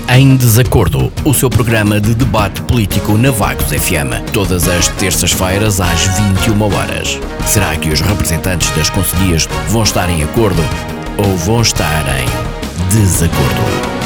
Em 0.10 0.38
Desacordo, 0.38 1.11
o 1.26 1.34
seu 1.34 1.49
programa 1.49 1.99
de 1.99 2.15
debate 2.15 2.61
político 2.61 3.18
na 3.18 3.30
Vagos 3.30 3.74
FM. 3.74 4.32
Todas 4.34 4.69
as 4.69 4.88
terças-feiras 4.88 5.82
às 5.82 6.07
21 6.45 6.61
horas. 6.64 7.19
Será 7.45 7.76
que 7.76 7.90
os 7.90 7.99
representantes 7.99 8.72
das 8.72 8.90
conselhias 8.90 9.48
vão 9.68 9.84
estar 9.84 10.10
em 10.10 10.24
acordo? 10.24 10.64
Ou 11.18 11.38
vão 11.38 11.61
estar 11.61 12.06
em 12.19 12.27
desacordo. 12.89 13.97